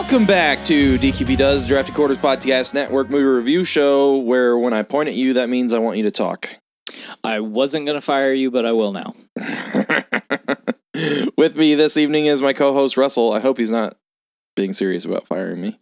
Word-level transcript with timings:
Welcome 0.00 0.24
back 0.24 0.64
to 0.64 0.98
DQP 0.98 1.36
Does 1.36 1.66
Drafty 1.66 1.92
Quarters 1.92 2.16
Podcast 2.16 2.72
Network 2.72 3.10
movie 3.10 3.22
review 3.22 3.64
show, 3.64 4.16
where 4.16 4.56
when 4.56 4.72
I 4.72 4.82
point 4.82 5.10
at 5.10 5.14
you, 5.14 5.34
that 5.34 5.50
means 5.50 5.74
I 5.74 5.78
want 5.78 5.98
you 5.98 6.04
to 6.04 6.10
talk. 6.10 6.56
I 7.22 7.40
wasn't 7.40 7.84
gonna 7.84 8.00
fire 8.00 8.32
you, 8.32 8.50
but 8.50 8.64
I 8.64 8.72
will 8.72 8.92
now. 8.92 9.14
With 11.36 11.54
me 11.54 11.74
this 11.74 11.98
evening 11.98 12.24
is 12.26 12.40
my 12.40 12.54
co-host 12.54 12.96
Russell. 12.96 13.34
I 13.34 13.40
hope 13.40 13.58
he's 13.58 13.70
not 13.70 13.98
being 14.56 14.72
serious 14.72 15.04
about 15.04 15.28
firing 15.28 15.60
me. 15.60 15.78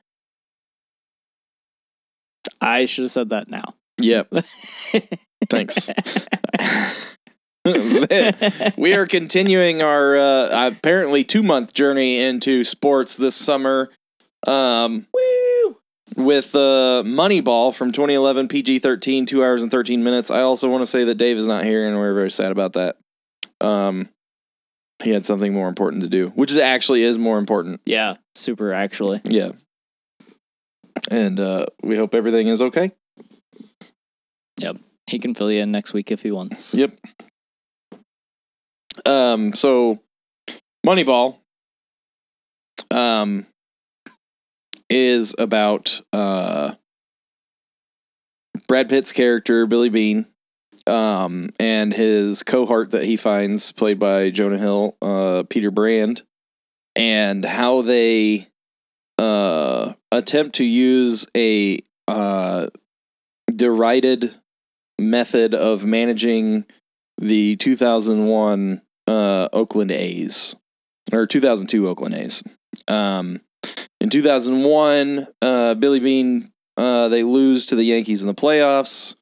I 2.61 2.87
should 2.87 3.05
have 3.05 3.13
said 3.13 3.29
that 3.29 3.49
now. 3.49 3.73
Yep. 3.99 4.33
Thanks. 5.49 5.91
we 8.77 8.95
are 8.95 9.07
continuing 9.07 9.81
our 9.81 10.17
uh, 10.17 10.67
apparently 10.67 11.23
two 11.23 11.45
month 11.45 11.73
journey 11.73 12.19
into 12.19 12.65
sports 12.65 13.17
this 13.17 13.37
summer. 13.37 13.91
Um, 14.47 15.07
Woo! 15.13 15.77
with 16.17 16.55
uh, 16.55 17.03
Moneyball 17.05 17.75
from 17.75 17.93
2011, 17.93 18.49
PG 18.49 18.79
13, 18.79 19.27
two 19.27 19.45
hours 19.45 19.63
and 19.63 19.71
13 19.71 20.03
minutes. 20.03 20.31
I 20.31 20.41
also 20.41 20.69
want 20.71 20.83
to 20.83 20.87
say 20.87 21.05
that 21.05 21.17
Dave 21.17 21.37
is 21.37 21.47
not 21.47 21.65
here, 21.65 21.87
and 21.87 21.97
we're 21.97 22.15
very 22.15 22.31
sad 22.31 22.53
about 22.53 22.75
that. 22.75 22.97
Um, 23.61 24.09
he 25.03 25.11
had 25.11 25.27
something 25.27 25.53
more 25.53 25.69
important 25.69 26.03
to 26.03 26.09
do, 26.09 26.29
which 26.31 26.51
is 26.51 26.59
actually 26.59 27.03
is 27.03 27.19
more 27.19 27.39
important. 27.39 27.81
yeah, 27.85 28.15
super 28.35 28.73
actually. 28.73 29.21
Yeah. 29.25 29.53
And 31.11 31.39
uh, 31.39 31.67
we 31.83 31.97
hope 31.97 32.15
everything 32.15 32.49
is 32.49 32.61
okay. 32.61 32.93
Yep. 34.59 34.79
He 35.07 35.19
can 35.21 35.35
fill 35.35 35.51
you 35.51 35.61
in 35.63 35.71
next 35.71 35.93
week 35.93 36.11
if 36.11 36.23
he 36.23 36.33
wants. 36.33 36.75
Yep. 36.75 36.93
Um. 39.07 39.55
So, 39.55 40.01
Moneyball. 40.85 41.37
Um. 42.91 43.47
Is 44.91 45.35
about 45.39 46.01
uh. 46.13 46.75
Brad 48.67 48.89
Pitt's 48.89 49.13
character 49.13 49.67
Billy 49.67 49.89
Beane, 49.89 50.27
um, 50.87 51.51
and 51.59 51.93
his 51.93 52.43
cohort 52.43 52.91
that 52.91 53.05
he 53.05 53.17
finds, 53.17 53.73
played 53.73 53.99
by 53.99 54.31
Jonah 54.31 54.59
Hill, 54.59 54.95
uh, 55.01 55.45
Peter 55.49 55.71
Brand, 55.71 56.23
and 56.97 57.45
how 57.45 57.83
they 57.83 58.49
uh 59.19 59.95
attempt 60.13 60.57
to 60.57 60.65
use 60.65 61.27
a 61.37 61.81
uh 62.07 62.69
derided 63.55 64.35
method 64.99 65.55
of 65.55 65.85
managing 65.85 66.65
the 67.21 67.57
2001 67.57 68.83
uh, 69.07 69.49
Oakland 69.53 69.91
A's 69.91 70.55
or 71.13 71.27
2002 71.27 71.89
Oakland 71.89 72.15
A's. 72.15 72.43
Um, 72.87 73.41
in 74.01 74.11
2001, 74.11 75.27
uh, 75.43 75.75
Billy 75.75 76.01
Beane 76.01 76.53
uh, 76.77 77.09
they 77.09 77.23
lose 77.25 77.67
to 77.67 77.77
the 77.77 77.85
Yankees 77.85 78.23
in 78.23 78.29
the 78.29 78.35
playoffs, 78.35 79.17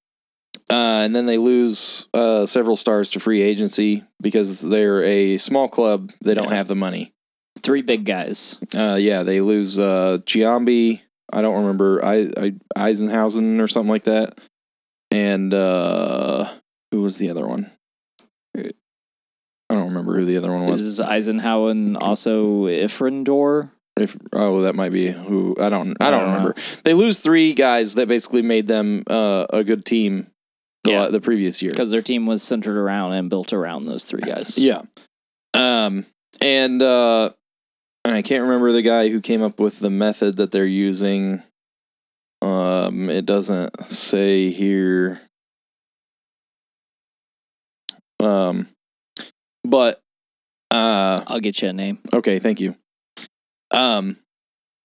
uh, 0.70 1.00
and 1.04 1.14
then 1.16 1.26
they 1.26 1.38
lose 1.38 2.08
uh, 2.12 2.44
several 2.46 2.76
stars 2.76 3.10
to 3.10 3.20
free 3.20 3.40
agency 3.40 4.04
because 4.20 4.60
they're 4.60 5.02
a 5.04 5.38
small 5.38 5.68
club. 5.68 6.12
They 6.22 6.34
don't 6.34 6.48
Yeah. 6.48 6.54
have 6.56 6.68
the 6.68 6.74
money. 6.74 7.14
Three 7.62 7.82
big 7.82 8.04
guys. 8.04 8.58
Uh, 8.74 8.96
yeah, 9.00 9.22
they 9.22 9.40
lose 9.40 9.78
uh, 9.78 10.18
Giambi. 10.26 11.00
I 11.32 11.40
don't 11.40 11.56
remember 11.62 12.04
I, 12.04 12.28
I 12.36 12.52
Eisenhausen 12.76 13.60
or 13.60 13.68
something 13.68 13.90
like 13.90 14.04
that. 14.04 14.38
And 15.10 15.54
uh, 15.54 16.50
who 16.90 17.00
was 17.00 17.16
the 17.16 17.30
other 17.30 17.46
one? 17.46 17.70
I 18.56 19.74
don't 19.74 19.88
remember 19.88 20.16
who 20.16 20.24
the 20.24 20.36
other 20.36 20.52
one 20.52 20.66
was. 20.66 20.80
Is 20.80 21.00
Eisenhower 21.00 21.74
also 21.98 22.66
Ifrindor? 22.66 23.70
If 23.98 24.16
oh, 24.32 24.60
that 24.62 24.74
might 24.74 24.92
be 24.92 25.10
who 25.10 25.56
I 25.58 25.68
don't 25.70 25.96
I 26.00 26.08
I 26.08 26.10
don't 26.10 26.20
don't 26.20 26.28
know. 26.30 26.36
remember. 26.38 26.54
They 26.84 26.92
lose 26.94 27.18
three 27.18 27.54
guys 27.54 27.94
that 27.94 28.08
basically 28.08 28.42
made 28.42 28.66
them 28.66 29.02
uh, 29.06 29.46
a 29.50 29.64
good 29.64 29.84
team 29.86 30.26
the 30.84 30.90
Yeah. 30.90 31.06
the 31.08 31.20
previous 31.20 31.62
year. 31.62 31.70
Because 31.70 31.90
their 31.90 32.02
team 32.02 32.26
was 32.26 32.42
centered 32.42 32.76
around 32.78 33.14
and 33.14 33.30
built 33.30 33.52
around 33.54 33.86
those 33.86 34.04
three 34.04 34.20
guys. 34.22 34.58
Yeah. 34.58 34.82
Um 35.54 36.04
and 36.42 36.82
uh 36.82 37.30
and 38.04 38.14
I 38.14 38.20
can't 38.22 38.42
remember 38.42 38.70
the 38.72 38.82
guy 38.82 39.08
who 39.08 39.20
came 39.22 39.42
up 39.42 39.58
with 39.58 39.78
the 39.80 39.90
method 39.90 40.36
that 40.36 40.50
they're 40.50 40.66
using. 40.66 41.42
Um 42.42 43.08
it 43.08 43.24
doesn't 43.24 43.80
say 43.90 44.50
here. 44.50 45.22
Um 48.20 48.68
but 49.64 50.00
uh 50.70 51.22
I'll 51.26 51.40
get 51.40 51.62
you 51.62 51.68
a 51.68 51.72
name. 51.72 51.98
okay, 52.12 52.38
thank 52.38 52.60
you. 52.60 52.76
Um 53.76 54.16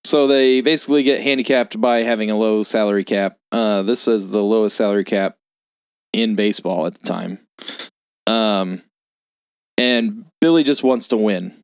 so 0.03 0.27
they 0.27 0.61
basically 0.61 1.03
get 1.03 1.21
handicapped 1.21 1.79
by 1.79 1.99
having 1.99 2.29
a 2.29 2.37
low 2.37 2.63
salary 2.63 3.03
cap. 3.03 3.37
Uh 3.51 3.81
this 3.83 4.01
says 4.01 4.29
the 4.29 4.43
lowest 4.43 4.75
salary 4.75 5.05
cap 5.05 5.37
in 6.13 6.35
baseball 6.35 6.85
at 6.85 6.93
the 6.93 7.07
time. 7.07 7.39
Um 8.27 8.83
and 9.77 10.25
Billy 10.41 10.63
just 10.63 10.83
wants 10.83 11.07
to 11.07 11.17
win. 11.17 11.55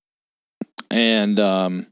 And 0.90 1.40
um 1.40 1.88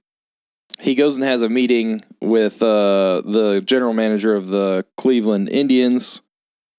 he 0.79 0.95
goes 0.95 1.15
and 1.15 1.23
has 1.23 1.41
a 1.41 1.49
meeting 1.49 2.01
with 2.21 2.63
uh 2.63 3.21
the 3.25 3.61
general 3.65 3.93
manager 3.93 4.35
of 4.35 4.47
the 4.47 4.85
Cleveland 4.97 5.49
Indians 5.49 6.21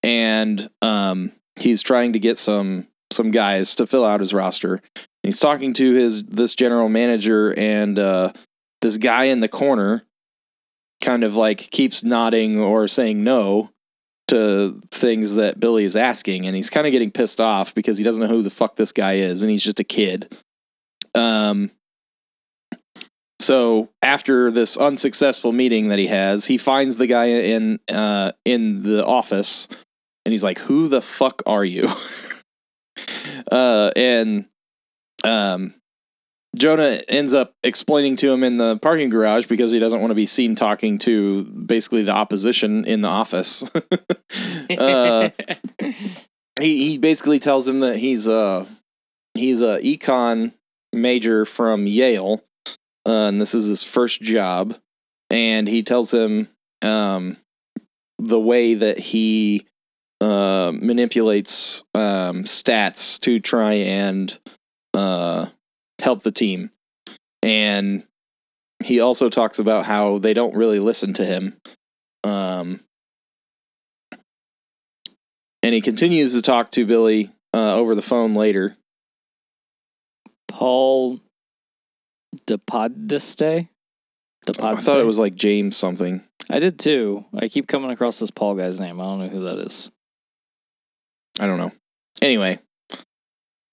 and 0.02 0.68
um 0.80 1.32
he's 1.56 1.82
trying 1.82 2.12
to 2.14 2.18
get 2.18 2.38
some 2.38 2.86
some 3.12 3.30
guys 3.30 3.74
to 3.74 3.86
fill 3.86 4.04
out 4.04 4.20
his 4.20 4.34
roster. 4.34 4.80
He's 5.26 5.41
talking 5.41 5.72
to 5.75 5.92
his 5.92 6.25
this 6.25 6.54
general 6.54 6.88
manager 6.88 7.53
and 7.59 7.98
uh 7.98 8.32
this 8.81 8.98
guy 8.98 9.25
in 9.25 9.41
the 9.41 9.48
corner 9.48 10.04
kind 11.00 11.25
of 11.25 11.34
like 11.37 11.59
keeps 11.70 12.04
nodding 12.04 12.60
or 12.60 12.88
saying 12.88 13.22
no 13.22 13.70
to 14.28 14.81
things 14.91 15.36
that 15.36 15.60
Billy 15.60 15.84
is 15.84 15.97
asking, 15.97 16.47
and 16.47 16.56
he's 16.56 16.70
kind 16.70 16.86
of 16.86 16.92
getting 16.92 17.10
pissed 17.10 17.41
off 17.41 17.75
because 17.75 17.98
he 17.98 18.04
doesn't 18.04 18.22
know 18.22 18.28
who 18.28 18.42
the 18.42 18.50
fuck 18.50 18.76
this 18.76 18.92
guy 18.92 19.15
is, 19.15 19.42
and 19.42 19.50
he's 19.50 19.62
just 19.62 19.81
a 19.81 19.84
kid. 19.84 20.34
Um. 21.15 21.70
So 23.38 23.91
after 24.03 24.50
this 24.50 24.78
unsuccessful 24.78 25.53
meeting 25.53 25.88
that 25.88 25.98
he 25.98 26.06
has, 26.06 26.47
he 26.47 26.56
finds 26.56 26.97
the 26.97 27.06
guy 27.06 27.26
in 27.26 27.78
uh 27.88 28.32
in 28.44 28.82
the 28.82 29.04
office, 29.04 29.69
and 30.25 30.32
he's 30.32 30.44
like, 30.44 30.59
"Who 30.60 30.88
the 30.88 31.03
fuck 31.03 31.42
are 31.47 31.65
you?" 31.65 31.88
uh, 33.53 33.91
and 33.94 34.47
um, 35.26 35.75
Jonah 36.56 37.03
ends 37.09 37.34
up 37.34 37.54
explaining 37.62 38.16
to 38.16 38.32
him 38.32 38.42
in 38.42 38.56
the 38.56 38.78
parking 38.78 39.10
garage 39.10 39.47
because 39.47 39.72
he 39.72 39.78
doesn't 39.78 40.00
want 40.00 40.10
to 40.10 40.16
be 40.16 40.26
seen 40.26 40.54
talking 40.54 40.98
to 41.00 41.44
basically 41.44 42.03
the 42.03 42.12
opposition 42.12 42.84
in 42.84 43.03
the 43.03 43.09
office. 43.09 43.69
uh, 44.70 45.31
he 46.60 46.88
he 46.88 46.98
basically 46.98 47.38
tells 47.38 47.69
him 47.69 47.81
that 47.81 47.97
he's 47.97 48.26
a 48.26 48.66
he's 49.34 49.60
a 49.60 49.78
econ 49.81 50.53
major 50.92 51.44
from 51.44 51.86
Yale, 51.86 52.42
uh, 53.06 53.28
and 53.28 53.41
this 53.41 53.54
is 53.54 53.66
his 53.66 53.84
first 53.84 54.22
job. 54.22 54.78
And 55.28 55.66
he 55.66 55.82
tells 55.82 56.15
him 56.15 56.48
um, 56.82 57.36
the 58.19 58.41
way 58.41 58.75
that 58.75 58.98
he 58.98 59.66
uh, 60.21 60.72
manipulates 60.72 61.83
um, 61.95 62.45
stats 62.45 63.18
to 63.21 63.41
try 63.41 63.74
and 63.74 64.39
uh, 64.97 65.47
help 66.01 66.22
the 66.22 66.33
team. 66.33 66.71
And 67.43 68.04
he 68.83 69.01
also 69.01 69.28
talks 69.28 69.59
about 69.59 69.84
how 69.84 70.19
they 70.19 70.34
don't 70.34 70.57
really 70.57 70.81
listen 70.81 71.13
to 71.15 71.25
him. 71.25 71.57
Um, 72.25 72.81
and 75.63 75.75
he 75.75 75.81
continues 75.81 76.33
to 76.34 76.43
talk 76.43 76.71
to 76.72 76.87
Billy 76.87 77.31
uh, 77.54 77.75
over 77.75 77.95
the 77.95 78.03
phone 78.03 78.34
later. 78.34 78.77
Paul 80.48 81.21
DePodesta? 82.47 83.69
I 84.48 84.77
thought 84.77 84.98
it 84.98 85.07
was 85.07 85.19
like 85.19 85.34
James 85.34 85.77
something. 85.77 86.22
I 86.48 86.60
did 86.60 86.78
too. 86.78 87.25
I 87.37 87.48
keep 87.48 87.66
coming 87.66 87.91
across 87.91 88.21
this 88.21 88.31
Paul 88.31 88.54
guy's 88.54 88.81
name. 88.81 89.01
I 89.01 89.04
don't 89.04 89.19
know 89.19 89.28
who 89.28 89.45
that 89.45 89.59
is. 89.59 89.91
I 91.41 91.47
don't 91.47 91.59
know. 91.59 91.72
Anyway, 92.22 92.60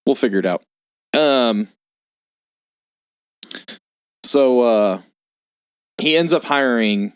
we'll 0.06 0.16
figure 0.16 0.40
it 0.40 0.46
out. 0.46 0.64
Um 1.14 1.68
so 4.24 4.62
uh 4.62 5.02
he 6.02 6.18
ends 6.18 6.34
up 6.34 6.44
hiring 6.44 7.14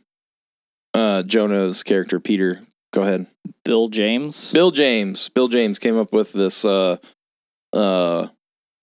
uh 0.93 1.23
Jonah's 1.23 1.83
character 1.83 2.19
Peter. 2.19 2.61
Go 2.93 3.01
ahead. 3.01 3.27
Bill 3.65 3.89
James. 3.89 4.51
Bill 4.51 4.71
James. 4.71 5.29
Bill 5.29 5.47
James 5.47 5.79
came 5.79 5.97
up 5.97 6.13
with 6.13 6.31
this 6.33 6.63
uh 6.63 6.97
uh 7.73 8.27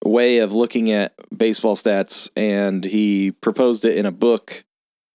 way 0.04 0.38
of 0.38 0.52
looking 0.52 0.90
at 0.90 1.14
baseball 1.36 1.76
stats 1.76 2.28
and 2.36 2.84
he 2.84 3.30
proposed 3.30 3.84
it 3.86 3.96
in 3.96 4.04
a 4.04 4.12
book 4.12 4.64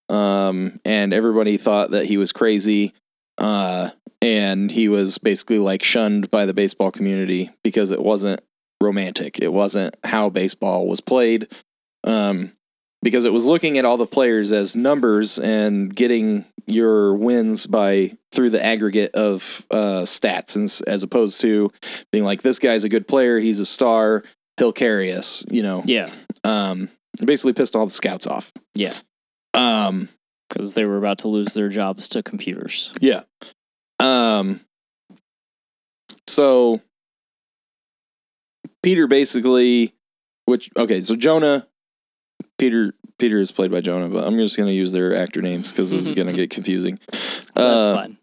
um 0.10 0.80
and 0.84 1.14
everybody 1.14 1.58
thought 1.58 1.92
that 1.92 2.06
he 2.06 2.18
was 2.18 2.32
crazy 2.32 2.94
uh 3.38 3.90
and 4.22 4.72
he 4.72 4.90
was 4.90 5.20
basically 5.20 5.60
like 5.60 5.84
shunned 5.84 6.32
by 6.32 6.46
the 6.46 6.54
baseball 6.54 6.90
community 6.90 7.52
because 7.64 7.92
it 7.92 8.02
wasn't 8.02 8.42
romantic 8.82 9.40
it 9.40 9.52
wasn't 9.52 9.96
how 10.04 10.30
baseball 10.30 10.88
was 10.88 11.02
played 11.02 11.48
um 12.06 12.52
because 13.02 13.24
it 13.26 13.32
was 13.34 13.46
looking 13.46 13.78
at 13.78 13.86
all 13.86 13.96
the 13.98 14.06
players 14.06 14.52
as 14.52 14.76
numbers 14.76 15.40
and 15.40 15.96
getting 15.96 16.44
your 16.68 17.14
wins 17.16 17.66
by 17.66 18.14
through 18.34 18.50
the 18.50 18.64
aggregate 18.64 19.16
of 19.16 19.66
uh, 19.72 20.02
stats, 20.04 20.56
and, 20.58 20.66
as 20.86 21.02
opposed 21.02 21.40
to 21.40 21.72
being 22.12 22.26
like 22.26 22.42
this 22.42 22.60
guy's 22.60 22.84
a 22.84 22.90
good 22.90 23.08
player, 23.08 23.40
he's 23.40 23.62
a 23.62 23.66
star, 23.66 24.24
he'll 24.58 24.74
carry 24.74 25.14
us. 25.14 25.46
You 25.50 25.64
know, 25.64 25.82
Yeah. 25.86 26.12
um, 26.44 26.90
basically 27.26 27.54
pissed 27.54 27.74
all 27.74 27.86
the 27.86 27.92
scouts 27.92 28.28
off. 28.28 28.52
Yeah. 28.76 28.94
Um, 29.54 30.10
Because 30.50 30.74
they 30.74 30.84
were 30.84 30.98
about 30.98 31.20
to 31.20 31.30
lose 31.30 31.54
their 31.54 31.70
jobs 31.70 32.10
to 32.10 32.22
computers. 32.22 32.92
Yeah. 33.00 33.22
Um 34.02 34.60
so 36.28 36.82
Peter 38.84 39.08
basically 39.08 39.94
which 40.46 40.70
okay, 40.78 41.02
so 41.02 41.16
Jonah 41.16 41.68
Peter 42.58 42.94
Peter 43.18 43.38
is 43.38 43.52
played 43.52 43.72
by 43.72 43.82
Jonah, 43.82 44.10
but 44.10 44.26
I'm 44.26 44.38
just 44.38 44.56
going 44.58 44.68
to 44.68 44.74
use 44.74 44.92
their 44.94 45.16
actor 45.16 45.42
names 45.42 45.72
cuz 45.72 45.92
this 45.92 46.06
is 46.06 46.14
going 46.14 46.28
to 46.28 46.34
get 46.34 46.50
confusing. 46.50 47.00
That's 47.12 47.56
Uh, 47.56 47.96
fine. 47.96 48.18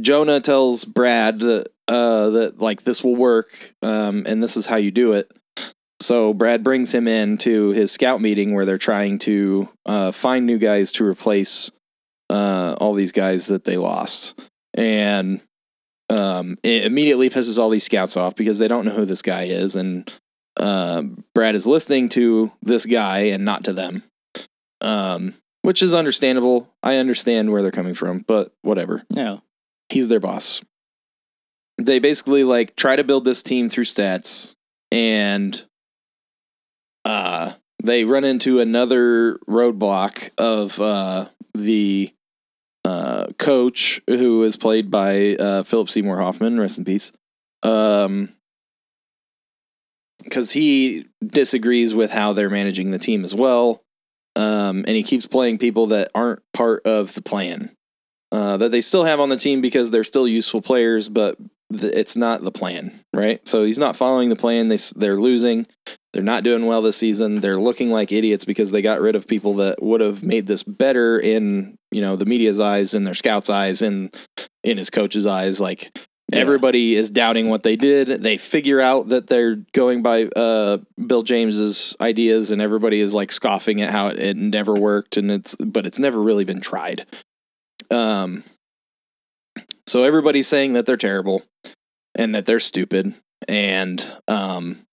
Jonah 0.00 0.40
tells 0.40 0.84
Brad 0.84 1.38
that 1.40 1.68
uh 1.86 2.30
that 2.30 2.58
like 2.60 2.82
this 2.84 3.04
will 3.04 3.14
work 3.16 3.74
um 3.82 4.24
and 4.26 4.42
this 4.42 4.56
is 4.56 4.66
how 4.66 4.76
you 4.76 4.90
do 4.90 5.12
it. 5.12 5.30
So 6.00 6.34
Brad 6.34 6.64
brings 6.64 6.92
him 6.92 7.06
in 7.08 7.38
to 7.38 7.70
his 7.70 7.92
scout 7.92 8.20
meeting 8.20 8.54
where 8.54 8.64
they're 8.64 8.78
trying 8.78 9.18
to 9.20 9.68
uh 9.86 10.10
find 10.12 10.44
new 10.46 10.58
guys 10.58 10.90
to 10.92 11.04
replace 11.04 11.70
uh 12.30 12.74
all 12.80 12.94
these 12.94 13.12
guys 13.12 13.46
that 13.46 13.64
they 13.64 13.76
lost. 13.76 14.38
And 14.74 15.40
um 16.10 16.58
it 16.62 16.84
immediately 16.84 17.30
pisses 17.30 17.58
all 17.58 17.70
these 17.70 17.84
scouts 17.84 18.16
off 18.16 18.34
because 18.36 18.58
they 18.58 18.68
don't 18.68 18.84
know 18.84 18.94
who 18.94 19.04
this 19.04 19.22
guy 19.22 19.44
is 19.44 19.74
and 19.76 20.12
uh 20.56 21.02
Brad 21.34 21.54
is 21.54 21.66
listening 21.66 22.08
to 22.10 22.52
this 22.62 22.86
guy 22.86 23.18
and 23.20 23.44
not 23.44 23.64
to 23.64 23.72
them. 23.72 24.02
Um 24.80 25.34
which 25.62 25.82
is 25.82 25.94
understandable. 25.94 26.68
I 26.82 26.96
understand 26.96 27.50
where 27.50 27.62
they're 27.62 27.70
coming 27.70 27.94
from, 27.94 28.18
but 28.26 28.52
whatever 28.60 29.02
Yeah. 29.08 29.38
he's 29.88 30.08
their 30.08 30.20
boss. 30.20 30.62
They 31.78 31.98
basically 32.00 32.44
like 32.44 32.76
try 32.76 32.96
to 32.96 33.02
build 33.04 33.24
this 33.24 33.42
team 33.42 33.68
through 33.70 33.84
stats 33.84 34.54
and 34.92 35.64
uh 37.04 37.52
they 37.82 38.04
run 38.04 38.24
into 38.24 38.60
another 38.60 39.38
roadblock 39.48 40.30
of 40.38 40.78
uh 40.80 41.28
the 41.54 42.12
uh 42.84 43.26
coach 43.38 44.00
who 44.06 44.42
is 44.42 44.56
played 44.56 44.90
by 44.90 45.36
uh 45.36 45.62
Philip 45.62 45.88
Seymour 45.88 46.18
Hoffman, 46.18 46.58
rest 46.58 46.78
in 46.78 46.84
peace. 46.84 47.12
Um 47.62 48.34
cuz 50.30 50.52
he 50.52 51.06
disagrees 51.24 51.94
with 51.94 52.10
how 52.10 52.32
they're 52.32 52.50
managing 52.50 52.90
the 52.90 52.98
team 52.98 53.24
as 53.24 53.34
well. 53.34 53.82
Um 54.36 54.84
and 54.86 54.96
he 54.96 55.02
keeps 55.02 55.26
playing 55.26 55.58
people 55.58 55.86
that 55.88 56.10
aren't 56.14 56.42
part 56.52 56.86
of 56.86 57.14
the 57.14 57.22
plan 57.22 57.74
uh, 58.34 58.56
that 58.56 58.72
they 58.72 58.80
still 58.80 59.04
have 59.04 59.20
on 59.20 59.28
the 59.28 59.36
team 59.36 59.60
because 59.60 59.92
they're 59.92 60.02
still 60.02 60.26
useful 60.26 60.60
players, 60.60 61.08
but 61.08 61.38
th- 61.74 61.92
it's 61.94 62.16
not 62.16 62.42
the 62.42 62.50
plan, 62.52 62.98
right? 63.12 63.46
So 63.46 63.64
he's 63.64 63.78
not 63.78 63.96
following 63.96 64.28
the 64.28 64.36
plan. 64.36 64.68
They 64.68 64.78
they're 64.96 65.20
losing. 65.20 65.66
They're 66.12 66.22
not 66.22 66.44
doing 66.44 66.66
well 66.66 66.80
this 66.82 66.96
season. 66.96 67.40
They're 67.40 67.58
looking 67.60 67.90
like 67.90 68.12
idiots 68.12 68.44
because 68.44 68.70
they 68.70 68.82
got 68.82 69.00
rid 69.00 69.16
of 69.16 69.26
people 69.26 69.54
that 69.56 69.82
would 69.82 70.00
have 70.00 70.22
made 70.22 70.46
this 70.46 70.62
better 70.62 71.18
in 71.18 71.76
you 71.90 72.00
know 72.00 72.16
the 72.16 72.24
media's 72.26 72.60
eyes, 72.60 72.94
in 72.94 73.04
their 73.04 73.14
scouts' 73.14 73.50
eyes, 73.50 73.82
and 73.82 74.14
in 74.62 74.78
his 74.78 74.90
coach's 74.90 75.26
eyes. 75.26 75.60
Like 75.60 75.90
Yeah. 76.32 76.38
everybody 76.40 76.94
is 76.96 77.10
doubting 77.10 77.48
what 77.48 77.62
they 77.64 77.76
did. 77.76 78.08
They 78.22 78.36
figure 78.38 78.80
out 78.80 79.08
that 79.10 79.26
they're 79.26 79.56
going 79.72 80.02
by 80.02 80.24
uh, 80.36 80.78
Bill 81.04 81.22
James's 81.22 81.96
ideas, 82.00 82.50
and 82.50 82.62
everybody 82.62 83.00
is 83.00 83.12
like 83.14 83.30
scoffing 83.32 83.80
at 83.82 83.90
how 83.90 84.08
it, 84.08 84.18
it 84.18 84.36
never 84.36 84.74
worked, 84.74 85.16
and 85.16 85.30
it's 85.30 85.54
but 85.56 85.84
it's 85.84 85.98
never 85.98 86.20
really 86.22 86.44
been 86.44 86.60
tried. 86.60 87.06
Um, 87.90 88.44
so 89.86 90.04
everybody's 90.04 90.48
saying 90.48 90.72
that 90.74 90.86
they're 90.86 90.96
terrible 90.96 91.42
and 92.14 92.34
that 92.34 92.46
they're 92.46 92.60
stupid, 92.60 93.14
and 93.48 94.14
um, 94.28 94.86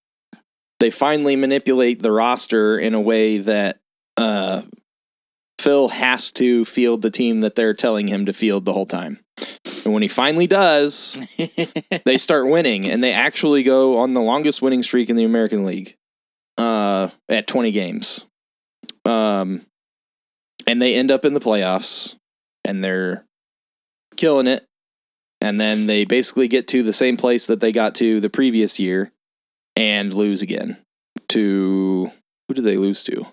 they 0.79 0.91
finally 0.91 1.35
manipulate 1.35 2.01
the 2.01 2.11
roster 2.11 2.77
in 2.77 2.93
a 2.93 3.01
way 3.01 3.37
that 3.37 3.79
uh, 4.17 4.63
Phil 5.59 5.89
has 5.89 6.31
to 6.33 6.65
field 6.65 7.03
the 7.03 7.11
team 7.11 7.41
that 7.41 7.55
they're 7.55 7.75
telling 7.75 8.07
him 8.07 8.25
to 8.25 8.33
field 8.33 8.65
the 8.65 8.73
whole 8.73 8.87
time. 8.87 9.19
And 9.85 9.93
when 9.93 10.01
he 10.01 10.07
finally 10.07 10.47
does, 10.47 11.19
they 12.05 12.17
start 12.17 12.47
winning, 12.47 12.87
and 12.87 13.03
they 13.03 13.13
actually 13.13 13.63
go 13.63 13.99
on 13.99 14.13
the 14.13 14.21
longest 14.21 14.61
winning 14.61 14.83
streak 14.83 15.09
in 15.09 15.15
the 15.15 15.23
American 15.23 15.63
League 15.63 15.95
uh, 16.57 17.09
at 17.29 17.47
20 17.47 17.71
games. 17.71 18.25
Um, 19.05 19.65
and 20.67 20.81
they 20.81 20.95
end 20.95 21.11
up 21.11 21.25
in 21.25 21.33
the 21.33 21.39
playoffs, 21.39 22.15
and 22.65 22.83
they're 22.83 23.25
killing 24.15 24.47
it. 24.47 24.65
And 25.41 25.59
then 25.59 25.87
they 25.87 26.05
basically 26.05 26.47
get 26.47 26.67
to 26.69 26.83
the 26.83 26.93
same 26.93 27.17
place 27.17 27.47
that 27.47 27.59
they 27.59 27.71
got 27.71 27.95
to 27.95 28.19
the 28.19 28.29
previous 28.29 28.79
year 28.79 29.11
and 29.75 30.13
lose 30.13 30.41
again 30.41 30.77
to 31.29 32.11
who 32.47 32.53
did 32.53 32.63
they 32.63 32.77
lose 32.77 33.03
to? 33.05 33.25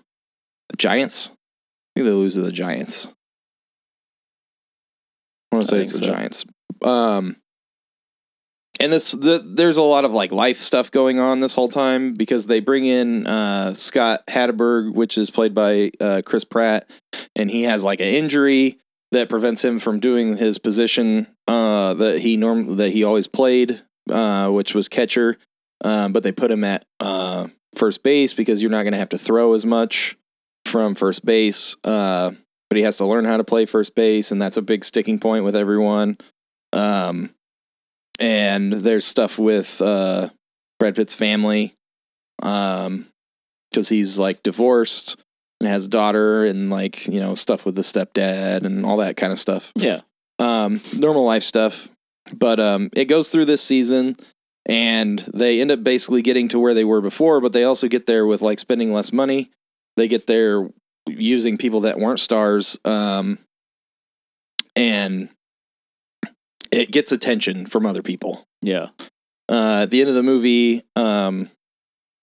The 0.69 0.77
Giants? 0.77 1.31
I 1.31 1.99
think 1.99 2.05
they 2.05 2.11
lose 2.11 2.35
to 2.35 2.41
the 2.41 2.51
Giants. 2.51 3.07
I 5.51 5.55
want 5.55 5.65
to 5.65 5.71
say 5.71 5.81
it's 5.81 5.93
the 5.93 5.99
so. 5.99 6.05
Giants. 6.05 6.45
Um, 6.81 7.35
and 8.79 8.93
this 8.93 9.11
the, 9.11 9.39
there's 9.43 9.77
a 9.77 9.83
lot 9.83 10.05
of 10.05 10.11
like 10.11 10.31
life 10.31 10.59
stuff 10.59 10.89
going 10.89 11.19
on 11.19 11.41
this 11.41 11.53
whole 11.53 11.69
time 11.69 12.13
because 12.13 12.47
they 12.47 12.61
bring 12.61 12.85
in 12.85 13.27
uh, 13.27 13.75
Scott 13.75 14.25
Hatteberg, 14.27 14.93
which 14.93 15.17
is 15.17 15.29
played 15.29 15.53
by 15.53 15.91
uh, 15.99 16.21
Chris 16.25 16.45
Pratt, 16.45 16.89
and 17.35 17.51
he 17.51 17.63
has 17.63 17.83
like 17.83 17.99
an 17.99 18.07
injury 18.07 18.79
that 19.11 19.29
prevents 19.29 19.63
him 19.63 19.79
from 19.79 19.99
doing 19.99 20.37
his 20.37 20.57
position 20.57 21.27
uh, 21.47 21.93
that 21.95 22.19
he 22.19 22.37
norm 22.37 22.77
that 22.77 22.91
he 22.91 23.03
always 23.03 23.27
played, 23.27 23.81
uh, 24.09 24.49
which 24.49 24.75
was 24.75 24.87
catcher. 24.87 25.37
Um, 25.83 26.11
but 26.11 26.23
they 26.23 26.31
put 26.31 26.51
him 26.51 26.63
at 26.63 26.85
uh, 26.99 27.47
first 27.75 28.03
base 28.03 28.33
because 28.33 28.61
you're 28.61 28.71
not 28.71 28.83
going 28.83 28.93
to 28.93 28.99
have 28.99 29.09
to 29.09 29.17
throw 29.17 29.53
as 29.53 29.65
much 29.65 30.17
from 30.65 30.95
first 30.95 31.25
base. 31.25 31.75
Uh, 31.83 32.31
but 32.69 32.77
he 32.77 32.83
has 32.83 32.97
to 32.97 33.05
learn 33.05 33.25
how 33.25 33.37
to 33.37 33.43
play 33.43 33.65
first 33.65 33.95
base, 33.95 34.31
and 34.31 34.41
that's 34.41 34.57
a 34.57 34.61
big 34.61 34.85
sticking 34.85 35.19
point 35.19 35.43
with 35.43 35.55
everyone. 35.55 36.17
Um, 36.71 37.33
and 38.19 38.71
there's 38.71 39.05
stuff 39.05 39.39
with 39.39 39.81
uh, 39.81 40.29
Brad 40.77 40.95
Pitt's 40.95 41.15
family, 41.15 41.73
um, 42.43 43.07
because 43.71 43.89
he's 43.89 44.19
like 44.19 44.43
divorced 44.43 45.15
and 45.59 45.69
has 45.69 45.85
a 45.85 45.89
daughter, 45.89 46.45
and 46.45 46.69
like 46.69 47.07
you 47.07 47.19
know 47.19 47.35
stuff 47.35 47.65
with 47.65 47.75
the 47.75 47.81
stepdad 47.81 48.63
and 48.63 48.85
all 48.85 48.97
that 48.97 49.17
kind 49.17 49.31
of 49.31 49.39
stuff. 49.39 49.71
yeah. 49.75 50.01
Um, 50.39 50.79
normal 50.93 51.25
life 51.25 51.43
stuff, 51.43 51.89
but 52.33 52.61
um, 52.61 52.89
it 52.95 53.05
goes 53.05 53.29
through 53.29 53.45
this 53.45 53.61
season, 53.61 54.15
and 54.65 55.19
they 55.33 55.59
end 55.59 55.71
up 55.71 55.83
basically 55.83 56.21
getting 56.21 56.47
to 56.49 56.59
where 56.59 56.73
they 56.73 56.85
were 56.85 57.01
before, 57.01 57.41
but 57.41 57.51
they 57.51 57.65
also 57.65 57.87
get 57.89 58.05
there 58.05 58.25
with 58.25 58.41
like 58.41 58.59
spending 58.59 58.93
less 58.93 59.11
money. 59.11 59.51
They 59.97 60.07
get 60.07 60.27
there 60.27 60.69
using 61.07 61.57
people 61.57 61.81
that 61.81 61.99
weren't 61.99 62.21
stars, 62.21 62.79
um, 62.85 63.39
and 64.77 65.27
it 66.71 66.91
gets 66.91 67.11
attention 67.11 67.65
from 67.65 67.85
other 67.85 68.01
people. 68.01 68.45
Yeah. 68.61 68.89
Uh, 69.49 69.81
at 69.83 69.89
the 69.89 69.99
end 69.99 70.09
of 70.09 70.15
the 70.15 70.23
movie, 70.23 70.83
um, 70.95 71.49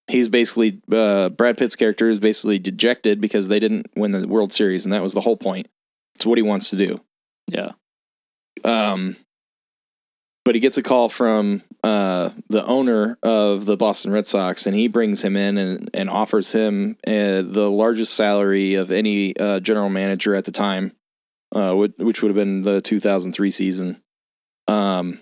he's 0.08 0.28
basically 0.28 0.80
uh, 0.90 1.30
Brad 1.30 1.58
Pitt's 1.58 1.76
character 1.76 2.08
is 2.08 2.18
basically 2.18 2.58
dejected 2.58 3.20
because 3.20 3.48
they 3.48 3.60
didn't 3.60 3.86
win 3.96 4.12
the 4.12 4.26
World 4.26 4.52
Series, 4.52 4.84
and 4.84 4.92
that 4.92 5.02
was 5.02 5.14
the 5.14 5.20
whole 5.20 5.36
point. 5.36 5.68
It's 6.14 6.26
what 6.26 6.38
he 6.38 6.42
wants 6.42 6.70
to 6.70 6.76
do. 6.76 7.00
Yeah. 7.48 7.72
Um, 8.64 9.16
but 10.44 10.54
he 10.54 10.60
gets 10.60 10.78
a 10.78 10.82
call 10.82 11.08
from 11.08 11.62
uh, 11.82 12.30
the 12.48 12.64
owner 12.64 13.18
of 13.22 13.66
the 13.66 13.76
Boston 13.76 14.12
Red 14.12 14.26
Sox, 14.26 14.66
and 14.66 14.74
he 14.74 14.88
brings 14.88 15.22
him 15.22 15.36
in 15.36 15.58
and, 15.58 15.90
and 15.92 16.08
offers 16.08 16.52
him 16.52 16.96
uh, 17.06 17.42
the 17.42 17.68
largest 17.70 18.14
salary 18.14 18.74
of 18.74 18.90
any 18.90 19.36
uh, 19.36 19.60
general 19.60 19.90
manager 19.90 20.34
at 20.34 20.44
the 20.44 20.52
time, 20.52 20.92
uh, 21.54 21.74
which, 21.74 21.92
which 21.98 22.22
would 22.22 22.28
have 22.28 22.36
been 22.36 22.62
the 22.62 22.80
2003 22.80 23.50
season. 23.50 24.02
Um, 24.68 25.20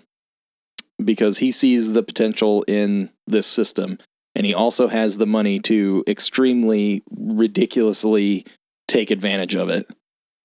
because 1.03 1.39
he 1.39 1.51
sees 1.51 1.93
the 1.93 2.03
potential 2.03 2.63
in 2.67 3.09
this 3.27 3.47
system, 3.47 3.99
and 4.35 4.45
he 4.45 4.53
also 4.53 4.87
has 4.87 5.17
the 5.17 5.25
money 5.25 5.59
to 5.61 6.03
extremely 6.07 7.03
ridiculously 7.15 8.45
take 8.87 9.11
advantage 9.11 9.55
of 9.55 9.69
it. 9.69 9.87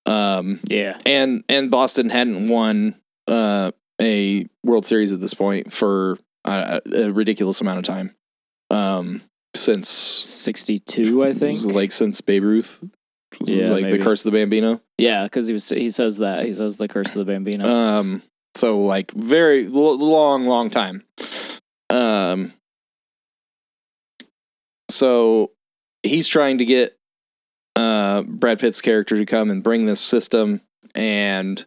Um, 0.05 0.59
Yeah. 0.69 0.97
and 1.05 1.43
and 1.49 1.69
Boston 1.69 2.09
hadn't 2.09 2.47
won 2.49 2.95
uh, 3.27 3.71
a 4.01 4.47
World 4.63 4.85
Series 4.85 5.11
at 5.13 5.19
this 5.21 5.33
point 5.33 5.71
for 5.71 6.17
uh, 6.45 6.79
a 6.95 7.11
ridiculous 7.11 7.61
amount 7.61 7.79
of 7.79 7.85
time. 7.85 8.15
Um, 8.71 9.21
since 9.55 9.89
62, 9.89 11.23
I 11.23 11.33
think. 11.33 11.63
like 11.65 11.91
since 11.91 12.21
Babe 12.21 12.43
Ruth, 12.43 12.83
Yeah, 13.43 13.71
like 13.71 13.83
maybe. 13.83 13.97
the 13.97 14.03
Curse 14.03 14.25
of 14.25 14.31
the 14.31 14.37
Bambino. 14.39 14.81
Yeah, 14.97 15.23
because 15.25 15.47
he 15.47 15.53
was 15.53 15.69
he 15.69 15.89
says 15.89 16.17
that 16.17 16.45
he 16.45 16.53
says 16.53 16.77
the 16.77 16.87
curse 16.87 17.09
of 17.09 17.25
the 17.25 17.25
Bambino. 17.25 17.67
Um, 17.67 18.23
so 18.55 18.81
like 18.81 19.11
very 19.11 19.65
l- 19.65 19.97
long, 19.97 20.45
long 20.47 20.69
time. 20.69 21.03
Um, 21.89 22.53
so 24.91 25.51
he's 26.03 26.27
trying 26.27 26.57
to 26.59 26.65
get 26.65 26.97
uh, 27.75 28.23
Brad 28.23 28.59
Pitt's 28.59 28.81
character 28.81 29.15
to 29.15 29.25
come 29.25 29.49
and 29.49 29.63
bring 29.63 29.85
this 29.85 29.99
system, 29.99 30.61
and 30.95 31.63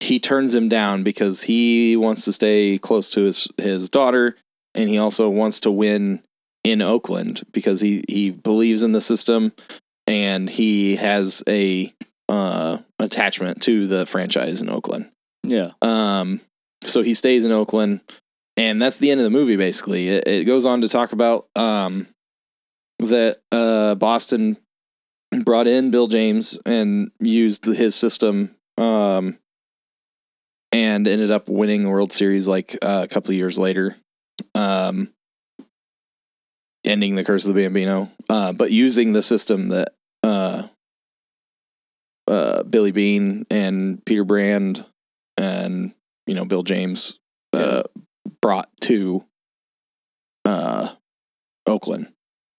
he 0.00 0.18
turns 0.18 0.54
him 0.54 0.68
down 0.68 1.02
because 1.02 1.42
he 1.42 1.96
wants 1.96 2.24
to 2.24 2.32
stay 2.32 2.78
close 2.78 3.10
to 3.10 3.22
his 3.22 3.48
his 3.56 3.88
daughter, 3.88 4.36
and 4.74 4.88
he 4.88 4.98
also 4.98 5.28
wants 5.28 5.60
to 5.60 5.70
win 5.70 6.22
in 6.62 6.80
Oakland 6.80 7.42
because 7.52 7.80
he 7.80 8.04
he 8.08 8.30
believes 8.30 8.82
in 8.82 8.92
the 8.92 9.00
system, 9.00 9.52
and 10.06 10.48
he 10.48 10.96
has 10.96 11.42
a 11.46 11.92
uh, 12.28 12.78
attachment 12.98 13.62
to 13.62 13.86
the 13.86 14.06
franchise 14.06 14.60
in 14.60 14.70
Oakland. 14.70 15.10
Yeah. 15.42 15.72
Um, 15.82 16.40
so 16.84 17.02
he 17.02 17.14
stays 17.14 17.44
in 17.44 17.52
Oakland, 17.52 18.00
and 18.56 18.80
that's 18.80 18.98
the 18.98 19.10
end 19.10 19.20
of 19.20 19.24
the 19.24 19.30
movie. 19.30 19.56
Basically, 19.56 20.08
it, 20.08 20.26
it 20.26 20.44
goes 20.44 20.66
on 20.66 20.80
to 20.80 20.88
talk 20.88 21.12
about 21.12 21.48
um, 21.54 22.08
that 23.08 23.40
uh, 23.52 23.94
Boston 23.94 24.56
brought 25.44 25.66
in 25.66 25.90
Bill 25.90 26.06
James 26.06 26.58
and 26.64 27.10
used 27.20 27.64
his 27.64 27.94
system, 27.94 28.54
um, 28.78 29.38
and 30.72 31.06
ended 31.06 31.30
up 31.30 31.48
winning 31.48 31.82
the 31.82 31.90
World 31.90 32.12
Series 32.12 32.48
like 32.48 32.76
uh, 32.82 33.02
a 33.04 33.08
couple 33.08 33.30
of 33.30 33.36
years 33.36 33.58
later, 33.58 33.96
um, 34.54 35.12
ending 36.84 37.14
the 37.16 37.24
curse 37.24 37.46
of 37.46 37.54
the 37.54 37.60
Bambino. 37.60 38.10
Uh, 38.28 38.52
but 38.52 38.72
using 38.72 39.12
the 39.12 39.22
system 39.22 39.68
that 39.68 39.94
uh, 40.22 40.66
uh, 42.26 42.62
Billy 42.64 42.90
Beane 42.90 43.46
and 43.50 44.04
Peter 44.04 44.24
Brand 44.24 44.84
and 45.36 45.92
you 46.26 46.34
know 46.34 46.44
Bill 46.44 46.62
James 46.62 47.18
uh, 47.52 47.82
brought 48.40 48.68
to 48.82 49.24
uh, 50.44 50.90
Oakland, 51.66 52.12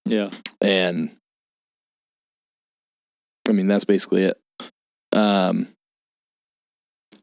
Yeah. 0.05 0.29
and 0.61 1.11
I 3.47 3.51
mean 3.51 3.67
that's 3.67 3.85
basically 3.85 4.23
it. 4.23 4.39
Um, 5.11 5.67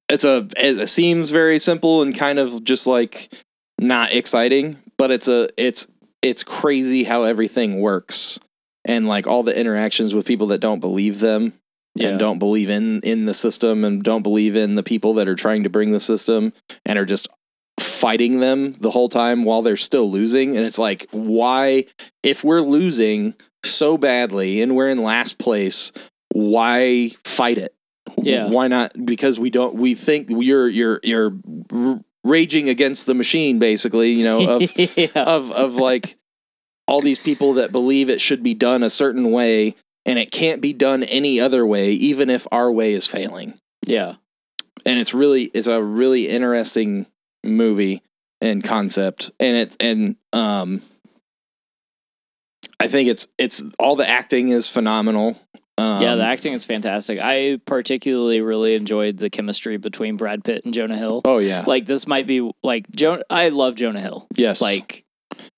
it's 0.08 0.24
a 0.24 0.46
it 0.56 0.88
seems 0.88 1.30
very 1.30 1.58
simple 1.58 2.02
and 2.02 2.14
kind 2.14 2.38
of 2.38 2.64
just 2.64 2.86
like 2.86 3.32
not 3.78 4.12
exciting, 4.12 4.78
but 4.98 5.10
it's 5.10 5.28
a 5.28 5.48
it's 5.56 5.86
it's 6.22 6.42
crazy 6.44 7.04
how 7.04 7.24
everything 7.24 7.80
works 7.80 8.38
and 8.84 9.06
like 9.08 9.26
all 9.26 9.42
the 9.42 9.58
interactions 9.58 10.14
with 10.14 10.26
people 10.26 10.48
that 10.48 10.60
don't 10.60 10.80
believe 10.80 11.18
them 11.20 11.52
Yeah. 11.96 12.08
and 12.10 12.18
don't 12.18 12.38
believe 12.38 12.70
in 12.70 13.00
in 13.00 13.24
the 13.26 13.34
system 13.34 13.84
and 13.84 14.02
don't 14.02 14.22
believe 14.22 14.54
in 14.56 14.74
the 14.76 14.82
people 14.82 15.14
that 15.14 15.28
are 15.28 15.34
trying 15.34 15.64
to 15.64 15.70
bring 15.70 15.90
the 15.92 16.00
system 16.00 16.52
and 16.86 16.98
are 16.98 17.04
just 17.06 17.28
fighting 18.02 18.40
them 18.40 18.73
the 18.80 18.90
whole 18.90 19.09
time 19.09 19.44
while 19.44 19.62
they're 19.62 19.76
still 19.76 20.11
losing 20.11 20.56
and 20.56 20.66
it's 20.66 20.76
like 20.78 21.06
why 21.12 21.85
if 22.25 22.42
we're 22.42 22.61
losing 22.61 23.32
so 23.64 23.97
badly 23.97 24.61
and 24.61 24.75
we're 24.75 24.88
in 24.88 25.00
last 25.00 25.38
place 25.38 25.92
why 26.32 27.12
fight 27.25 27.59
it 27.59 27.73
Yeah. 28.16 28.49
why 28.49 28.66
not 28.66 28.92
because 29.06 29.38
we 29.38 29.50
don't 29.50 29.76
we 29.76 29.94
think 29.94 30.26
you're 30.30 30.68
you're 30.68 30.99
you're 31.04 31.32
raging 32.25 32.68
against 32.68 33.06
the 33.06 33.14
machine 33.14 33.61
basically 33.61 34.11
you 34.11 34.25
know 34.25 34.49
of 34.56 34.62
yeah. 34.97 35.06
of 35.14 35.52
of 35.52 35.76
like 35.76 36.16
all 36.88 37.02
these 37.02 37.21
people 37.21 37.54
that 37.54 37.71
believe 37.71 38.11
it 38.11 38.21
should 38.21 38.42
be 38.42 38.54
done 38.54 38.82
a 38.82 38.90
certain 38.90 39.30
way 39.30 39.76
and 40.04 40.18
it 40.18 40.32
can't 40.32 40.61
be 40.61 40.73
done 40.73 41.04
any 41.04 41.38
other 41.38 41.64
way 41.64 41.92
even 41.92 42.28
if 42.30 42.49
our 42.50 42.71
way 42.73 42.94
is 42.94 43.06
failing 43.06 43.54
yeah. 43.87 44.16
and 44.85 44.99
it's 44.99 45.14
really 45.14 45.44
it's 45.54 45.68
a 45.68 45.80
really 45.80 46.28
interesting 46.28 47.06
movie 47.44 48.02
and 48.40 48.62
concept 48.64 49.30
and 49.40 49.56
it 49.56 49.76
and 49.80 50.16
um 50.32 50.82
i 52.80 52.88
think 52.88 53.08
it's 53.08 53.26
it's 53.38 53.62
all 53.78 53.96
the 53.96 54.08
acting 54.08 54.49
is 54.49 54.68
phenomenal 54.68 55.38
um, 55.78 56.02
yeah, 56.02 56.16
the 56.16 56.25
acting 56.25 56.52
is 56.52 56.66
fantastic. 56.66 57.18
I 57.18 57.58
particularly 57.64 58.42
really 58.42 58.75
enjoyed 58.75 59.16
the 59.16 59.30
chemistry 59.30 59.78
between 59.78 60.18
Brad 60.18 60.44
Pitt 60.44 60.66
and 60.66 60.75
Jonah 60.75 60.99
Hill. 60.99 61.22
oh 61.25 61.38
yeah 61.38 61.64
Like 61.66 61.87
this 61.87 62.06
might 62.06 62.26
be 62.26 62.52
like 62.62 62.90
Jonah. 62.90 63.22
I 63.30 63.49
love 63.49 63.75
Jonah 63.76 64.00
Hill. 64.02 64.26
yes 64.37 64.61
Like, 64.61 65.01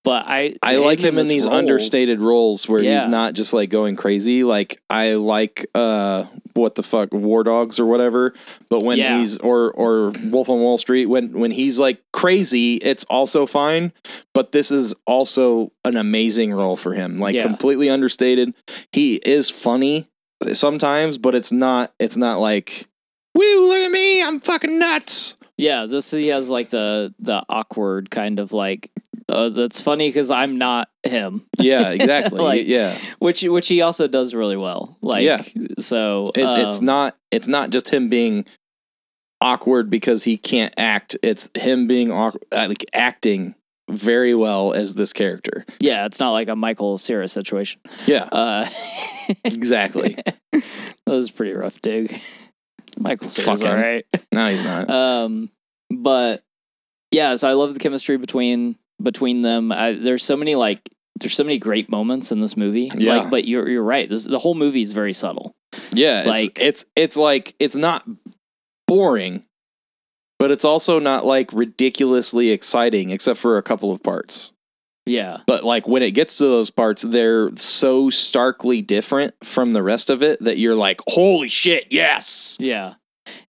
but 0.04 0.24
I 0.26 0.56
I 0.62 0.76
like 0.76 0.98
him 0.98 1.18
in 1.18 1.26
these 1.28 1.46
role- 1.46 1.54
understated 1.54 2.20
roles 2.20 2.68
where 2.68 2.82
Yeah. 2.82 2.98
he's 2.98 3.08
not 3.08 3.34
just 3.34 3.52
like 3.52 3.70
going 3.70 3.96
crazy. 3.96 4.44
Like 4.44 4.80
I 4.90 5.14
like 5.14 5.66
uh 5.74 6.24
what 6.54 6.74
the 6.76 6.82
fuck 6.82 7.12
War 7.12 7.42
Dogs 7.42 7.80
or 7.80 7.86
whatever, 7.86 8.32
but 8.68 8.82
when 8.82 8.98
Yeah. 8.98 9.18
he's 9.18 9.38
or 9.38 9.72
or 9.72 10.10
Wolf 10.24 10.48
on 10.48 10.60
Wall 10.60 10.78
Street 10.78 11.06
when 11.06 11.38
when 11.38 11.50
he's 11.50 11.78
like 11.78 12.00
crazy, 12.12 12.76
it's 12.76 13.04
also 13.04 13.46
fine, 13.46 13.92
but 14.34 14.52
this 14.52 14.70
is 14.70 14.94
also 15.06 15.72
an 15.84 15.96
amazing 15.96 16.52
role 16.52 16.76
for 16.76 16.92
him. 16.94 17.18
Like 17.18 17.34
Yeah. 17.34 17.42
completely 17.42 17.90
understated. 17.90 18.54
He 18.92 19.16
is 19.16 19.50
funny 19.50 20.08
sometimes, 20.52 21.18
but 21.18 21.34
it's 21.34 21.52
not 21.52 21.92
it's 21.98 22.16
not 22.16 22.40
like 22.40 22.86
Woo, 23.36 23.66
look 23.68 23.78
at 23.78 23.90
me, 23.90 24.22
I'm 24.22 24.38
fucking 24.38 24.78
nuts. 24.78 25.36
Yeah, 25.56 25.86
this 25.86 26.10
he 26.12 26.28
has 26.28 26.50
like 26.50 26.70
the 26.70 27.12
the 27.18 27.42
awkward 27.48 28.10
kind 28.10 28.38
of 28.38 28.52
like. 28.52 28.90
Uh, 29.28 29.48
that's 29.48 29.80
funny 29.80 30.08
because 30.08 30.30
I'm 30.30 30.58
not 30.58 30.88
him, 31.02 31.46
Yeah, 31.58 31.90
exactly. 31.92 32.40
Like, 32.40 32.66
yeah. 32.66 32.98
which 33.18 33.42
which 33.42 33.68
he 33.68 33.80
also 33.82 34.06
does 34.06 34.34
really 34.34 34.56
well. 34.56 34.98
Like, 35.00 35.24
Yeah. 35.24 35.42
So 35.78 36.30
It, 36.34 36.44
it's 36.66 36.80
um, 36.80 36.84
not 36.84 37.16
it's 37.30 37.48
not 37.48 37.70
just 37.70 37.88
him 37.88 38.08
being 38.08 38.44
awkward 39.40 39.90
because 39.90 40.24
he 40.24 40.36
can't 40.36 40.74
act. 40.76 41.16
It's 41.22 41.50
him 41.56 41.86
being 41.86 42.10
awkward, 42.12 42.44
like 42.52 42.84
acting 42.92 43.54
very 43.90 44.34
well 44.34 44.72
as 44.72 44.94
this 44.94 45.12
character. 45.12 45.64
Yeah, 45.78 46.06
it's 46.06 46.18
not 46.20 46.32
like 46.32 46.48
a 46.48 46.56
Michael 46.56 46.96
Cera 46.98 47.28
situation. 47.28 47.80
Yeah, 48.06 48.24
Uh, 48.24 48.68
exactly. 49.44 50.16
that 50.52 50.62
was 51.06 51.28
a 51.30 51.32
pretty 51.32 51.52
rough 51.52 51.80
dig. 51.82 52.20
Michael 52.98 53.28
Cera's 53.28 53.62
Fuck 53.62 53.70
all 53.70 53.76
right. 53.76 54.06
no, 54.32 54.48
he's 54.50 54.64
not. 54.64 54.88
Um, 54.88 55.50
but 55.90 56.42
yeah, 57.10 57.34
so 57.36 57.48
I 57.48 57.52
love 57.52 57.74
the 57.74 57.80
chemistry 57.80 58.16
between 58.16 58.76
between 59.02 59.42
them. 59.42 59.72
I, 59.72 59.92
there's 59.92 60.22
so 60.24 60.36
many 60.36 60.54
like 60.54 60.88
there's 61.20 61.34
so 61.34 61.44
many 61.44 61.58
great 61.58 61.88
moments 61.88 62.32
in 62.32 62.40
this 62.40 62.56
movie. 62.56 62.90
Yeah. 62.96 63.16
Like, 63.18 63.30
but 63.30 63.44
you're 63.46 63.68
you're 63.68 63.82
right. 63.82 64.08
This 64.08 64.24
the 64.24 64.38
whole 64.38 64.54
movie 64.54 64.82
is 64.82 64.92
very 64.92 65.12
subtle. 65.12 65.54
yeah, 65.92 66.20
it's, 66.20 66.28
like- 66.28 66.58
it's 66.60 66.84
it's 66.96 67.16
like 67.16 67.54
it's 67.58 67.76
not 67.76 68.04
boring, 68.86 69.44
but 70.38 70.50
it's 70.50 70.64
also 70.64 70.98
not 70.98 71.24
like 71.24 71.52
ridiculously 71.52 72.50
exciting, 72.50 73.10
except 73.10 73.38
for 73.38 73.58
a 73.58 73.62
couple 73.62 73.92
of 73.92 74.02
parts. 74.02 74.52
Yeah. 75.06 75.38
But 75.46 75.64
like 75.64 75.86
when 75.86 76.02
it 76.02 76.12
gets 76.12 76.38
to 76.38 76.44
those 76.44 76.70
parts, 76.70 77.02
they're 77.02 77.54
so 77.56 78.08
starkly 78.08 78.80
different 78.80 79.34
from 79.44 79.74
the 79.74 79.82
rest 79.82 80.08
of 80.08 80.22
it 80.22 80.42
that 80.42 80.56
you're 80.58 80.74
like, 80.74 81.00
holy 81.06 81.48
shit, 81.48 81.88
yes. 81.90 82.56
Yeah. 82.58 82.94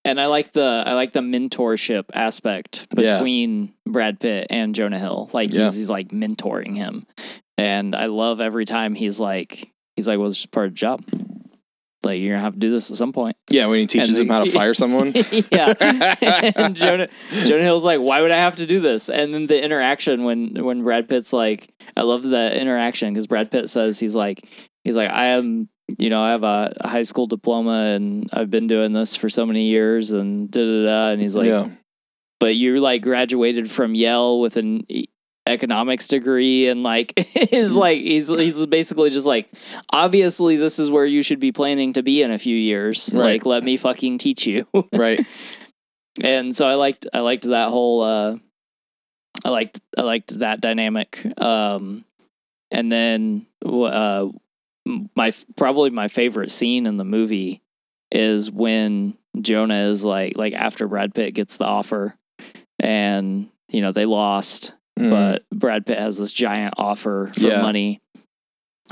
And 0.04 0.20
I 0.22 0.28
like 0.28 0.54
the 0.54 0.84
I 0.86 0.94
like 0.94 1.14
the 1.14 1.20
mentorship 1.22 2.06
aspect 2.14 2.88
Yeah. 2.98 3.18
between 3.18 3.74
Brad 3.86 4.20
Pitt 4.20 4.48
and 4.50 4.74
Jonah 4.76 5.00
Hill. 5.00 5.30
Like 5.34 5.48
he's 5.48 5.56
Yeah. 5.56 5.66
he's 5.72 5.90
like 5.90 6.10
mentoring 6.10 6.76
him. 6.76 7.06
And 7.58 7.96
I 7.96 8.06
love 8.08 8.42
every 8.42 8.66
time 8.66 8.96
he's 8.96 9.20
like 9.20 9.70
he's 9.96 10.08
like, 10.08 10.18
Well, 10.20 10.28
it's 10.28 10.38
just 10.38 10.52
part 10.52 10.68
of 10.68 10.72
the 10.74 10.78
job. 10.78 11.04
Like 12.04 12.20
you're 12.22 12.34
gonna 12.36 12.42
have 12.44 12.54
to 12.54 12.60
do 12.60 12.70
this 12.70 12.92
at 12.92 12.98
some 12.98 13.12
point. 13.14 13.36
Yeah, 13.50 13.66
when 13.66 13.80
he 13.80 13.88
teaches 13.88 14.20
him 14.20 14.30
how 14.30 14.44
to 14.44 14.52
fire 14.52 14.76
someone. 14.76 15.12
yeah. 15.52 15.74
and 16.56 16.76
Jonah 16.76 17.08
Jonah 17.46 17.64
Hill's 17.64 17.84
like, 17.84 18.00
why 18.00 18.22
would 18.22 18.30
I 18.32 18.38
have 18.38 18.58
to 18.58 18.68
do 18.68 18.80
this? 18.80 19.10
And 19.10 19.34
then 19.34 19.48
the 19.48 19.62
interaction 19.64 20.24
when 20.24 20.64
when 20.64 20.84
Brad 20.84 21.10
Pitt's 21.10 21.34
like, 21.34 21.74
I 21.98 22.02
love 22.04 22.22
the 22.22 22.60
interaction 22.62 23.12
because 23.14 23.26
Brad 23.28 23.50
Pitt 23.50 23.70
says 23.72 24.00
he's 24.00 24.14
like 24.16 24.48
he's 24.84 24.96
like 24.96 25.10
I 25.10 25.28
am 25.30 25.68
you 25.98 26.10
know 26.10 26.22
I 26.22 26.32
have 26.32 26.44
a, 26.44 26.74
high 26.84 27.04
school 27.04 27.28
diploma 27.28 27.94
and 27.96 28.30
I've 28.34 28.50
been 28.50 28.68
doing 28.68 28.94
this 28.94 29.16
for 29.16 29.30
so 29.30 29.46
many 29.46 29.66
years 29.68 30.12
and 30.12 30.50
da 30.50 30.62
da 30.62 30.86
da 30.86 31.12
and 31.12 31.22
he's 31.22 31.36
like, 31.36 31.48
yeah. 31.48 31.70
but 32.40 32.56
you 32.56 32.80
like 32.80 33.02
graduated 33.02 33.70
from 33.70 33.94
Yale 33.96 34.40
with 34.40 34.58
an 34.58 34.86
economics 35.48 36.08
degree 36.08 36.68
and 36.68 36.82
like 36.82 37.14
is 37.52 37.76
like 37.76 38.00
he's 38.00 38.28
he's 38.30 38.66
basically 38.66 39.12
just 39.12 39.28
like 39.28 39.48
obviously 39.92 40.58
this 40.58 40.80
is 40.80 40.90
where 40.90 41.06
you 41.06 41.22
should 41.22 41.40
be 41.40 41.52
planning 41.52 41.94
to 41.94 42.02
be 42.02 42.24
in 42.24 42.32
a 42.32 42.40
few 42.40 42.58
years 42.58 43.12
Right. 43.14 43.34
like 43.34 43.46
let 43.46 43.64
me 43.64 43.78
fucking 43.78 44.18
teach 44.18 44.48
you 44.48 44.66
Right. 44.92 45.24
and 46.20 46.56
so 46.56 46.68
I 46.68 46.74
liked 46.74 47.06
I 47.14 47.20
liked 47.20 47.44
that 47.44 47.70
whole 47.70 48.02
uh 48.02 48.38
I 49.44 49.50
liked 49.50 49.82
I 49.96 50.02
liked 50.02 50.40
that 50.40 50.62
dynamic 50.62 51.24
um 51.40 52.06
and 52.72 52.92
then 52.92 53.46
uh 53.64 54.28
my 55.16 55.34
probably 55.56 55.90
my 55.90 56.08
favorite 56.08 56.52
scene 56.52 56.86
in 56.86 56.98
the 56.98 57.04
movie 57.06 57.62
is 58.12 58.52
when 58.52 59.18
Jonah 59.42 59.90
is 59.90 60.06
like 60.06 60.38
like 60.38 60.54
after 60.54 60.88
Brad 60.88 61.14
Pitt 61.14 61.34
gets 61.34 61.58
the 61.58 61.66
offer 61.66 62.16
and 62.80 63.50
you 63.70 63.82
know 63.82 63.92
they 63.92 64.06
lost 64.06 64.74
Mm. 64.98 65.10
but 65.10 65.44
Brad 65.52 65.86
Pitt 65.86 66.00
has 66.00 66.18
this 66.18 66.32
giant 66.32 66.76
offer 66.78 67.30
for 67.34 67.42
Yeah. 67.42 67.62
money 67.62 68.00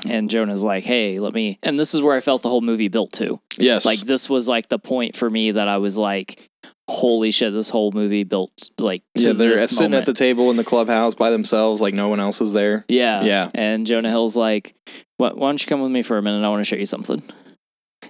and 0.06 0.30
Jonah's 0.30 0.62
like 0.62 0.84
hey 0.84 1.20
let 1.22 1.34
me 1.34 1.60
and 1.64 1.80
this 1.80 1.94
is 1.94 2.02
where 2.02 2.14
I 2.18 2.20
felt 2.20 2.42
the 2.42 2.50
whole 2.50 2.60
movie 2.60 2.90
built 2.90 3.14
to 3.14 3.40
yes. 3.58 3.86
like 3.86 4.00
this 4.00 4.30
was 4.30 4.46
like 4.46 4.68
the 4.68 4.80
point 4.80 5.16
for 5.16 5.30
me 5.30 5.52
that 5.52 5.70
I 5.70 5.78
was 5.78 5.98
like, 5.98 6.50
holy 6.94 7.32
shit, 7.32 7.52
this 7.54 7.70
whole 7.70 7.92
movie 7.92 8.24
built 8.24 8.70
like 8.78 9.02
yeah, 9.18 9.34
they're 9.34 9.58
sitting 9.68 9.94
at 9.94 10.06
the 10.06 10.14
table 10.14 10.50
in 10.52 10.58
the 10.58 10.64
clubhouse 10.64 11.16
by 11.16 11.30
themselves, 11.32 11.82
like 11.82 11.94
no 11.94 12.08
one 12.08 12.20
else 12.20 12.40
is 12.42 12.54
there. 12.54 12.86
yeah 12.88 13.24
Yeah. 13.24 13.50
And 13.54 13.86
Jonah 13.88 14.10
Hill's 14.10 14.36
like, 14.36 14.76
why, 15.18 15.30
why 15.34 15.50
don't 15.50 15.62
you 15.62 15.68
come 15.68 15.82
with 15.82 15.92
me 15.92 16.04
for 16.04 16.18
a 16.18 16.22
minute? 16.22 16.46
I 16.46 16.50
want 16.50 16.62
to 16.62 16.66
show 16.66 16.76
you 16.76 16.86
something. 16.86 17.24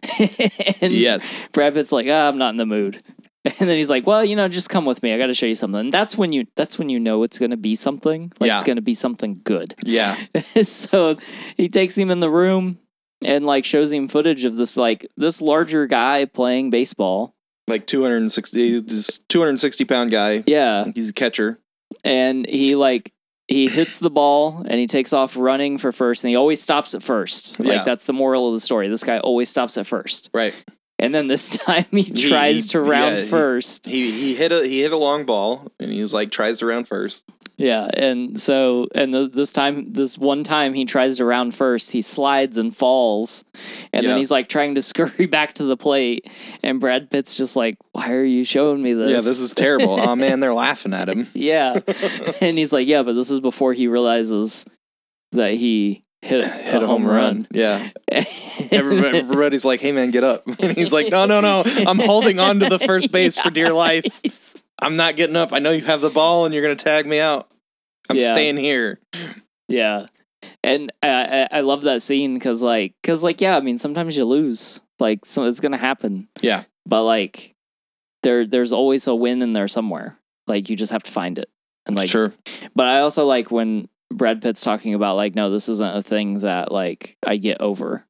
and 0.20 0.92
yes. 0.92 1.48
Brad 1.52 1.74
Pitt's 1.74 1.92
like, 1.92 2.08
ah, 2.10 2.28
I'm 2.28 2.38
not 2.38 2.50
in 2.50 2.58
the 2.58 2.66
mood. 2.66 3.02
And 3.60 3.68
then 3.70 3.76
he's 3.76 3.90
like, 3.90 4.08
"Well, 4.08 4.24
you 4.24 4.38
know, 4.38 4.48
just 4.48 4.70
come 4.70 4.86
with 4.86 5.04
me. 5.04 5.14
I 5.14 5.18
got 5.18 5.28
to 5.28 5.34
show 5.34 5.46
you 5.46 5.54
something." 5.54 5.78
And 5.78 5.94
that's 5.94 6.18
when 6.18 6.32
you 6.32 6.46
that's 6.56 6.80
when 6.80 6.88
you 6.88 6.98
know 6.98 7.24
it's 7.24 7.38
going 7.38 7.52
to 7.52 7.58
be 7.58 7.76
something. 7.76 8.32
Like 8.40 8.48
Yeah. 8.48 8.56
it's 8.56 8.64
going 8.64 8.78
to 8.78 8.82
be 8.82 8.94
something 8.94 9.42
good. 9.44 9.76
Yeah. 9.84 10.16
so 10.64 11.18
he 11.58 11.68
takes 11.68 11.98
him 11.98 12.10
in 12.10 12.22
the 12.22 12.30
room 12.30 12.80
and 13.22 13.46
like 13.46 13.66
shows 13.66 13.92
him 13.92 14.08
footage 14.08 14.46
of 14.46 14.56
this 14.56 14.78
like 14.78 15.06
this 15.18 15.42
larger 15.42 15.88
guy 15.88 16.24
playing 16.24 16.70
baseball. 16.70 17.36
Like 17.68 17.86
260, 17.88 18.82
this 18.82 19.20
260 19.30 19.86
pound 19.86 20.12
guy. 20.12 20.44
Yeah, 20.46 20.86
He's 20.94 21.10
a 21.10 21.14
catcher. 21.14 21.60
and 22.04 22.46
he 22.46 22.76
like 22.76 23.12
he 23.48 23.68
hits 23.68 24.00
the 24.00 24.10
ball 24.10 24.66
and 24.68 24.80
he 24.80 24.88
takes 24.88 25.14
off 25.14 25.36
running 25.38 25.78
for 25.78 25.92
first 25.92 26.24
and 26.24 26.30
he 26.30 26.36
always 26.36 26.62
stops 26.62 26.94
at 26.96 27.04
first. 27.04 27.60
Like 27.60 27.68
Yeah. 27.70 27.84
that's 27.84 28.06
the 28.06 28.14
moral 28.14 28.48
of 28.48 28.54
the 28.54 28.60
story. 28.60 28.90
This 28.90 29.04
guy 29.04 29.20
always 29.20 29.50
stops 29.50 29.78
at 29.78 29.86
first. 29.88 30.30
Right. 30.34 30.54
And 31.00 31.14
then 31.14 31.28
this 31.28 31.58
time 31.58 31.86
he 31.92 32.04
tries 32.04 32.64
he- 32.66 32.70
to 32.72 32.82
round 32.82 33.18
yeah, 33.20 33.26
first. 33.26 33.86
He 33.86 34.12
he 34.12 34.36
hit 34.36 34.52
a 34.52 34.66
he 34.68 34.82
hit 34.82 34.92
a 34.94 34.98
long 34.98 35.26
ball 35.26 35.72
and 35.80 35.92
he's 35.92 36.14
like 36.14 36.32
tries 36.32 36.58
to 36.60 36.66
round 36.66 36.88
first. 36.88 37.24
Yeah, 37.56 37.88
and 37.94 38.40
so 38.42 38.88
and 38.96 39.14
th- 39.14 39.32
this 39.32 39.52
time, 39.52 39.94
this 39.94 40.18
one 40.18 40.44
time, 40.44 40.74
he 40.74 40.86
tries 40.86 41.18
to 41.18 41.26
round 41.26 41.54
first. 41.54 41.92
He 41.92 42.02
slides 42.02 42.58
and 42.58 42.76
falls, 42.76 43.44
and 43.94 44.04
Yeah. 44.04 44.10
then 44.10 44.18
he's 44.18 44.32
like 44.32 44.50
trying 44.50 44.74
to 44.76 44.82
scurry 44.82 45.26
back 45.32 45.54
to 45.56 45.64
the 45.64 45.78
plate. 45.78 46.28
And 46.64 46.80
Brad 46.80 47.12
Pitt's 47.12 47.38
just 47.38 47.56
like, 47.56 47.78
"Why 47.92 48.12
are 48.12 48.24
you 48.24 48.44
showing 48.44 48.82
me 48.82 48.94
this? 48.94 49.08
Yeah, 49.12 49.18
this 49.18 49.40
is 49.40 49.54
terrible. 49.54 50.00
oh 50.02 50.16
man, 50.16 50.40
they're 50.40 50.54
laughing 50.54 50.94
at 50.94 51.08
him. 51.08 51.28
yeah." 51.36 51.80
and 52.42 52.58
he's 52.58 52.74
like, 52.74 52.88
"Yeah, 52.88 53.04
but 53.04 53.14
this 53.14 53.30
is 53.30 53.40
before 53.40 53.74
he 53.74 53.88
realizes 53.88 54.66
that 55.32 55.54
he 55.54 56.04
hit, 56.24 56.42
Hit 56.44 56.82
a 56.82 56.88
home 56.88 57.06
run. 57.06 57.48
Yeah. 57.52 57.90
Everybody, 58.72 59.20
everybody's 59.20 59.66
like, 59.66 59.80
"Hey 59.80 59.92
man, 59.92 60.10
get 60.12 60.24
up!" 60.24 60.44
And 60.48 60.76
he's 60.76 60.92
like, 60.92 61.10
"No, 61.12 61.26
no, 61.28 61.42
no! 61.42 61.64
I'm 61.66 62.00
holding 62.00 62.40
on 62.40 62.60
to 62.62 62.70
the 62.70 62.80
first 62.80 63.12
base 63.12 63.38
for 63.40 63.52
dear 63.52 63.72
life. 63.74 64.63
I'm 64.84 64.96
not 64.96 65.16
getting 65.16 65.36
up. 65.36 65.54
I 65.54 65.60
know 65.60 65.72
you 65.72 65.82
have 65.86 66.02
the 66.02 66.10
ball, 66.10 66.46
and 66.46 66.54
you're 66.54 66.64
gonna 66.64 66.76
tag 66.76 67.06
me 67.06 67.20
out. 67.20 67.50
I'm 68.10 68.18
Yeah. 68.18 68.32
staying 68.34 68.58
here." 68.58 69.00
Yeah, 69.70 70.08
and 70.64 70.92
I 71.02 71.08
I, 71.08 71.48
I 71.58 71.62
love 71.62 71.84
that 71.84 72.02
scene 72.02 72.34
because 72.36 72.62
like 72.62 72.94
because 73.02 73.24
like 73.24 73.42
yeah, 73.42 73.56
I 73.58 73.62
mean 73.62 73.78
sometimes 73.78 74.16
you 74.18 74.26
lose. 74.26 74.82
Like 75.00 75.26
so 75.26 75.46
it's 75.46 75.60
gonna 75.60 75.78
happen. 75.78 76.28
Yeah. 76.42 76.64
but 76.86 77.04
like 77.04 77.56
there 78.24 78.46
there's 78.46 78.72
always 78.74 79.08
a 79.08 79.16
win 79.16 79.42
in 79.42 79.52
there 79.54 79.68
somewhere 79.68 80.18
like 80.48 80.70
you 80.70 80.76
just 80.78 80.92
have 80.94 81.04
to 81.04 81.12
find 81.12 81.38
it 81.40 81.50
and 81.86 81.96
like 81.98 82.10
sure. 82.10 82.34
but 82.74 82.86
i 82.86 83.00
also 83.00 83.26
like 83.26 83.52
when 83.52 83.90
brad 84.14 84.42
pitt's 84.42 84.62
talking 84.62 84.94
about 84.94 85.18
like 85.18 85.36
no 85.36 85.50
this 85.50 85.68
isn't 85.68 85.98
a 85.98 86.02
thing 86.02 86.40
that 86.40 86.72
like 86.72 87.18
i 87.28 87.36
get 87.36 87.60
over 87.60 88.06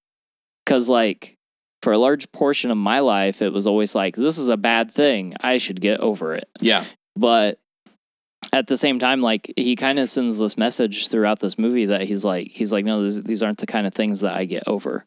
because 0.64 0.88
like 0.88 1.36
for 1.84 1.92
a 1.92 1.98
large 1.98 2.32
portion 2.32 2.72
of 2.72 2.78
my 2.78 3.00
life 3.00 3.42
it 3.42 3.52
was 3.52 3.68
always 3.68 3.94
like 3.94 4.16
this 4.16 4.38
is 4.38 4.48
a 4.48 4.56
bad 4.56 4.90
thing. 4.90 5.36
I 5.42 5.58
should 5.58 5.82
get 5.82 6.00
over 6.00 6.34
it. 6.34 6.50
Yeah. 6.62 6.86
but 7.18 7.60
at 8.54 8.68
the 8.68 8.78
same 8.78 9.00
time 9.00 9.22
like 9.22 9.52
he 9.58 9.76
kind 9.76 10.00
of 10.00 10.10
sends 10.10 10.40
this 10.40 10.58
message 10.58 11.10
throughout 11.10 11.40
this 11.40 11.58
movie 11.58 11.88
that 11.88 12.04
he's 12.04 12.24
like 12.26 12.48
he's 12.48 12.72
like 12.72 12.86
no 12.86 13.04
this, 13.04 13.18
these 13.20 13.44
aren't 13.44 13.58
the 13.58 13.66
kind 13.66 13.86
of 13.88 13.94
things 13.94 14.22
that 14.22 14.34
i 14.34 14.46
get 14.46 14.64
over. 14.66 15.06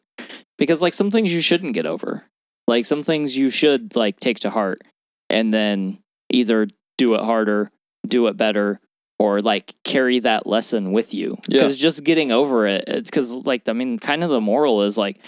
Because 0.57 0.81
like 0.81 0.93
some 0.93 1.11
things 1.11 1.33
you 1.33 1.41
shouldn't 1.41 1.73
get 1.73 1.85
over. 1.85 2.23
Like 2.67 2.85
some 2.85 3.01
things 3.03 3.35
you 3.37 3.49
should 3.49 3.95
like 3.95 4.19
take 4.19 4.39
to 4.41 4.49
heart 4.49 4.81
and 5.29 5.53
then 5.53 5.99
either 6.29 6.67
do 6.97 7.15
it 7.15 7.23
harder 7.23 7.71
do 8.07 8.27
it 8.27 8.37
better 8.37 8.79
or 9.19 9.41
like 9.41 9.73
carry 9.83 10.19
that 10.19 10.45
lesson 10.45 10.91
with 10.91 11.11
you. 11.13 11.37
Yeah. 11.47 11.61
because 11.61 11.75
just 11.75 12.03
getting 12.03 12.31
over 12.31 12.67
it 12.67 12.83
it's 12.87 13.09
because 13.09 13.33
like 13.33 13.67
i 13.67 13.73
mean 13.73 13.97
kind 13.97 14.23
of 14.23 14.29
the 14.29 14.41
moral 14.41 14.83
is 14.83 14.95
like 14.95 15.19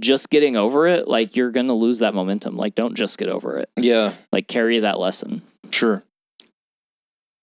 just 0.00 0.30
getting 0.30 0.56
over 0.56 0.86
it 0.86 1.08
like 1.08 1.36
you're 1.36 1.50
gonna 1.50 1.74
lose 1.74 1.98
that 2.00 2.14
momentum 2.14 2.56
like 2.56 2.74
don't 2.74 2.94
just 2.94 3.18
get 3.18 3.28
over 3.28 3.58
it 3.58 3.70
Yeah. 3.76 4.12
like 4.32 4.48
carry 4.48 4.80
that 4.80 4.98
lesson 4.98 5.42
Sure. 5.70 6.02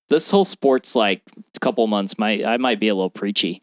this 0.10 0.30
whole 0.32 0.46
sports 0.46 0.96
like 0.96 1.22
couple 1.64 1.88
months 1.88 2.20
might 2.20 2.46
I 2.46 2.58
might 2.58 2.80
be 2.80 2.90
a 2.90 2.94
little 2.96 3.10
preachy. 3.10 3.62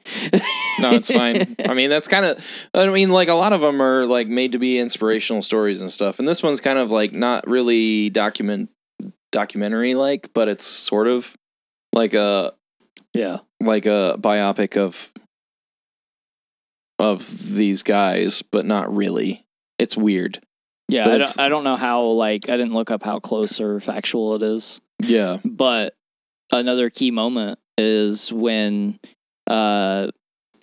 No, 0.81 0.95
it's 0.95 1.13
fine. 1.13 1.55
I 1.67 1.75
mean, 1.75 1.91
that's 1.91 2.09
kind 2.09 2.25
of. 2.25 2.43
I 2.73 2.89
mean, 2.89 3.11
like 3.11 3.29
a 3.29 3.35
lot 3.35 3.53
of 3.53 3.61
them 3.61 3.83
are 3.83 4.07
like 4.07 4.27
made 4.29 4.53
to 4.53 4.59
be 4.59 4.79
inspirational 4.79 5.43
stories 5.43 5.83
and 5.83 5.93
stuff, 5.93 6.19
and 6.19 6.27
this 6.27 6.43
one's 6.43 6.63
kind 6.63 6.79
of 6.79 6.91
like 6.91 7.13
not 7.13 7.47
really 7.47 8.09
document 8.09 8.71
documentary 9.31 9.95
like, 9.95 10.31
but 10.33 10.49
it's 10.49 10.65
sort 10.65 11.07
of 11.07 11.37
like 11.93 12.15
a 12.15 12.55
yeah. 13.13 13.41
like 13.61 13.85
a 13.85 14.17
biopic 14.19 14.79
of 14.79 15.13
of 17.01 17.55
these 17.55 17.83
guys, 17.83 18.43
but 18.43 18.67
not 18.67 18.95
really. 18.95 19.45
It's 19.79 19.97
weird. 19.97 20.41
Yeah, 20.89 21.09
I 21.09 21.19
don't, 21.19 21.39
I 21.41 21.49
don't 21.49 21.65
know 21.65 21.77
how 21.77 22.03
like 22.05 22.49
I 22.49 22.57
didn't 22.57 22.75
look 22.75 22.91
up 22.91 23.03
how 23.03 23.21
close 23.21 23.61
or 23.61 23.81
factual 23.81 24.35
it 24.35 24.43
is. 24.43 24.81
Yeah. 25.03 25.39
But 25.45 25.95
another 26.53 26.91
key 26.91 27.11
moment 27.11 27.59
is 27.79 28.33
when 28.33 28.99
uh 29.47 30.11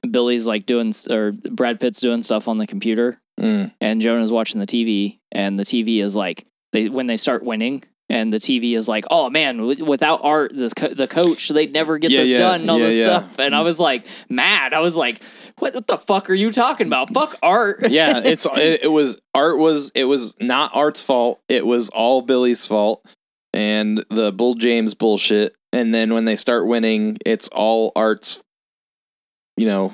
Billy's 0.09 0.45
like 0.45 0.65
doing 0.65 0.93
or 1.09 1.31
Brad 1.31 1.79
Pitt's 1.79 1.99
doing 2.01 2.23
stuff 2.23 2.47
on 2.47 2.57
the 2.57 2.67
computer 2.67 3.19
Mm. 3.39 3.71
and 3.79 4.01
Jonah's 4.01 4.31
watching 4.31 4.59
the 4.59 4.65
TV 4.65 5.19
and 5.31 5.59
the 5.59 5.63
TV 5.63 6.01
is 6.01 6.15
like 6.15 6.47
they 6.73 6.89
when 6.89 7.05
they 7.05 7.17
start 7.17 7.43
winning 7.43 7.83
and 8.09 8.31
the 8.31 8.37
TV 8.37 8.75
is 8.75 8.87
like, 8.87 9.05
oh 9.11 9.29
man, 9.29 9.57
w- 9.57 9.85
without 9.85 10.21
art, 10.23 10.51
this 10.55 10.73
co- 10.73 10.93
the 10.93 11.07
coach 11.07 11.49
they'd 11.49 11.73
never 11.73 11.97
get 11.97 12.11
Yeah, 12.11 12.21
this 12.21 12.29
yeah, 12.29 12.37
done 12.37 12.61
and 12.61 12.71
all 12.71 12.79
yeah, 12.79 12.85
this 12.85 13.03
stuff. 13.03 13.39
And 13.39 13.53
I 13.55 13.61
was 13.61 13.79
like 13.79 14.05
mad. 14.29 14.73
I 14.73 14.79
was 14.79 14.95
like, 14.95 15.21
what, 15.59 15.73
what 15.73 15.87
the 15.87 15.97
fuck 15.97 16.29
are 16.29 16.33
you 16.33 16.51
talking 16.51 16.87
about? 16.87 17.13
Fuck 17.13 17.37
art. 17.41 17.89
Yeah, 17.89 18.19
it's 18.23 18.45
it, 18.45 18.83
it 18.83 18.91
was 18.91 19.17
art 19.33 19.57
was 19.57 19.91
it 19.95 20.05
was 20.05 20.35
not 20.39 20.71
art's 20.73 21.03
fault. 21.03 21.39
It 21.49 21.65
was 21.65 21.89
all 21.89 22.21
Billy's 22.21 22.65
fault 22.65 23.05
and 23.53 24.03
the 24.09 24.31
Bull 24.31 24.53
James 24.55 24.93
bullshit. 24.93 25.55
And 25.73 25.93
then 25.93 26.13
when 26.13 26.25
they 26.25 26.35
start 26.37 26.65
winning, 26.65 27.17
it's 27.25 27.49
all 27.49 27.91
art's 27.95 28.41
you 29.57 29.67
know 29.67 29.93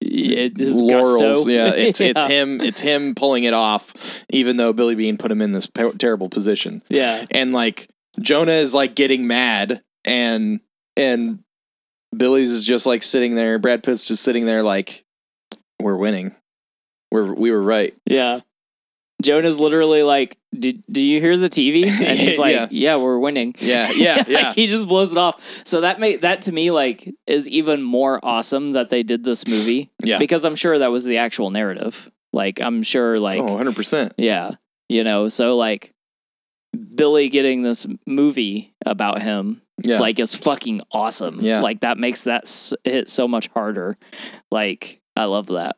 it 0.00 0.60
is 0.60 0.80
laurels. 0.80 1.20
gusto. 1.20 1.50
Yeah, 1.50 1.70
it's 1.74 2.00
it's 2.00 2.22
him 2.24 2.60
it's 2.60 2.80
him 2.80 3.14
pulling 3.14 3.44
it 3.44 3.54
off, 3.54 4.24
even 4.30 4.56
though 4.56 4.72
Billy 4.72 4.94
Beane 4.94 5.16
put 5.16 5.30
him 5.30 5.42
in 5.42 5.52
this 5.52 5.66
pe- 5.66 5.92
terrible 5.92 6.28
position. 6.28 6.82
Yeah. 6.88 7.24
And 7.30 7.52
like 7.52 7.88
Jonah 8.20 8.52
is 8.52 8.74
like 8.74 8.94
getting 8.94 9.26
mad, 9.26 9.82
and 10.04 10.60
and 10.96 11.40
Billy's 12.16 12.52
is 12.52 12.64
just 12.64 12.86
like 12.86 13.02
sitting 13.02 13.34
there. 13.34 13.58
Brad 13.58 13.82
Pitt's 13.82 14.06
just 14.06 14.22
sitting 14.22 14.46
there 14.46 14.62
like, 14.62 15.04
we're 15.80 15.96
winning. 15.96 16.34
We're 17.10 17.32
we 17.32 17.50
were 17.50 17.62
right. 17.62 17.94
Yeah. 18.06 18.40
Jonah's 19.24 19.58
literally 19.58 20.02
like, 20.04 20.36
"Did 20.56 20.84
do 20.90 21.02
you 21.02 21.20
hear 21.20 21.36
the 21.36 21.48
TV?" 21.50 21.86
And 22.06 22.18
he's 22.18 22.38
like, 22.38 22.52
Yeah. 22.54 22.68
"Yeah, 22.70 22.96
we're 22.96 23.18
winning." 23.18 23.56
Yeah, 23.58 23.90
yeah, 23.90 24.16
Like, 24.18 24.28
yeah. 24.28 24.52
he 24.54 24.66
just 24.68 24.86
blows 24.86 25.10
it 25.10 25.18
off. 25.18 25.40
So 25.64 25.80
that 25.80 25.98
made 25.98 26.20
that 26.20 26.42
to 26.42 26.52
me 26.52 26.70
like 26.70 27.12
is 27.26 27.48
even 27.48 27.82
more 27.82 28.20
awesome 28.22 28.72
that 28.72 28.90
they 28.90 29.02
did 29.02 29.24
this 29.24 29.46
movie 29.48 29.90
Yeah. 30.04 30.18
because 30.18 30.44
I'm 30.44 30.54
sure 30.56 30.78
that 30.78 30.92
was 30.92 31.04
the 31.04 31.18
actual 31.18 31.50
narrative. 31.50 32.10
Like 32.32 32.60
I'm 32.60 32.82
sure 32.84 33.18
like 33.18 33.38
oh, 33.38 33.44
100 33.44 33.74
percent. 33.74 34.14
yeah, 34.18 34.52
you 34.88 35.02
know, 35.04 35.28
so 35.28 35.56
like 35.56 35.92
Billy 36.94 37.28
getting 37.28 37.62
this 37.62 37.86
movie 38.06 38.74
about 38.84 39.22
him 39.22 39.62
Yeah, 39.82 39.98
like 40.00 40.18
is 40.18 40.34
fucking 40.34 40.82
awesome. 40.92 41.38
Yeah. 41.40 41.60
Like 41.60 41.80
that 41.80 41.98
makes 41.98 42.22
that 42.22 42.42
s- 42.44 42.74
hit 42.84 43.08
so 43.08 43.28
much 43.28 43.48
harder. 43.48 43.96
Like 44.50 45.00
I 45.16 45.24
love 45.26 45.46
that. 45.48 45.76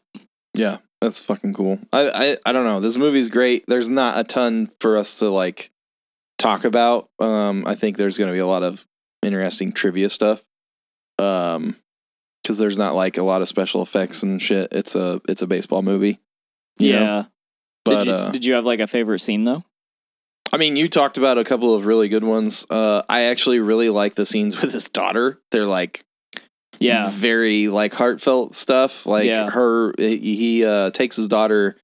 yeah. 0.55 0.79
That's 1.01 1.21
fucking 1.21 1.55
cool. 1.55 1.79
I, 1.93 2.09
I 2.09 2.37
I 2.47 2.53
don't 2.53 2.65
know. 2.65 2.81
This 2.81 2.97
movie's 2.97 3.29
great. 3.29 3.65
There's 3.67 3.89
not 3.89 4.19
a 4.19 4.25
ton 4.25 4.71
for 4.81 4.97
us 4.97 5.19
to 5.19 5.31
like 5.31 5.71
talk 6.39 6.65
about. 6.65 7.11
Um, 7.19 7.65
I 7.67 7.75
think 7.75 7.97
there's 7.97 8.19
going 8.19 8.29
to 8.29 8.35
be 8.35 8.39
a 8.39 8.47
lot 8.47 8.63
of 8.63 8.87
interesting 9.23 9.73
trivia 9.73 10.09
stuff. 10.09 10.43
Um, 11.19 11.77
because 12.43 12.59
there's 12.59 12.79
not 12.79 12.95
like 12.95 13.19
a 13.19 13.25
lot 13.25 13.43
of 13.43 13.49
special 13.49 13.83
effects 13.83 14.23
and 14.23 14.41
shit. 14.41 14.69
It's 14.73 14.95
a 14.95 15.21
it's 15.29 15.43
a 15.43 15.47
baseball 15.49 15.83
movie. 15.83 16.21
you 16.79 16.93
know? 16.93 17.01
yeah. 17.01 17.25
But 17.85 17.99
did, 17.99 18.07
you, 18.07 18.13
uh, 18.13 18.31
did 18.31 18.45
you 18.45 18.55
have 18.55 18.65
like 18.65 18.81
a 18.81 18.87
favorite 18.87 19.19
scene 19.19 19.45
though? 19.45 19.65
I 20.53 20.57
mean, 20.57 20.77
you 20.77 20.89
talked 20.89 21.19
about 21.19 21.39
a 21.39 21.45
couple 21.45 21.75
of 21.75 21.87
really 21.87 22.09
good 22.09 22.23
ones. 22.23 22.65
Uh, 22.71 23.03
I 23.09 23.23
actually 23.23 23.59
really 23.59 23.91
like 23.91 24.15
the 24.15 24.25
scenes 24.25 24.57
with 24.61 24.73
his 24.73 24.89
daughter. 24.89 25.41
They're 25.51 25.67
like 25.67 26.05
Yeah. 26.81 27.11
very 27.11 27.69
like 27.69 27.95
heartfelt 27.95 28.55
stuff. 28.55 29.07
Like 29.07 29.27
Yeah. 29.27 29.51
her, 29.51 29.93
he 29.99 30.65
uh, 30.65 30.91
takes 30.91 31.17
his 31.17 31.29
daughter 31.29 31.77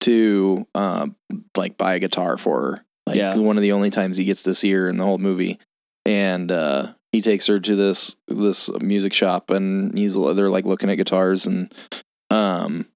to 0.00 0.66
um, 0.74 1.16
like 1.56 1.76
buy 1.76 1.94
a 1.94 1.98
guitar 1.98 2.36
for 2.36 2.60
her. 2.62 2.84
Like 3.06 3.16
Yeah. 3.16 3.36
one 3.36 3.56
of 3.56 3.62
the 3.62 3.72
only 3.72 3.90
times 3.90 4.16
he 4.16 4.24
gets 4.24 4.42
to 4.44 4.54
see 4.54 4.70
her 4.72 4.88
in 4.88 4.96
the 4.96 5.04
whole 5.04 5.18
movie, 5.18 5.58
and 6.04 6.50
uh, 6.52 6.92
he 7.12 7.20
takes 7.22 7.46
her 7.46 7.58
to 7.58 7.74
this 7.76 8.16
this 8.28 8.70
music 8.80 9.12
shop, 9.14 9.50
and 9.50 9.96
he's 9.96 10.14
they're 10.14 10.50
like 10.50 10.66
looking 10.66 10.90
at 10.90 10.96
guitars, 10.96 11.46
and 11.46 11.74
um, 12.30 12.86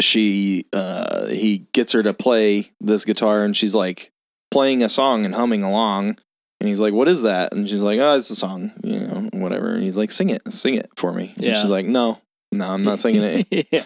she 0.00 0.66
uh, 0.72 1.26
he 1.26 1.66
gets 1.72 1.92
her 1.92 2.02
to 2.02 2.14
play 2.14 2.70
this 2.80 3.04
guitar, 3.04 3.44
and 3.44 3.56
she's 3.56 3.74
like 3.74 4.10
playing 4.50 4.82
a 4.82 4.88
song 4.88 5.24
and 5.24 5.34
humming 5.34 5.62
along. 5.62 6.18
And 6.66 6.70
he's 6.72 6.80
like, 6.80 6.94
"What 6.94 7.06
is 7.06 7.22
that?" 7.22 7.52
And 7.52 7.68
she's 7.68 7.84
like, 7.84 8.00
"Oh, 8.00 8.16
it's 8.18 8.28
a 8.28 8.34
song, 8.34 8.72
you 8.82 8.98
know, 8.98 9.28
whatever." 9.34 9.72
And 9.74 9.84
he's 9.84 9.96
like, 9.96 10.10
"Sing 10.10 10.30
it, 10.30 10.42
sing 10.52 10.74
it 10.74 10.90
for 10.96 11.12
me." 11.12 11.32
And 11.36 11.44
Yeah. 11.44 11.54
she's 11.60 11.70
like, 11.70 11.86
"No, 11.86 12.18
no, 12.50 12.68
I'm 12.68 12.82
not 12.82 12.98
singing 12.98 13.22
it." 13.48 13.68
yeah. 13.70 13.84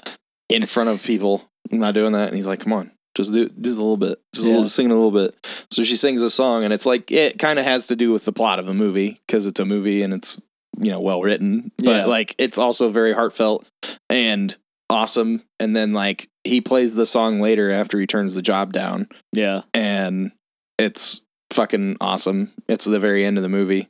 in 0.49 0.65
front 0.65 0.89
of 0.89 1.03
people. 1.03 1.43
I'm 1.71 1.79
not 1.79 1.93
doing 1.93 2.13
that. 2.13 2.29
And 2.29 2.37
he's 2.37 2.47
like, 2.49 2.61
come 2.61 2.73
on, 2.73 2.91
just 3.15 3.35
do 3.35 3.51
just 3.61 3.79
a 3.79 3.83
little 3.83 3.99
bit, 3.99 4.19
just 4.35 4.47
a 4.47 4.51
little, 4.51 4.67
sing 4.69 4.91
a 4.91 4.95
little 4.95 5.11
bit. 5.11 5.37
So 5.71 5.85
she 5.85 5.95
sings 5.95 6.23
a 6.23 6.31
song, 6.31 6.65
and 6.65 6.73
it's 6.73 6.87
like 6.87 7.13
it 7.13 7.39
kind 7.39 7.59
of 7.59 7.67
has 7.67 7.87
to 7.89 7.97
do 7.97 8.13
with 8.13 8.25
the 8.25 8.33
plot 8.33 8.59
of 8.59 8.65
the 8.65 8.73
movie 8.75 9.21
because 9.27 9.47
it's 9.47 9.61
a 9.61 9.67
movie 9.67 10.03
and 10.03 10.15
it's 10.15 10.41
you 10.81 10.91
know 10.91 11.01
well 11.01 11.21
written, 11.21 11.71
but 11.77 11.85
Yeah. 11.85 12.05
like 12.07 12.35
it's 12.39 12.57
also 12.57 12.89
very 12.91 13.13
heartfelt 13.13 13.67
and 14.09 14.57
awesome. 14.89 15.43
And 15.61 15.77
then 15.77 15.93
like 15.93 16.29
he 16.45 16.63
plays 16.63 16.95
the 16.95 17.05
song 17.07 17.41
later 17.41 17.71
after 17.71 18.01
he 18.01 18.07
turns 18.07 18.35
the 18.35 18.43
job 18.43 18.73
down, 18.73 19.07
yeah. 19.35 19.63
and 19.75 20.33
it's 20.79 21.21
fucking 21.51 21.97
awesome. 22.01 22.53
It's 22.69 22.85
the 22.85 23.01
very 23.01 23.25
end 23.25 23.37
of 23.37 23.43
the 23.43 23.49
movie. 23.49 23.89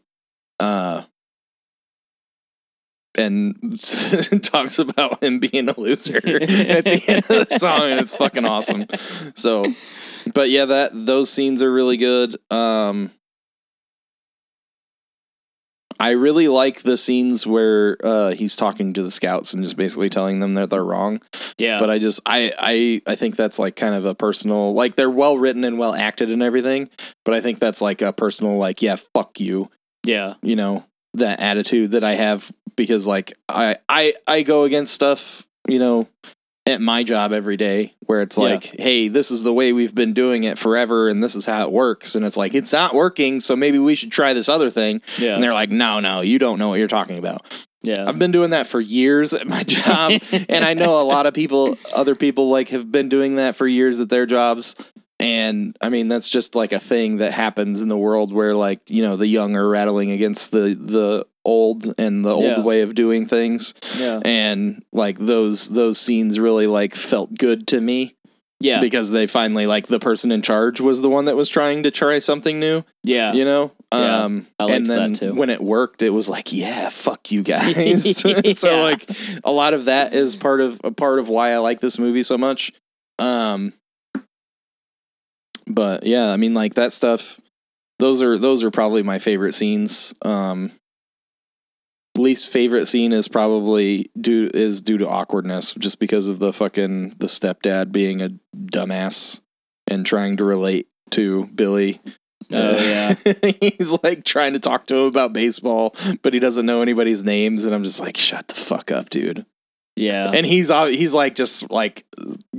Uh 0.59 1.05
and 3.16 3.57
talks 4.42 4.79
about 4.79 5.23
him 5.23 5.40
being 5.40 5.68
a 5.68 5.79
loser 5.79 6.18
at 6.18 6.85
the 6.85 7.05
end 7.09 7.25
of 7.29 7.49
the 7.49 7.59
song 7.59 7.90
and 7.90 8.01
it's 8.01 8.14
fucking 8.14 8.44
awesome. 8.44 8.87
So 9.35 9.64
but 10.33 10.51
yeah, 10.51 10.66
that 10.66 10.92
those 10.94 11.31
scenes 11.31 11.62
are 11.62 11.73
really 11.73 11.96
good. 11.96 12.37
Um 12.51 13.11
I 16.01 16.11
really 16.11 16.49
like 16.49 16.83
the 16.83 16.97
scenes 16.97 17.47
where 17.47 17.97
uh, 18.03 18.31
he's 18.31 18.57
talking 18.57 18.95
to 18.95 19.03
the 19.03 19.11
scouts 19.11 19.53
and 19.55 19.63
just 19.63 19.77
basically 19.77 20.09
telling 20.09 20.41
them 20.41 20.55
that 20.55 20.71
they're 20.71 20.85
wrong 20.85 21.21
Yeah. 21.59 21.79
but 21.79 21.91
I 21.91 21.99
just 21.99 22.21
I 22.27 22.53
I 22.59 23.03
I 23.13 23.17
think 23.17 23.37
that's 23.37 23.59
like 23.59 23.77
kind 23.77 23.95
of 23.95 24.05
a 24.07 24.15
personal 24.15 24.73
like 24.75 24.97
they're 24.97 25.11
well 25.11 25.39
written 25.39 25.63
and 25.65 25.79
well 25.79 25.95
acted 25.95 26.31
and 26.31 26.43
everything, 26.43 26.89
but 27.25 27.35
I 27.35 27.41
think 27.41 27.59
that's 27.59 27.81
like 27.83 28.03
a 28.03 28.13
personal 28.13 28.57
like 28.57 28.83
yeah 28.83 28.97
fuck 29.15 29.39
you 29.39 29.71
yeah. 30.05 30.35
you 30.43 30.57
know 30.57 30.85
that 31.15 31.41
attitude 31.41 31.93
that 31.93 32.05
I 32.05 32.15
have 32.15 32.51
because 32.77 33.07
like 33.07 33.35
I 33.49 33.77
I 33.89 34.15
I 34.27 34.43
go 34.43 34.65
against 34.65 34.95
stuff 34.95 35.45
you 35.69 35.79
know 35.79 36.09
at 36.70 36.80
my 36.80 37.02
job 37.02 37.33
every 37.33 37.56
day 37.56 37.94
where 38.00 38.22
it's 38.22 38.37
Yeah. 38.38 38.44
like 38.44 38.64
hey 38.64 39.09
this 39.09 39.30
is 39.30 39.42
the 39.42 39.52
way 39.52 39.72
we've 39.72 39.94
been 39.94 40.12
doing 40.14 40.44
it 40.44 40.59
forever 40.59 41.09
and 41.09 41.22
this 41.22 41.35
is 41.35 41.46
how 41.46 41.64
it 41.64 41.70
works 41.72 42.14
and 42.14 42.24
it's 42.24 42.37
like 42.37 42.54
it's 42.54 42.72
not 42.72 42.94
working 42.94 43.40
so 43.40 43.54
maybe 43.56 43.78
we 43.78 43.94
should 43.94 44.11
try 44.12 44.33
this 44.33 44.48
other 44.48 44.70
thing 44.70 45.02
Yeah. 45.18 45.35
and 45.35 45.42
they're 45.42 45.54
like 45.54 45.70
no 45.70 46.00
no 46.00 46.20
you 46.20 46.38
don't 46.38 46.59
know 46.59 46.68
what 46.70 46.78
you're 46.78 46.88
talking 46.88 47.18
about 47.18 47.42
yeah. 47.83 48.04
I've 48.06 48.18
been 48.18 48.30
doing 48.30 48.50
that 48.50 48.66
for 48.66 48.78
years 48.78 49.33
at 49.33 49.46
my 49.46 49.62
job 49.66 50.20
and 50.50 50.64
I 50.66 50.74
know 50.74 51.00
a 51.00 51.02
lot 51.02 51.24
of 51.24 51.33
people, 51.33 51.78
other 51.94 52.14
people, 52.14 52.50
like 52.50 52.68
have 52.68 52.92
been 52.92 53.09
doing 53.09 53.37
that 53.37 53.56
for 53.56 53.66
years 53.66 54.02
at 54.02 54.11
their 54.11 54.26
jobs. 54.26 54.76
And 55.18 55.74
I 55.80 55.88
mean, 55.88 56.09
that's 56.09 56.28
just 56.28 56.54
like 56.54 56.72
a 56.72 56.78
thing 56.78 57.18
that 57.18 57.33
happens 57.33 57.80
in 57.80 57.88
the 57.88 57.96
world 57.96 58.35
where, 58.35 58.54
like, 58.54 58.80
you 58.90 59.02
know, 59.02 59.16
the 59.16 59.26
young 59.26 59.56
are 59.56 59.66
rattling 59.66 60.11
against 60.11 60.52
the 60.52 60.74
the 60.78 61.26
old 61.44 61.94
and 61.98 62.24
the 62.24 62.31
old 62.35 62.44
Yeah. 62.44 62.61
way 62.62 62.83
of 62.83 62.94
doing 62.94 63.26
things. 63.26 63.74
yeah. 63.98 64.20
And 64.24 64.83
like 64.92 65.18
those 65.18 65.68
those 65.68 65.98
scenes 65.98 66.38
really 66.38 66.66
like 66.66 66.94
felt 66.94 67.33
good 67.37 67.66
to 67.68 67.81
me 67.81 68.14
Yeah. 68.61 68.81
because 68.81 69.11
they 69.11 69.26
finally 69.26 69.66
like 69.66 69.87
the 69.87 69.98
person 69.98 70.31
in 70.33 70.42
charge 70.42 70.81
was 70.81 71.00
the 71.03 71.09
one 71.09 71.24
that 71.24 71.37
was 71.37 71.48
trying 71.48 71.83
to 71.85 71.90
try 71.90 72.18
something 72.18 72.61
new. 72.61 72.85
Yeah. 73.03 73.33
You 73.33 73.44
know, 73.46 73.72
Yeah, 73.92 74.24
um, 74.24 74.46
and 74.59 74.87
then 74.87 75.12
that 75.12 75.18
too. 75.18 75.35
when 75.35 75.48
it 75.50 75.62
worked, 75.62 76.03
it 76.03 76.11
was 76.11 76.29
like, 76.29 76.53
yeah, 76.53 76.90
fuck 76.90 77.31
you 77.33 77.42
guys. 77.42 78.16
so 78.59 78.70
Yeah. 78.70 78.83
like, 78.83 79.11
a 79.42 79.50
lot 79.50 79.72
of 79.74 79.87
that 79.87 80.12
is 80.14 80.37
part 80.37 80.61
of 80.61 80.79
a 80.85 80.90
part 80.92 81.18
of 81.18 81.29
why 81.29 81.53
I 81.53 81.59
like 81.59 81.81
this 81.81 81.98
movie 81.98 82.22
so 82.22 82.37
much. 82.37 82.70
Um, 83.18 83.72
but 85.66 86.05
yeah, 86.05 86.31
I 86.31 86.37
mean, 86.37 86.55
like 86.55 86.74
that 86.74 86.92
stuff. 86.92 87.40
Those 87.98 88.22
are 88.22 88.38
those 88.38 88.64
are 88.64 88.70
probably 88.70 89.03
my 89.03 89.18
favorite 89.18 89.55
scenes. 89.55 90.14
Um, 90.22 90.72
least 92.20 92.50
favorite 92.50 92.87
scene 92.87 93.12
is 93.12 93.28
probably 93.28 94.11
due 94.20 94.50
is 94.52 94.80
due 94.80 94.98
to 94.98 95.09
awkwardness, 95.09 95.74
just 95.74 95.98
because 95.98 96.28
of 96.28 96.38
the 96.38 96.52
fucking 96.52 97.16
the 97.18 97.26
stepdad 97.26 97.92
being 97.92 98.22
a 98.22 98.30
dumbass 98.54 99.40
and 99.87 100.06
trying 100.06 100.37
to 100.37 100.44
relate 100.44 100.88
to 101.11 101.46
Billy. 101.46 102.00
Oh, 102.52 102.76
yeah. 102.76 103.14
he's 103.61 103.96
like 104.02 104.24
trying 104.24 104.54
to 104.54 104.59
talk 104.59 104.87
to 104.87 104.96
him 104.96 105.06
about 105.06 105.33
baseball, 105.33 105.94
but 106.22 106.35
he 106.35 106.40
doesn't 106.40 106.66
know 106.66 106.83
anybody's 106.83 107.22
names, 107.22 107.64
and 107.66 107.74
I'm 107.74 107.85
just 107.85 108.00
like, 108.00 108.16
shut 108.16 108.48
the 108.48 108.54
fuck 108.54 108.90
up, 108.90 109.11
dude. 109.11 109.46
Yeah. 109.96 110.30
And 110.33 110.46
he's 110.46 110.70
uh, 110.70 110.87
he's 110.87 111.14
like 111.14 111.35
just 111.35 111.70
like 111.70 112.06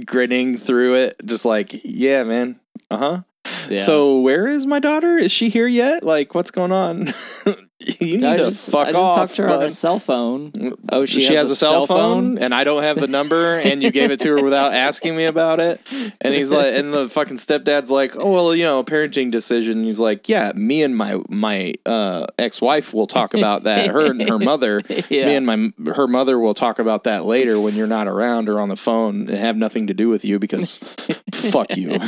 grinning 0.06 0.58
through 0.58 0.96
it, 0.96 1.20
just 1.26 1.46
like, 1.46 1.72
yeah, 1.84 2.24
man, 2.24 2.60
uh 2.90 2.98
huh. 2.98 3.22
yeah. 3.70 3.78
So 3.78 4.20
where 4.20 4.48
is 4.48 4.68
my 4.68 4.80
daughter? 4.80 5.18
Is 5.18 5.32
she 5.32 5.50
here 5.50 5.68
yet? 5.68 6.04
Like, 6.04 6.36
what's 6.36 6.52
going 6.52 6.72
on? 6.72 7.14
you 8.00 8.18
need 8.18 8.26
I 8.26 8.38
to 8.38 8.44
just, 8.46 8.70
fuck 8.70 8.90
I 8.90 8.92
just 8.92 9.02
off. 9.02 9.16
talked 9.16 9.36
to 9.36 9.42
her 9.44 9.50
on 9.50 9.62
her 9.62 9.70
cell 9.72 9.98
phone. 9.98 10.52
Oh, 10.90 11.06
she, 11.06 11.22
she, 11.22 11.34
has, 11.34 11.50
a 11.50 11.56
cell 11.56 11.88
phone, 11.88 12.38
and 12.38 12.54
I 12.54 12.64
don't 12.64 12.84
have 12.84 13.00
the 13.00 13.08
number, 13.08 13.58
and 13.58 13.82
you 13.82 13.92
gave 13.92 14.12
it 14.12 14.20
to 14.20 14.30
her 14.30 14.44
without 14.44 14.74
asking 14.74 15.16
me 15.16 15.26
about 15.26 15.60
it. 15.60 15.82
And 16.22 16.34
he's 16.34 16.52
like, 16.52 16.76
and 16.76 16.94
the 16.94 17.10
fucking 17.10 17.38
stepdad's 17.38 17.90
like, 17.90 18.16
oh 18.16 18.34
well, 18.34 18.56
you 18.56 18.66
know, 18.66 18.84
parenting 18.84 19.32
decision. 19.32 19.84
He's 19.84 20.00
like, 20.00 20.30
yeah, 20.30 20.52
me 20.54 20.84
and 20.84 20.96
my 20.96 21.22
my 21.28 21.74
uh, 21.86 22.28
ex 22.38 22.62
wife 22.62 22.94
will 22.94 23.08
talk 23.08 23.34
about 23.34 23.64
that. 23.64 23.90
Her 23.90 24.12
and 24.12 24.30
her 24.30 24.38
mother, 24.38 24.84
yeah. 25.10 25.26
me 25.26 25.36
and 25.36 25.46
my 25.46 25.92
her 25.94 26.08
mother 26.08 26.38
will 26.38 26.54
talk 26.54 26.78
about 26.78 27.06
that 27.06 27.26
later 27.26 27.60
when 27.60 27.76
you're 27.76 27.88
not 27.88 28.08
around 28.08 28.48
or 28.48 28.60
on 28.60 28.70
the 28.70 28.76
phone 28.76 29.28
and 29.28 29.38
have 29.38 29.58
nothing 29.58 29.88
to 29.88 29.94
do 29.94 30.08
with 30.08 30.24
you 30.24 30.38
because 30.38 30.78
fuck 31.34 31.76
you. 31.76 32.00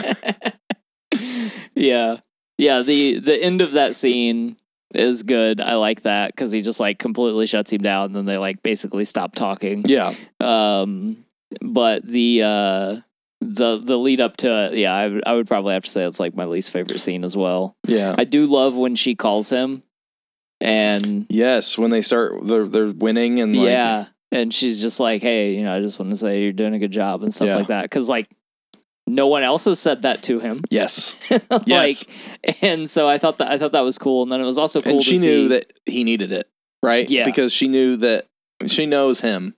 yeah. 1.73 2.17
Yeah. 2.59 2.81
The 2.83 3.19
the 3.19 3.41
end 3.41 3.61
of 3.61 3.71
that 3.71 3.95
scene 3.95 4.57
is 4.95 5.23
good. 5.23 5.59
I 5.61 5.75
like 5.75 6.01
that 6.03 6.33
because 6.35 6.51
he 6.51 6.61
just 6.61 6.79
like 6.79 6.99
completely 6.99 7.45
shuts 7.47 7.71
him 7.73 7.81
down. 7.81 8.05
And 8.07 8.15
then 8.15 8.25
they 8.25 8.37
like 8.37 8.61
basically 8.63 9.05
stop 9.05 9.35
talking. 9.35 9.83
Yeah, 9.87 10.13
Um, 10.39 11.25
but 11.61 12.05
the 12.05 12.41
uh 12.43 12.95
the 13.41 13.77
the 13.77 13.97
lead 13.97 14.21
up 14.21 14.37
to 14.37 14.65
it, 14.71 14.77
yeah, 14.77 14.93
I 14.93 15.07
would- 15.09 15.23
I 15.25 15.33
would 15.33 15.47
probably 15.47 15.73
have 15.73 15.83
to 15.83 15.89
say 15.89 16.05
it's 16.05 16.19
like 16.19 16.35
my 16.35 16.45
least 16.45 16.71
favorite 16.71 16.99
scene 16.99 17.23
as 17.23 17.35
well. 17.35 17.75
yeah. 17.87 18.15
I 18.17 18.23
do 18.23 18.45
love 18.45 18.75
when 18.75 18.95
she 18.95 19.15
calls 19.15 19.49
him, 19.49 19.83
and 20.61 21.25
Yes, 21.29 21.77
when 21.77 21.91
they 21.91 22.01
start, 22.01 22.33
they're 22.47 22.67
they're 22.67 22.87
winning 22.91 23.39
and 23.39 23.55
like, 23.55 23.65
yeah, 23.67 24.05
and 24.31 24.53
she's 24.53 24.81
just 24.81 24.99
like, 24.99 25.21
hey, 25.21 25.53
you 25.55 25.63
know, 25.63 25.75
I 25.75 25.81
just 25.81 25.99
want 25.99 26.11
to 26.11 26.17
say 26.17 26.41
you're 26.43 26.53
doing 26.53 26.73
a 26.73 26.79
good 26.79 26.91
job 26.91 27.21
and 27.23 27.33
stuff 27.33 27.47
Yeah. 27.47 27.57
like 27.57 27.67
that 27.67 27.83
because 27.83 28.07
like. 28.09 28.29
No 29.05 29.27
one 29.27 29.43
else 29.43 29.65
has 29.65 29.79
said 29.79 30.03
that 30.03 30.23
to 30.23 30.39
him. 30.39 30.63
yes, 30.69 31.15
like, 31.49 31.67
Yes. 31.67 32.05
and 32.61 32.89
so 32.89 33.07
I 33.07 33.17
thought 33.17 33.37
that 33.39 33.51
I 33.51 33.57
thought 33.57 33.73
that 33.73 33.81
was 33.81 33.97
cool, 33.97 34.23
and 34.23 34.31
then 34.31 34.39
it 34.41 34.45
was 34.45 34.57
also 34.57 34.79
cool. 34.79 34.93
and 34.93 35.03
she 35.03 35.17
knew 35.17 35.43
see- 35.43 35.47
that 35.49 35.73
he 35.85 36.03
needed 36.03 36.31
it, 36.31 36.49
right? 36.81 37.09
Yeah. 37.09 37.25
because 37.25 37.51
she 37.53 37.67
knew 37.67 37.97
that 37.97 38.27
she 38.67 38.85
knows 38.85 39.19
him 39.21 39.55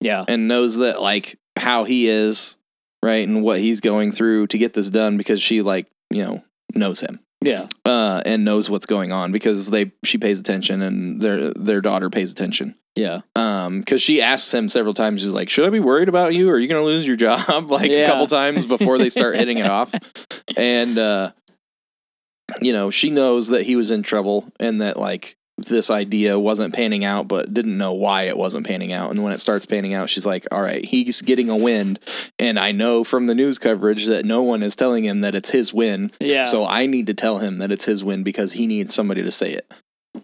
yeah, 0.00 0.24
and 0.28 0.46
knows 0.48 0.76
that 0.76 1.00
like 1.00 1.38
how 1.56 1.84
he 1.84 2.06
is, 2.08 2.56
right, 3.02 3.26
and 3.26 3.42
what 3.42 3.60
he's 3.60 3.80
going 3.80 4.12
through 4.12 4.48
to 4.48 4.58
get 4.58 4.74
this 4.74 4.90
done 4.90 5.16
because 5.16 5.40
she 5.40 5.62
like 5.62 5.86
you 6.10 6.22
know 6.24 6.44
knows 6.74 7.00
him 7.00 7.18
yeah, 7.40 7.68
uh, 7.86 8.20
and 8.26 8.44
knows 8.44 8.68
what's 8.68 8.86
going 8.86 9.10
on 9.10 9.32
because 9.32 9.70
they 9.70 9.90
she 10.04 10.18
pays 10.18 10.38
attention 10.38 10.82
and 10.82 11.20
their 11.22 11.52
their 11.54 11.80
daughter 11.80 12.10
pays 12.10 12.30
attention. 12.30 12.74
Yeah, 12.94 13.20
Um, 13.36 13.80
because 13.80 14.02
she 14.02 14.20
asks 14.20 14.52
him 14.52 14.68
several 14.68 14.92
times, 14.94 15.22
she's 15.22 15.32
like, 15.32 15.48
"Should 15.48 15.66
I 15.66 15.70
be 15.70 15.80
worried 15.80 16.08
about 16.08 16.34
you? 16.34 16.50
Are 16.50 16.58
you 16.58 16.68
going 16.68 16.80
to 16.80 16.84
lose 16.86 17.06
your 17.06 17.16
job?" 17.16 17.70
like 17.70 17.90
a 17.90 18.06
couple 18.06 18.26
times 18.26 18.66
before 18.66 18.98
they 18.98 19.08
start 19.08 19.36
hitting 19.36 19.58
it 19.58 19.66
off, 19.66 19.94
and 20.56 20.98
uh, 20.98 21.32
you 22.60 22.72
know, 22.72 22.90
she 22.90 23.10
knows 23.10 23.48
that 23.48 23.64
he 23.64 23.76
was 23.76 23.90
in 23.90 24.02
trouble 24.02 24.50
and 24.60 24.80
that 24.82 24.98
like 24.98 25.36
this 25.58 25.90
idea 25.90 26.38
wasn't 26.38 26.74
panning 26.74 27.04
out, 27.04 27.28
but 27.28 27.52
didn't 27.52 27.78
know 27.78 27.92
why 27.92 28.24
it 28.24 28.36
wasn't 28.36 28.66
panning 28.66 28.92
out. 28.92 29.10
And 29.10 29.22
when 29.22 29.32
it 29.32 29.38
starts 29.38 29.64
panning 29.64 29.94
out, 29.94 30.10
she's 30.10 30.26
like, 30.26 30.46
"All 30.50 30.60
right, 30.60 30.84
he's 30.84 31.22
getting 31.22 31.48
a 31.48 31.56
win, 31.56 31.98
and 32.38 32.58
I 32.58 32.72
know 32.72 33.04
from 33.04 33.26
the 33.26 33.34
news 33.34 33.58
coverage 33.58 34.06
that 34.06 34.24
no 34.26 34.42
one 34.42 34.62
is 34.62 34.76
telling 34.76 35.04
him 35.04 35.20
that 35.20 35.34
it's 35.34 35.50
his 35.50 35.72
win." 35.72 36.10
yeah. 36.20 36.42
So 36.42 36.66
I 36.66 36.86
need 36.86 37.06
to 37.06 37.14
tell 37.14 37.38
him 37.38 37.58
that 37.58 37.72
it's 37.72 37.84
his 37.84 38.04
win 38.04 38.22
because 38.22 38.52
he 38.52 38.66
needs 38.66 38.94
somebody 38.94 39.22
to 39.22 39.30
say 39.30 39.50
it. 39.50 39.72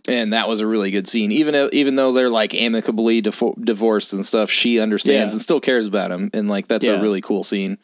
And 0.08 0.32
that 0.32 0.48
was 0.48 0.60
a 0.60 0.66
really 0.66 0.90
good 0.90 1.06
scene. 1.06 1.30
Even 1.32 1.52
though, 1.52 1.68
even 1.72 1.94
though 1.94 2.12
they're 2.12 2.30
like 2.30 2.54
amicably 2.54 3.20
defo- 3.22 3.62
divorced 3.64 4.12
and 4.12 4.24
stuff, 4.24 4.50
she 4.50 4.80
understands 4.80 5.32
Yeah. 5.32 5.34
and 5.34 5.42
still 5.42 5.60
cares 5.60 5.86
about 5.86 6.10
him. 6.10 6.30
And 6.32 6.48
like 6.48 6.66
that's 6.68 6.86
Yeah. 6.88 6.94
a 6.94 7.02
really 7.02 7.20
cool 7.20 7.44
scene. 7.44 7.78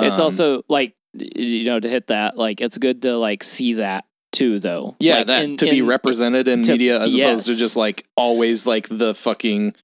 it's 0.00 0.18
Um, 0.18 0.24
also 0.24 0.62
like 0.68 0.94
you 1.18 1.64
know 1.64 1.80
to 1.80 1.88
hit 1.88 2.08
that 2.08 2.36
like 2.36 2.60
it's 2.60 2.76
good 2.78 3.00
to 3.02 3.16
like 3.16 3.42
see 3.42 3.72
that 3.74 4.04
too 4.32 4.58
though. 4.58 4.94
yeah 5.00 5.18
Like, 5.18 5.26
that 5.28 5.44
in- 5.44 5.56
to 5.56 5.70
be 5.70 5.80
represented 5.80 6.46
in 6.46 6.62
to- 6.62 6.72
media 6.72 7.00
as 7.00 7.14
opposed 7.14 7.46
to 7.46 7.54
just 7.56 7.74
like 7.76 8.04
always 8.16 8.66
like 8.66 8.86
the 8.90 9.14
fucking 9.14 9.74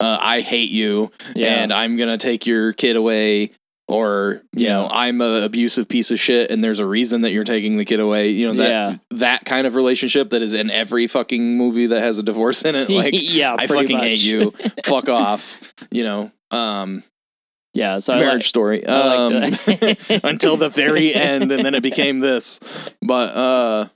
uh, 0.00 0.18
I 0.20 0.40
hate 0.40 0.70
you 0.70 1.12
Yeah. 1.36 1.62
and 1.62 1.72
I'm 1.72 1.96
gonna 1.96 2.18
take 2.18 2.44
your 2.46 2.72
kid 2.72 2.96
away. 2.96 3.52
Or 3.90 4.42
you 4.54 4.66
Yeah. 4.66 4.74
know, 4.74 4.88
I'm 4.88 5.20
an 5.20 5.42
abusive 5.42 5.88
piece 5.88 6.10
of 6.12 6.20
shit, 6.20 6.50
and 6.50 6.62
there's 6.62 6.78
a 6.78 6.86
reason 6.86 7.22
that 7.22 7.32
you're 7.32 7.42
taking 7.44 7.76
the 7.76 7.84
kid 7.84 7.98
away. 8.00 8.28
You 8.28 8.46
know 8.48 8.54
that 8.62 8.68
Yeah. 8.70 8.96
that 9.10 9.44
kind 9.44 9.66
of 9.66 9.74
relationship 9.74 10.30
that 10.30 10.42
is 10.42 10.54
in 10.54 10.70
every 10.70 11.06
fucking 11.08 11.56
movie 11.56 11.86
that 11.86 12.00
has 12.00 12.18
a 12.18 12.22
divorce 12.22 12.62
in 12.64 12.76
it. 12.76 12.88
Like 13.00 13.14
yeah, 13.14 13.56
I 13.58 13.66
fucking 13.66 13.96
much. 13.96 14.06
hate 14.06 14.20
you. 14.22 14.52
Fuck 14.84 15.08
off. 15.08 15.74
You 15.90 16.04
know, 16.04 16.32
um, 16.52 17.02
Yeah, 17.74 17.98
so 17.98 18.12
marriage 18.14 18.34
like, 18.34 18.44
story. 18.44 18.86
I 18.86 19.26
Um, 19.26 19.32
until 20.24 20.56
the 20.56 20.68
very 20.68 21.12
end, 21.14 21.50
and 21.52 21.64
then 21.64 21.74
it 21.74 21.82
became 21.82 22.20
this. 22.20 22.60
But 23.02 23.34
uh, 23.36 23.88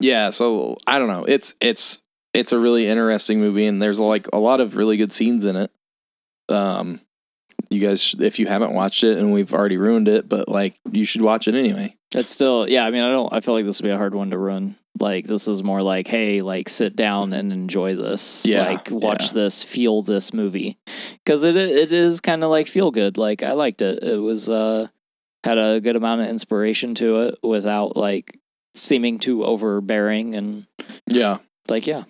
yeah. 0.00 0.30
So 0.30 0.76
I 0.86 0.98
don't 1.00 1.08
know. 1.08 1.24
It's 1.24 1.54
it's 1.60 2.02
it's 2.32 2.52
a 2.52 2.58
really 2.58 2.86
interesting 2.86 3.40
movie, 3.40 3.66
and 3.66 3.82
there's 3.82 3.98
like 4.00 4.28
a 4.32 4.38
lot 4.38 4.60
of 4.60 4.76
really 4.76 4.96
good 4.96 5.12
scenes 5.12 5.44
in 5.44 5.56
it. 5.56 5.70
Um, 6.48 7.00
you 7.70 7.80
guys, 7.80 8.14
if 8.18 8.38
you 8.38 8.46
haven't 8.46 8.72
watched 8.74 9.04
it 9.04 9.18
and 9.18 9.32
we've 9.32 9.54
already 9.54 9.76
ruined 9.76 10.08
it, 10.08 10.28
but 10.28 10.48
like 10.48 10.78
you 10.90 11.04
should 11.04 11.22
watch 11.22 11.48
it 11.48 11.54
anyway. 11.54 11.96
It's 12.14 12.32
still, 12.32 12.68
yeah. 12.68 12.84
I 12.84 12.90
mean, 12.90 13.02
I 13.02 13.10
don't. 13.10 13.32
I 13.32 13.40
feel 13.40 13.54
like 13.54 13.64
this 13.64 13.80
would 13.80 13.86
be 13.86 13.92
a 13.92 13.96
hard 13.96 14.14
one 14.14 14.30
to 14.30 14.38
run. 14.38 14.76
Like 14.98 15.26
this 15.26 15.46
is 15.46 15.62
more 15.62 15.80
like, 15.80 16.08
hey, 16.08 16.42
like 16.42 16.68
sit 16.68 16.96
down 16.96 17.32
and 17.32 17.52
enjoy 17.52 17.94
this. 17.94 18.44
Yeah, 18.44 18.66
like 18.66 18.88
watch 18.90 19.26
yeah. 19.28 19.32
this, 19.34 19.62
feel 19.62 20.02
this 20.02 20.34
movie, 20.34 20.78
because 21.24 21.44
it 21.44 21.56
it 21.56 21.92
is 21.92 22.20
kind 22.20 22.42
of 22.42 22.50
like 22.50 22.66
feel 22.66 22.90
good. 22.90 23.16
Like 23.16 23.44
I 23.44 23.52
liked 23.52 23.80
it. 23.82 24.02
It 24.02 24.18
was 24.18 24.50
uh 24.50 24.88
had 25.44 25.56
a 25.58 25.80
good 25.80 25.94
amount 25.96 26.20
of 26.22 26.28
inspiration 26.28 26.94
to 26.96 27.20
it 27.22 27.38
without 27.42 27.96
like 27.96 28.36
seeming 28.74 29.18
too 29.20 29.44
overbearing 29.44 30.34
and 30.34 30.66
Yeah. 31.06 31.38
like 31.68 31.86
yeah. 31.86 32.02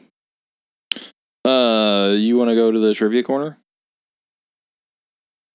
Uh, 1.45 2.15
you 2.17 2.37
want 2.37 2.51
to 2.51 2.57
go 2.57 2.71
to 2.73 2.79
the 2.79 2.93
trivia 2.95 3.23
corner? 3.23 3.59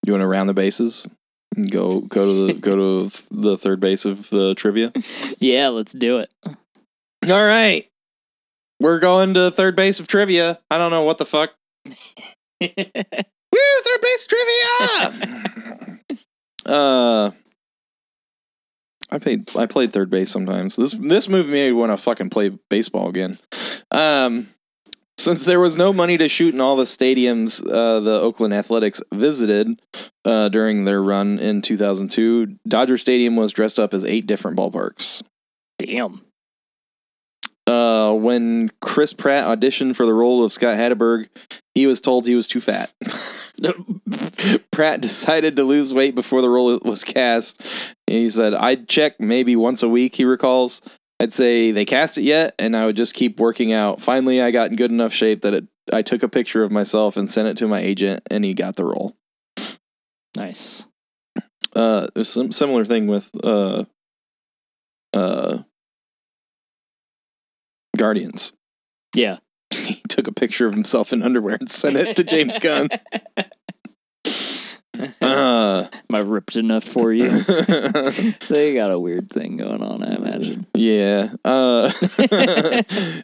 You 0.05 0.13
want 0.13 0.21
to 0.21 0.27
round 0.27 0.47
the 0.47 0.53
bases? 0.53 1.07
And 1.55 1.71
Go 1.71 2.01
go 2.01 2.25
to 2.25 2.47
the 2.47 2.53
go 2.59 3.07
to 3.07 3.25
the 3.31 3.57
third 3.57 3.79
base 3.79 4.05
of 4.05 4.29
the 4.29 4.53
trivia. 4.55 4.91
Yeah, 5.39 5.69
let's 5.69 5.93
do 5.93 6.19
it. 6.19 6.29
All 6.45 7.45
right, 7.45 7.87
we're 8.79 8.99
going 8.99 9.33
to 9.33 9.51
third 9.51 9.75
base 9.75 9.99
of 9.99 10.07
trivia. 10.07 10.59
I 10.69 10.77
don't 10.77 10.91
know 10.91 11.03
what 11.03 11.17
the 11.17 11.25
fuck. 11.25 11.51
Woo, 11.85 12.67
third 12.69 14.01
base 14.01 14.27
trivia. 14.27 15.99
uh, 16.65 17.31
I 19.11 19.19
played 19.19 19.55
I 19.55 19.65
played 19.65 19.91
third 19.91 20.09
base 20.09 20.29
sometimes. 20.29 20.75
This 20.75 20.93
this 20.93 21.27
movie 21.27 21.51
made 21.51 21.69
me 21.69 21.73
want 21.73 21.91
to 21.91 21.97
fucking 21.97 22.29
play 22.29 22.49
baseball 22.69 23.09
again. 23.09 23.39
Um, 23.91 24.49
since 25.17 25.45
there 25.45 25.59
was 25.59 25.77
no 25.77 25.93
money 25.93 26.17
to 26.17 26.27
shoot 26.27 26.53
in 26.53 26.61
all 26.61 26.75
the 26.75 26.83
stadiums 26.83 27.65
uh, 27.71 27.99
the 27.99 28.19
Oakland 28.19 28.53
Athletics 28.53 29.01
visited 29.13 29.81
uh, 30.25 30.49
during 30.49 30.85
their 30.85 31.01
run 31.01 31.39
in 31.39 31.61
2002, 31.61 32.57
Dodger 32.67 32.97
Stadium 32.97 33.35
was 33.35 33.51
dressed 33.51 33.79
up 33.79 33.93
as 33.93 34.03
eight 34.05 34.27
different 34.27 34.57
ballparks. 34.57 35.23
Damn. 35.77 36.21
Uh, 37.67 38.13
when 38.13 38.69
Chris 38.79 39.11
Pratt 39.11 39.45
auditioned 39.45 39.95
for 39.95 40.05
the 40.05 40.13
role 40.13 40.43
of 40.43 40.51
Scott 40.51 40.77
Hatteberg, 40.77 41.29
he 41.73 41.87
was 41.87 41.99
told 41.99 42.27
he 42.27 42.35
was 42.35 42.47
too 42.47 42.61
fat. 42.61 42.93
Pratt 44.71 45.01
decided 45.01 45.55
to 45.55 45.63
lose 45.63 45.93
weight 45.93 46.13
before 46.13 46.41
the 46.41 46.49
role 46.49 46.77
was 46.83 47.03
cast. 47.03 47.61
And 48.07 48.17
he 48.17 48.29
said, 48.29 48.53
I'd 48.53 48.87
check 48.87 49.19
maybe 49.19 49.55
once 49.55 49.81
a 49.81 49.89
week, 49.89 50.15
he 50.15 50.25
recalls. 50.25 50.83
I'd 51.19 51.33
say 51.33 51.71
they 51.71 51.85
cast 51.85 52.17
it 52.17 52.23
yet, 52.23 52.55
and 52.59 52.75
I 52.75 52.85
would 52.85 52.97
just 52.97 53.15
keep 53.15 53.39
working 53.39 53.71
out. 53.71 54.01
Finally, 54.01 54.41
I 54.41 54.51
got 54.51 54.69
in 54.69 54.75
good 54.75 54.91
enough 54.91 55.13
shape 55.13 55.41
that 55.41 55.53
it, 55.53 55.65
I 55.93 56.01
took 56.01 56.23
a 56.23 56.27
picture 56.27 56.63
of 56.63 56.71
myself 56.71 57.15
and 57.15 57.31
sent 57.31 57.47
it 57.47 57.57
to 57.57 57.67
my 57.67 57.79
agent, 57.79 58.21
and 58.29 58.43
he 58.43 58.53
got 58.53 58.75
the 58.75 58.85
role. 58.85 59.15
Nice. 60.35 60.87
Uh, 61.75 62.07
there's 62.13 62.29
some 62.29 62.51
similar 62.51 62.85
thing 62.85 63.07
with 63.07 63.29
uh, 63.43 63.85
uh, 65.13 65.59
Guardians. 67.97 68.53
Yeah. 69.15 69.37
He 69.85 70.01
took 70.09 70.27
a 70.27 70.31
picture 70.31 70.65
of 70.65 70.73
himself 70.73 71.13
in 71.13 71.21
underwear 71.21 71.57
and 71.59 71.69
sent 71.69 71.95
it 71.95 72.15
to 72.15 72.23
James 72.23 72.57
Gunn. 72.57 72.89
Uh, 75.21 75.87
Am 75.91 76.15
I 76.15 76.19
ripped 76.19 76.55
enough 76.55 76.83
for 76.83 77.11
you? 77.11 77.27
they 78.49 78.73
got 78.73 78.91
a 78.91 78.99
weird 78.99 79.29
thing 79.29 79.57
going 79.57 79.81
on, 79.81 80.03
I 80.03 80.15
imagine. 80.15 80.65
yeah. 80.73 81.33
Uh, 81.43 81.91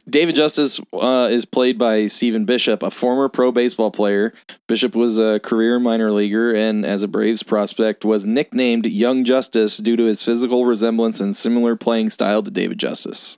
David 0.09 0.35
Justice 0.35 0.79
uh, 0.93 1.29
is 1.31 1.45
played 1.45 1.77
by 1.77 2.07
Stephen 2.07 2.45
Bishop, 2.45 2.83
a 2.83 2.91
former 2.91 3.29
pro 3.29 3.51
baseball 3.51 3.91
player. 3.91 4.33
Bishop 4.67 4.95
was 4.95 5.17
a 5.19 5.39
career 5.39 5.79
minor 5.79 6.11
leaguer 6.11 6.53
and, 6.53 6.85
as 6.85 7.03
a 7.03 7.07
Braves 7.07 7.43
prospect, 7.43 8.03
was 8.03 8.25
nicknamed 8.25 8.85
Young 8.85 9.23
Justice 9.23 9.77
due 9.77 9.95
to 9.95 10.03
his 10.05 10.23
physical 10.23 10.65
resemblance 10.65 11.19
and 11.19 11.35
similar 11.35 11.75
playing 11.75 12.09
style 12.09 12.43
to 12.43 12.51
David 12.51 12.79
Justice. 12.79 13.37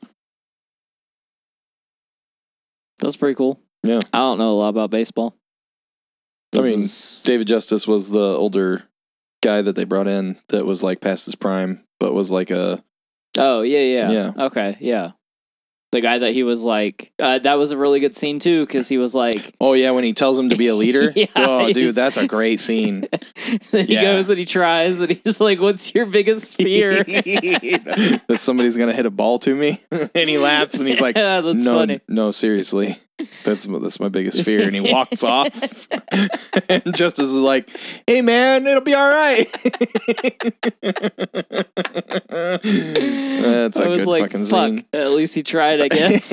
That's 3.00 3.15
pretty 3.15 3.36
cool. 3.36 3.60
Yeah. 3.84 4.00
I 4.13 4.19
don't 4.19 4.38
know 4.38 4.52
a 4.52 4.58
lot 4.60 4.69
about 4.69 4.89
baseball. 4.89 5.36
I 6.58 6.62
mean, 6.62 6.80
is- 6.82 7.24
David 7.26 7.48
Justice 7.48 7.88
was 7.88 8.10
the 8.10 8.36
older 8.36 8.84
guy 9.42 9.62
that 9.62 9.76
they 9.76 9.84
brought 9.84 10.08
in 10.08 10.38
that 10.50 10.66
was 10.66 10.84
like 10.84 11.02
past 11.02 11.26
his 11.26 11.36
prime, 11.36 11.84
but 12.00 12.13
was 12.13 12.32
like 12.32 12.52
a 12.52 12.84
oh 13.38 13.62
yeah, 13.62 13.80
yeah, 13.80 14.12
Yeah. 14.12 14.46
Okay, 14.46 14.78
yeah. 14.80 15.12
The 15.92 16.02
guy 16.02 16.18
that 16.18 16.34
he 16.34 16.42
was 16.42 16.63
like, 16.63 17.13
uh, 17.20 17.38
that 17.38 17.54
was 17.54 17.72
a 17.72 17.78
really 17.78 18.00
good 18.00 18.16
scene 18.16 18.39
too, 18.39 18.66
because 18.66 18.89
he 18.89 18.98
was 18.98 19.13
like, 19.13 19.54
oh 19.62 19.74
yeah 19.74 19.92
when 19.92 20.04
he 20.04 20.12
tells 20.13 20.39
him 20.39 20.50
to 20.50 20.56
be 20.56 20.68
a 20.68 20.74
leader. 20.76 21.13
Yeah, 21.16 21.26
oh 21.36 21.72
dude, 21.72 21.94
that's 21.94 22.18
a 22.18 22.26
great 22.26 22.60
scene. 22.60 23.08
then 23.72 23.86
he 23.86 23.94
Yeah. 23.94 24.02
goes 24.04 24.28
and 24.30 24.39
he 24.39 24.46
tries, 24.46 25.00
and 25.02 25.12
he's 25.24 25.39
like, 25.39 25.60
"What's 25.60 25.94
your 25.94 26.08
biggest 26.08 26.56
fear?" 26.62 27.04
that 27.04 28.38
somebody's 28.39 28.76
gonna 28.78 28.94
hit 28.94 29.06
a 29.06 29.12
ball 29.12 29.38
to 29.39 29.54
me, 29.56 29.80
and 29.92 30.30
he 30.30 30.38
laughs 30.38 30.80
and 30.80 30.88
he's 30.88 31.02
like, 31.02 31.16
yeah, 31.16 31.42
that's 31.42 31.63
"No, 31.63 31.78
funny. 31.80 32.00
no, 32.08 32.32
seriously, 32.32 32.98
that's 33.43 33.65
that's 33.67 33.99
my 33.99 34.10
biggest 34.10 34.43
fear." 34.43 34.63
And 34.63 34.76
he 34.76 34.82
walks 34.91 35.23
off, 35.23 35.88
and 36.69 36.95
Justice 36.95 37.30
is 37.30 37.36
like, 37.36 37.69
"Hey 38.08 38.21
man, 38.21 38.67
it'll 38.67 38.82
be 38.82 38.93
all 38.93 39.10
right." 39.10 39.45
that's 42.30 43.80
a 43.80 43.84
I 43.84 43.88
was 43.88 43.99
good 43.99 44.08
like, 44.08 44.23
fucking 44.23 44.45
"Fuck." 44.45 44.67
scene. 44.69 44.86
At 44.93 45.12
least 45.12 45.36
he 45.36 45.43
tried, 45.43 45.82
I 45.82 45.88
guess. 45.88 46.32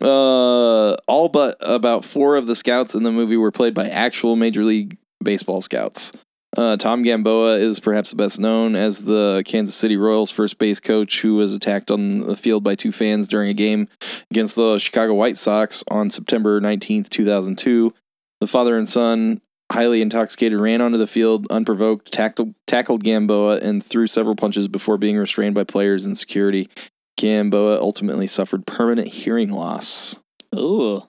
uh, 0.00 0.94
all 1.06 1.28
but 1.28 1.56
about 1.60 2.04
four 2.04 2.36
of 2.36 2.46
the 2.46 2.54
scouts 2.54 2.94
in 2.94 3.02
the 3.02 3.12
movie 3.12 3.36
were 3.36 3.52
played 3.52 3.74
by 3.74 3.88
actual 3.88 4.36
Major 4.36 4.64
League 4.64 4.96
Baseball 5.22 5.60
scouts. 5.60 6.12
Uh, 6.56 6.74
Tom 6.78 7.02
Gamboa 7.02 7.56
is 7.58 7.78
perhaps 7.78 8.14
best 8.14 8.40
known 8.40 8.74
as 8.76 9.04
the 9.04 9.42
Kansas 9.44 9.74
City 9.74 9.98
Royals 9.98 10.30
first 10.30 10.56
base 10.58 10.80
coach 10.80 11.20
who 11.20 11.34
was 11.34 11.52
attacked 11.52 11.90
on 11.90 12.20
the 12.20 12.34
field 12.36 12.64
by 12.64 12.74
two 12.74 12.92
fans 12.92 13.28
during 13.28 13.50
a 13.50 13.54
game 13.54 13.88
against 14.30 14.56
the 14.56 14.78
Chicago 14.78 15.12
White 15.12 15.36
Sox 15.36 15.84
on 15.90 16.08
September 16.08 16.58
19th, 16.60 17.10
2002. 17.10 17.92
The 18.40 18.46
father 18.46 18.78
and 18.78 18.88
son, 18.88 19.42
highly 19.70 20.00
intoxicated, 20.00 20.58
ran 20.58 20.80
onto 20.80 20.96
the 20.96 21.06
field 21.06 21.46
unprovoked, 21.50 22.10
tackled, 22.10 22.54
tackled 22.66 23.04
Gamboa, 23.04 23.58
and 23.58 23.84
threw 23.84 24.06
several 24.06 24.34
punches 24.34 24.66
before 24.66 24.96
being 24.96 25.18
restrained 25.18 25.54
by 25.54 25.64
players 25.64 26.06
and 26.06 26.16
security. 26.16 26.70
Gamboa 27.18 27.78
ultimately 27.80 28.26
suffered 28.26 28.66
permanent 28.66 29.08
hearing 29.08 29.50
loss. 29.52 30.16
Ooh, 30.54 31.02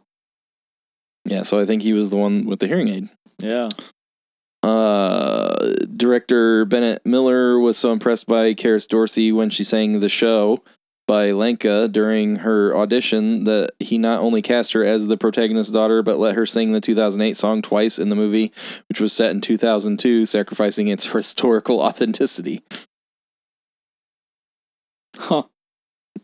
Yeah, 1.25 1.43
so 1.43 1.57
I 1.57 1.65
think 1.65 1.83
he 1.83 1.93
was 1.93 2.09
the 2.09 2.17
one 2.17 2.45
with 2.45 2.59
the 2.59 2.67
hearing 2.67 2.89
aid. 2.89 3.09
yeah. 3.39 3.69
Uh, 4.63 5.73
director 5.95 6.65
Bennett 6.65 7.05
Miller 7.05 7.59
was 7.59 7.77
so 7.77 7.91
impressed 7.91 8.27
by 8.27 8.53
Kerris 8.53 8.87
Dorsey 8.87 9.31
when 9.31 9.49
she 9.49 9.63
sang 9.63 9.99
The 9.99 10.09
Show 10.09 10.63
by 11.07 11.31
Lenka 11.31 11.87
during 11.87 12.37
her 12.37 12.75
audition 12.75 13.45
that 13.45 13.71
he 13.79 13.97
not 13.97 14.19
only 14.19 14.41
cast 14.41 14.73
her 14.73 14.83
as 14.83 15.07
the 15.07 15.17
protagonist's 15.17 15.71
daughter, 15.71 16.03
but 16.03 16.19
let 16.19 16.35
her 16.35 16.45
sing 16.45 16.73
the 16.73 16.81
2008 16.81 17.35
song 17.35 17.61
twice 17.61 17.97
in 17.97 18.09
the 18.09 18.15
movie, 18.15 18.51
which 18.89 18.99
was 18.99 19.13
set 19.13 19.31
in 19.31 19.39
2002, 19.39 20.25
sacrificing 20.25 20.89
its 20.89 21.05
historical 21.11 21.79
authenticity. 21.79 22.61
Huh. 25.15 25.43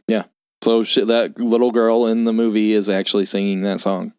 Yeah. 0.08 0.26
So 0.62 0.84
she, 0.84 1.04
that 1.06 1.40
little 1.40 1.72
girl 1.72 2.06
in 2.06 2.26
the 2.26 2.34
movie 2.34 2.74
is 2.74 2.90
actually 2.90 3.26
singing 3.26 3.62
that 3.62 3.80
song. 3.80 4.14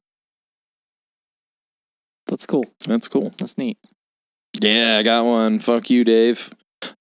That's 2.27 2.47
cool. 2.47 2.65
That's 2.87 3.07
cool. 3.07 3.35
That's 3.39 3.59
neat. 3.59 3.79
Yeah, 4.61 4.99
I 4.99 5.03
got 5.03 5.25
one. 5.25 5.59
Fuck 5.59 5.91
you, 5.91 6.05
Dave. 6.05 6.53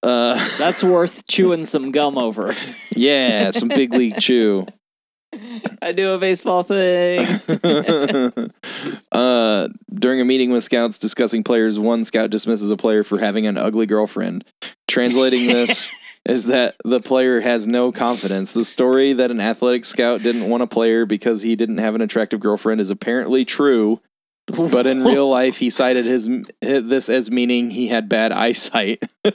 Uh, 0.01 0.35
That's 0.57 0.83
worth 0.83 1.27
chewing 1.27 1.65
some 1.65 1.91
gum 1.91 2.17
over. 2.17 2.55
yeah, 2.95 3.51
some 3.51 3.69
big 3.69 3.93
league 3.93 4.19
chew. 4.19 4.65
I 5.81 5.91
do 5.91 6.11
a 6.11 6.17
baseball 6.17 6.63
thing. 6.63 7.25
uh, 9.11 9.67
during 9.93 10.21
a 10.21 10.25
meeting 10.25 10.51
with 10.51 10.63
scouts 10.63 10.99
discussing 10.99 11.43
players, 11.43 11.79
one 11.79 12.05
scout 12.05 12.29
dismisses 12.29 12.69
a 12.71 12.77
player 12.77 13.03
for 13.03 13.17
having 13.17 13.47
an 13.47 13.57
ugly 13.57 13.85
girlfriend. 13.85 14.45
Translating 14.87 15.47
this 15.47 15.89
is 16.25 16.45
that 16.45 16.75
the 16.85 17.01
player 17.01 17.41
has 17.41 17.67
no 17.67 17.91
confidence. 17.91 18.53
The 18.53 18.63
story 18.63 19.13
that 19.13 19.31
an 19.31 19.41
athletic 19.41 19.85
scout 19.85 20.21
didn't 20.21 20.49
want 20.49 20.63
a 20.63 20.67
player 20.67 21.05
because 21.05 21.41
he 21.41 21.55
didn't 21.55 21.79
have 21.79 21.95
an 21.95 22.01
attractive 22.01 22.39
girlfriend 22.39 22.79
is 22.79 22.89
apparently 22.89 23.43
true, 23.43 23.99
but 24.47 24.87
in 24.87 25.03
real 25.05 25.29
life, 25.29 25.57
he 25.57 25.69
cited 25.69 26.05
his 26.05 26.29
this 26.61 27.09
as 27.09 27.31
meaning 27.31 27.69
he 27.71 27.87
had 27.87 28.09
bad 28.09 28.31
eyesight. 28.31 29.03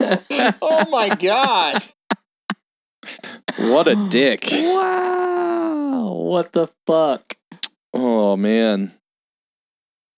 oh 0.00 0.88
my 0.90 1.14
god! 1.14 1.82
What 3.56 3.88
a 3.88 4.08
dick! 4.08 4.48
Wow. 4.50 6.12
What 6.12 6.52
the 6.52 6.68
fuck? 6.86 7.36
Oh 7.92 8.36
man. 8.36 8.92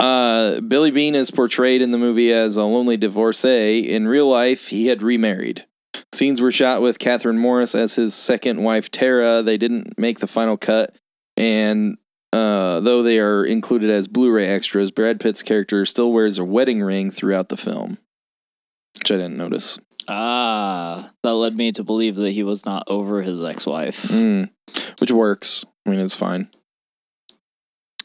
Uh, 0.00 0.60
Billy 0.60 0.90
Beane 0.90 1.14
is 1.14 1.30
portrayed 1.30 1.80
in 1.80 1.90
the 1.90 1.98
movie 1.98 2.32
as 2.32 2.56
a 2.56 2.64
lonely 2.64 2.96
divorcee. 2.96 3.88
In 3.88 4.08
real 4.08 4.28
life, 4.28 4.68
he 4.68 4.88
had 4.88 5.02
remarried. 5.02 5.66
Scenes 6.12 6.40
were 6.40 6.50
shot 6.50 6.82
with 6.82 6.98
Kathryn 6.98 7.38
Morris 7.38 7.74
as 7.74 7.94
his 7.94 8.14
second 8.14 8.62
wife, 8.62 8.90
Tara. 8.90 9.42
They 9.42 9.56
didn't 9.56 9.98
make 9.98 10.18
the 10.18 10.26
final 10.26 10.56
cut, 10.56 10.94
and 11.36 11.96
uh, 12.34 12.80
though 12.80 13.02
they 13.04 13.20
are 13.20 13.44
included 13.44 13.90
as 13.90 14.08
Blu-ray 14.08 14.48
extras, 14.48 14.90
Brad 14.90 15.20
Pitt's 15.20 15.42
character 15.42 15.84
still 15.86 16.12
wears 16.12 16.36
a 16.38 16.44
wedding 16.44 16.82
ring 16.82 17.12
throughout 17.12 17.48
the 17.48 17.56
film, 17.56 17.98
which 18.98 19.12
I 19.12 19.16
didn't 19.16 19.36
notice. 19.36 19.78
Ah, 20.08 21.12
that 21.22 21.34
led 21.34 21.56
me 21.56 21.70
to 21.72 21.84
believe 21.84 22.16
that 22.16 22.32
he 22.32 22.42
was 22.42 22.66
not 22.66 22.82
over 22.88 23.22
his 23.22 23.44
ex-wife. 23.44 24.02
Mm, 24.08 24.50
which 24.98 25.12
works. 25.12 25.64
I 25.86 25.90
mean, 25.90 26.00
it's 26.00 26.16
fine. 26.16 26.50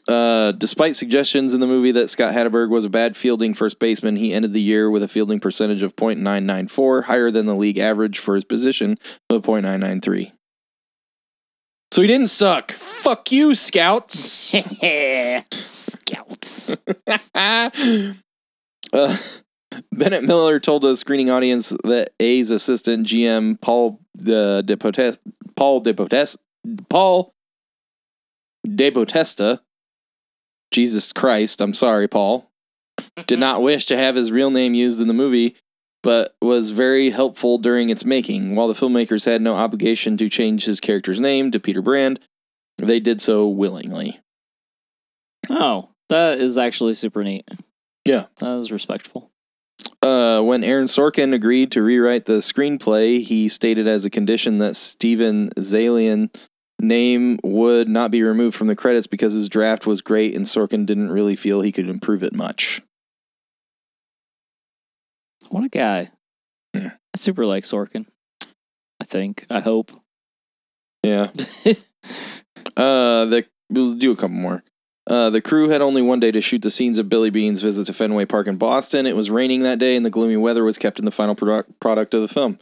Uh, 0.06 0.52
despite 0.52 0.94
suggestions 0.94 1.52
in 1.52 1.60
the 1.60 1.66
movie 1.66 1.92
that 1.92 2.08
Scott 2.08 2.32
Hatteberg 2.32 2.70
was 2.70 2.84
a 2.84 2.90
bad 2.90 3.16
fielding 3.16 3.52
first 3.52 3.80
baseman, 3.80 4.16
he 4.16 4.32
ended 4.32 4.54
the 4.54 4.60
year 4.60 4.88
with 4.90 5.02
a 5.02 5.08
fielding 5.08 5.40
percentage 5.40 5.82
of 5.82 5.96
.994, 5.96 7.04
higher 7.04 7.30
than 7.30 7.46
the 7.46 7.56
league 7.56 7.78
average 7.78 8.18
for 8.18 8.36
his 8.36 8.44
position 8.44 8.96
of 9.28 9.42
.993. 9.42 10.32
So 11.92 12.02
he 12.02 12.08
didn't 12.08 12.28
suck. 12.28 12.72
Fuck 12.72 13.32
you, 13.32 13.54
scouts. 13.54 14.54
Scouts. 15.52 16.76
uh, 17.34 17.70
Bennett 19.92 20.24
Miller 20.24 20.60
told 20.60 20.84
a 20.84 20.96
screening 20.96 21.30
audience 21.30 21.70
that 21.84 22.10
A's 22.20 22.50
assistant 22.50 23.06
GM 23.06 23.60
Paul 23.60 24.00
the 24.14 24.62
Depotest, 24.66 25.18
Paul 25.56 25.82
Depotest, 25.82 26.36
Paul 26.88 27.34
Depotesta, 28.66 29.60
Jesus 30.70 31.12
Christ, 31.12 31.60
I'm 31.60 31.74
sorry, 31.74 32.06
Paul, 32.06 32.50
did 33.26 33.38
not 33.38 33.62
wish 33.62 33.86
to 33.86 33.96
have 33.96 34.14
his 34.14 34.30
real 34.30 34.50
name 34.50 34.74
used 34.74 35.00
in 35.00 35.08
the 35.08 35.14
movie, 35.14 35.56
but 36.02 36.34
was 36.40 36.70
very 36.70 37.10
helpful 37.10 37.58
during 37.58 37.90
its 37.90 38.04
making. 38.04 38.54
While 38.54 38.68
the 38.68 38.74
filmmakers 38.74 39.26
had 39.26 39.42
no 39.42 39.54
obligation 39.54 40.16
to 40.18 40.28
change 40.28 40.64
his 40.64 40.80
character's 40.80 41.20
name 41.20 41.50
to 41.50 41.60
Peter 41.60 41.82
Brand, 41.82 42.20
they 42.78 43.00
did 43.00 43.20
so 43.20 43.48
willingly. 43.48 44.20
Oh, 45.48 45.90
that 46.08 46.38
is 46.38 46.56
actually 46.56 46.94
super 46.94 47.22
neat. 47.22 47.48
Yeah. 48.06 48.26
That 48.38 48.56
is 48.58 48.72
respectful. 48.72 49.30
Uh, 50.02 50.40
when 50.40 50.64
Aaron 50.64 50.86
Sorkin 50.86 51.34
agreed 51.34 51.72
to 51.72 51.82
rewrite 51.82 52.24
the 52.24 52.38
screenplay, 52.38 53.22
he 53.22 53.48
stated 53.48 53.86
as 53.86 54.04
a 54.04 54.10
condition 54.10 54.58
that 54.58 54.76
Steven 54.76 55.50
Zaillian 55.50 56.34
name 56.80 57.38
would 57.42 57.88
not 57.88 58.10
be 58.10 58.22
removed 58.22 58.56
from 58.56 58.66
the 58.66 58.76
credits 58.76 59.06
because 59.06 59.34
his 59.34 59.50
draft 59.50 59.86
was 59.86 60.00
great 60.00 60.34
and 60.34 60.46
Sorkin 60.46 60.86
didn't 60.86 61.12
really 61.12 61.36
feel 61.36 61.60
he 61.60 61.72
could 61.72 61.88
improve 61.88 62.22
it 62.22 62.32
much. 62.34 62.80
What 65.48 65.64
a 65.64 65.68
guy. 65.68 66.10
Yeah. 66.74 66.92
I 67.14 67.16
super 67.16 67.44
like 67.46 67.64
Sorkin. 67.64 68.06
I 69.00 69.04
think. 69.04 69.46
I 69.50 69.60
hope. 69.60 69.92
Yeah. 71.02 71.30
Uh, 72.76 73.26
the 73.26 73.44
we'll 73.68 73.92
do 73.94 74.10
a 74.12 74.16
couple 74.16 74.30
more. 74.36 74.62
Uh, 75.06 75.28
the 75.28 75.40
crew 75.42 75.68
had 75.68 75.82
only 75.82 76.00
one 76.00 76.20
day 76.20 76.30
to 76.30 76.40
shoot 76.40 76.62
the 76.62 76.70
scenes 76.70 76.98
of 76.98 77.08
Billy 77.10 77.28
Beane's 77.28 77.60
visit 77.60 77.86
to 77.86 77.92
Fenway 77.92 78.24
Park 78.24 78.46
in 78.46 78.56
Boston. 78.56 79.06
It 79.06 79.16
was 79.16 79.28
raining 79.30 79.62
that 79.64 79.78
day, 79.78 79.96
and 79.96 80.06
the 80.06 80.10
gloomy 80.10 80.36
weather 80.36 80.64
was 80.64 80.78
kept 80.78 80.98
in 80.98 81.04
the 81.04 81.10
final 81.10 81.34
product 81.34 81.78
product 81.80 82.14
of 82.14 82.22
the 82.22 82.28
film, 82.28 82.58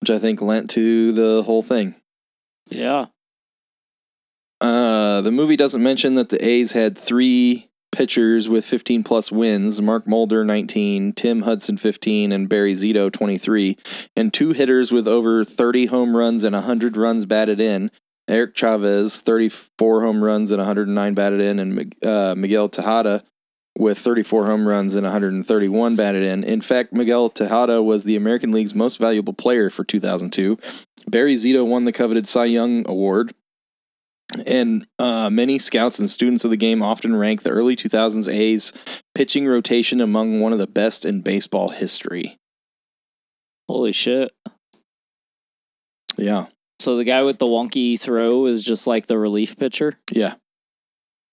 which 0.00 0.10
I 0.10 0.18
think 0.18 0.40
lent 0.40 0.70
to 0.70 1.12
the 1.12 1.42
whole 1.44 1.62
thing. 1.62 1.94
yeah. 2.68 3.06
Uh, 4.60 5.20
the 5.22 5.30
movie 5.30 5.56
doesn't 5.56 5.82
mention 5.82 6.16
that 6.16 6.28
the 6.30 6.44
A's 6.44 6.72
had 6.72 6.98
three 6.98 7.69
pitchers 7.92 8.48
with 8.48 8.64
15 8.64 9.02
plus 9.02 9.32
wins 9.32 9.80
Mark 9.82 10.06
Mulder, 10.06 10.44
19, 10.44 11.12
Tim 11.12 11.42
Hudson, 11.42 11.76
15, 11.76 12.32
and 12.32 12.48
Barry 12.48 12.74
Zito, 12.74 13.12
23, 13.12 13.76
and 14.16 14.32
two 14.32 14.52
hitters 14.52 14.92
with 14.92 15.08
over 15.08 15.44
30 15.44 15.86
home 15.86 16.16
runs 16.16 16.44
and 16.44 16.54
100 16.54 16.96
runs 16.96 17.26
batted 17.26 17.60
in. 17.60 17.90
Eric 18.28 18.54
Chavez, 18.54 19.22
34 19.22 20.02
home 20.02 20.22
runs 20.22 20.52
and 20.52 20.58
109 20.58 21.14
batted 21.14 21.40
in, 21.40 21.58
and 21.58 22.04
uh, 22.04 22.34
Miguel 22.36 22.68
Tejada 22.68 23.24
with 23.76 23.98
34 23.98 24.46
home 24.46 24.68
runs 24.68 24.94
and 24.94 25.04
131 25.04 25.96
batted 25.96 26.22
in. 26.22 26.44
In 26.44 26.60
fact, 26.60 26.92
Miguel 26.92 27.28
Tejada 27.28 27.82
was 27.82 28.04
the 28.04 28.16
American 28.16 28.52
League's 28.52 28.74
most 28.74 28.98
valuable 28.98 29.32
player 29.32 29.70
for 29.70 29.84
2002. 29.84 30.58
Barry 31.08 31.34
Zito 31.34 31.66
won 31.66 31.84
the 31.84 31.92
coveted 31.92 32.28
Cy 32.28 32.44
Young 32.46 32.84
Award. 32.88 33.34
And 34.46 34.86
uh, 34.98 35.28
many 35.30 35.58
scouts 35.58 35.98
and 35.98 36.08
students 36.08 36.44
of 36.44 36.50
the 36.50 36.56
game 36.56 36.82
often 36.82 37.16
rank 37.16 37.42
the 37.42 37.50
early 37.50 37.74
2000s 37.74 38.32
A's 38.32 38.72
pitching 39.14 39.46
rotation 39.46 40.00
among 40.00 40.40
one 40.40 40.52
of 40.52 40.58
the 40.58 40.66
best 40.66 41.04
in 41.04 41.22
baseball 41.22 41.70
history. 41.70 42.38
Holy 43.68 43.92
shit. 43.92 44.32
Yeah. 46.16 46.46
So 46.78 46.96
the 46.96 47.04
guy 47.04 47.22
with 47.22 47.38
the 47.38 47.46
wonky 47.46 47.98
throw 47.98 48.46
is 48.46 48.62
just 48.62 48.86
like 48.86 49.06
the 49.06 49.18
relief 49.18 49.56
pitcher. 49.56 49.98
Yeah. 50.10 50.34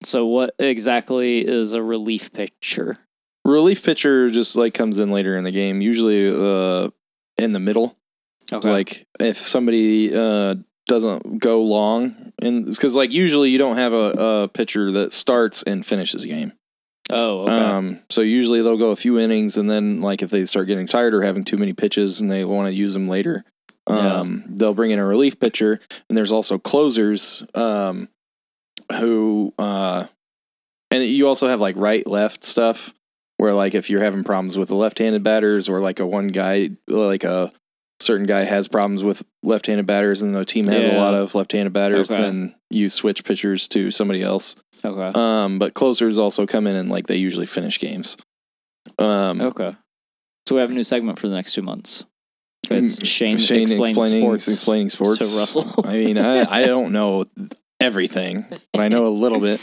So 0.03 0.25
what 0.25 0.53
exactly 0.59 1.39
is 1.47 1.73
a 1.73 1.81
relief 1.81 2.31
pitcher? 2.33 2.99
Relief 3.45 3.83
pitcher 3.83 4.29
just 4.29 4.55
like 4.55 4.73
comes 4.73 4.99
in 4.99 5.09
later 5.09 5.37
in 5.37 5.43
the 5.43 5.51
game, 5.51 5.81
usually 5.81 6.29
uh, 6.29 6.89
in 7.37 7.51
the 7.51 7.59
middle. 7.59 7.97
It's 8.51 8.65
like 8.65 9.07
if 9.19 9.37
somebody 9.37 10.13
uh, 10.13 10.55
doesn't 10.87 11.39
go 11.39 11.61
long, 11.61 12.33
and 12.41 12.65
because 12.65 12.95
like 12.95 13.11
usually 13.11 13.49
you 13.49 13.57
don't 13.57 13.77
have 13.77 13.93
a, 13.93 14.13
a 14.17 14.49
pitcher 14.53 14.91
that 14.93 15.13
starts 15.13 15.63
and 15.63 15.85
finishes 15.85 16.23
a 16.23 16.27
game. 16.27 16.53
oh, 17.09 17.43
okay. 17.43 17.53
Um, 17.53 17.99
so 18.09 18.21
usually 18.21 18.61
they'll 18.61 18.77
go 18.77 18.91
a 18.91 18.95
few 18.95 19.19
innings, 19.19 19.57
and 19.57 19.69
then 19.69 20.01
like 20.01 20.21
if 20.21 20.29
they 20.29 20.45
start 20.45 20.67
getting 20.67 20.87
tired 20.87 21.13
or 21.13 21.21
having 21.21 21.43
too 21.43 21.57
many 21.57 21.73
pitches, 21.73 22.21
and 22.21 22.31
they 22.31 22.45
want 22.45 22.67
to 22.67 22.73
use 22.73 22.93
them 22.93 23.07
later, 23.07 23.43
um, 23.87 24.43
they'll 24.47 24.73
bring 24.73 24.91
in 24.91 24.99
a 24.99 25.05
relief 25.05 25.39
pitcher. 25.39 25.79
And 26.09 26.17
there's 26.17 26.31
also 26.31 26.57
closers, 26.57 27.43
um, 27.55 28.09
who, 28.91 29.53
uh, 29.57 30.05
and 30.91 31.03
you 31.03 31.27
also 31.27 31.47
have 31.47 31.61
like 31.61 31.75
right 31.77 32.05
left 32.05 32.43
stuff 32.43 32.93
where 33.37 33.53
like 33.53 33.75
if 33.75 33.89
you're 33.89 34.03
having 34.03 34.23
problems 34.23 34.57
with 34.57 34.67
the 34.67 34.75
left-handed 34.75 35.23
batters 35.23 35.69
or 35.69 35.79
like 35.79 35.99
a 35.99 36.05
one 36.05 36.27
guy 36.27 36.71
like 36.87 37.23
a 37.23 37.51
certain 37.99 38.25
guy 38.27 38.43
has 38.43 38.67
problems 38.67 39.03
with 39.03 39.23
left-handed 39.43 39.85
batters 39.85 40.21
and 40.21 40.35
the 40.35 40.45
team 40.45 40.67
has 40.67 40.85
a 40.87 40.93
lot 40.93 41.13
of 41.13 41.33
left-handed 41.35 41.73
batters 41.73 42.11
Okay. 42.11 42.21
then 42.21 42.55
you 42.69 42.89
switch 42.89 43.23
pitchers 43.23 43.67
to 43.69 43.89
somebody 43.91 44.21
else 44.21 44.55
okay. 44.83 45.11
um, 45.19 45.57
but 45.59 45.73
closers 45.73 46.19
also 46.19 46.45
come 46.45 46.67
in 46.67 46.75
and 46.75 46.89
like 46.89 47.07
they 47.07 47.15
usually 47.15 47.45
finish 47.45 47.79
games. 47.79 48.17
Um, 48.99 49.41
okay. 49.41 49.75
So 50.47 50.55
we 50.55 50.61
have 50.61 50.71
a 50.71 50.73
new 50.73 50.83
segment 50.83 51.19
for 51.19 51.27
the 51.27 51.35
next 51.35 51.53
two 51.53 51.61
months. 51.61 52.05
It's 52.69 53.05
Shane, 53.07 53.37
Shane 53.37 53.61
explains 53.63 53.89
explaining 53.89 54.21
sports 54.21 54.47
explaining 54.47 54.89
sports 54.89 55.17
to 55.19 55.39
Russell. 55.39 55.73
I 55.85 55.93
mean, 55.97 56.17
I, 56.17 56.61
I 56.61 56.65
don't 56.65 56.91
know 56.91 57.25
everything, 57.79 58.45
but 58.73 58.81
I 58.81 58.87
know 58.87 59.07
a 59.07 59.09
little 59.09 59.39
bit. 59.39 59.61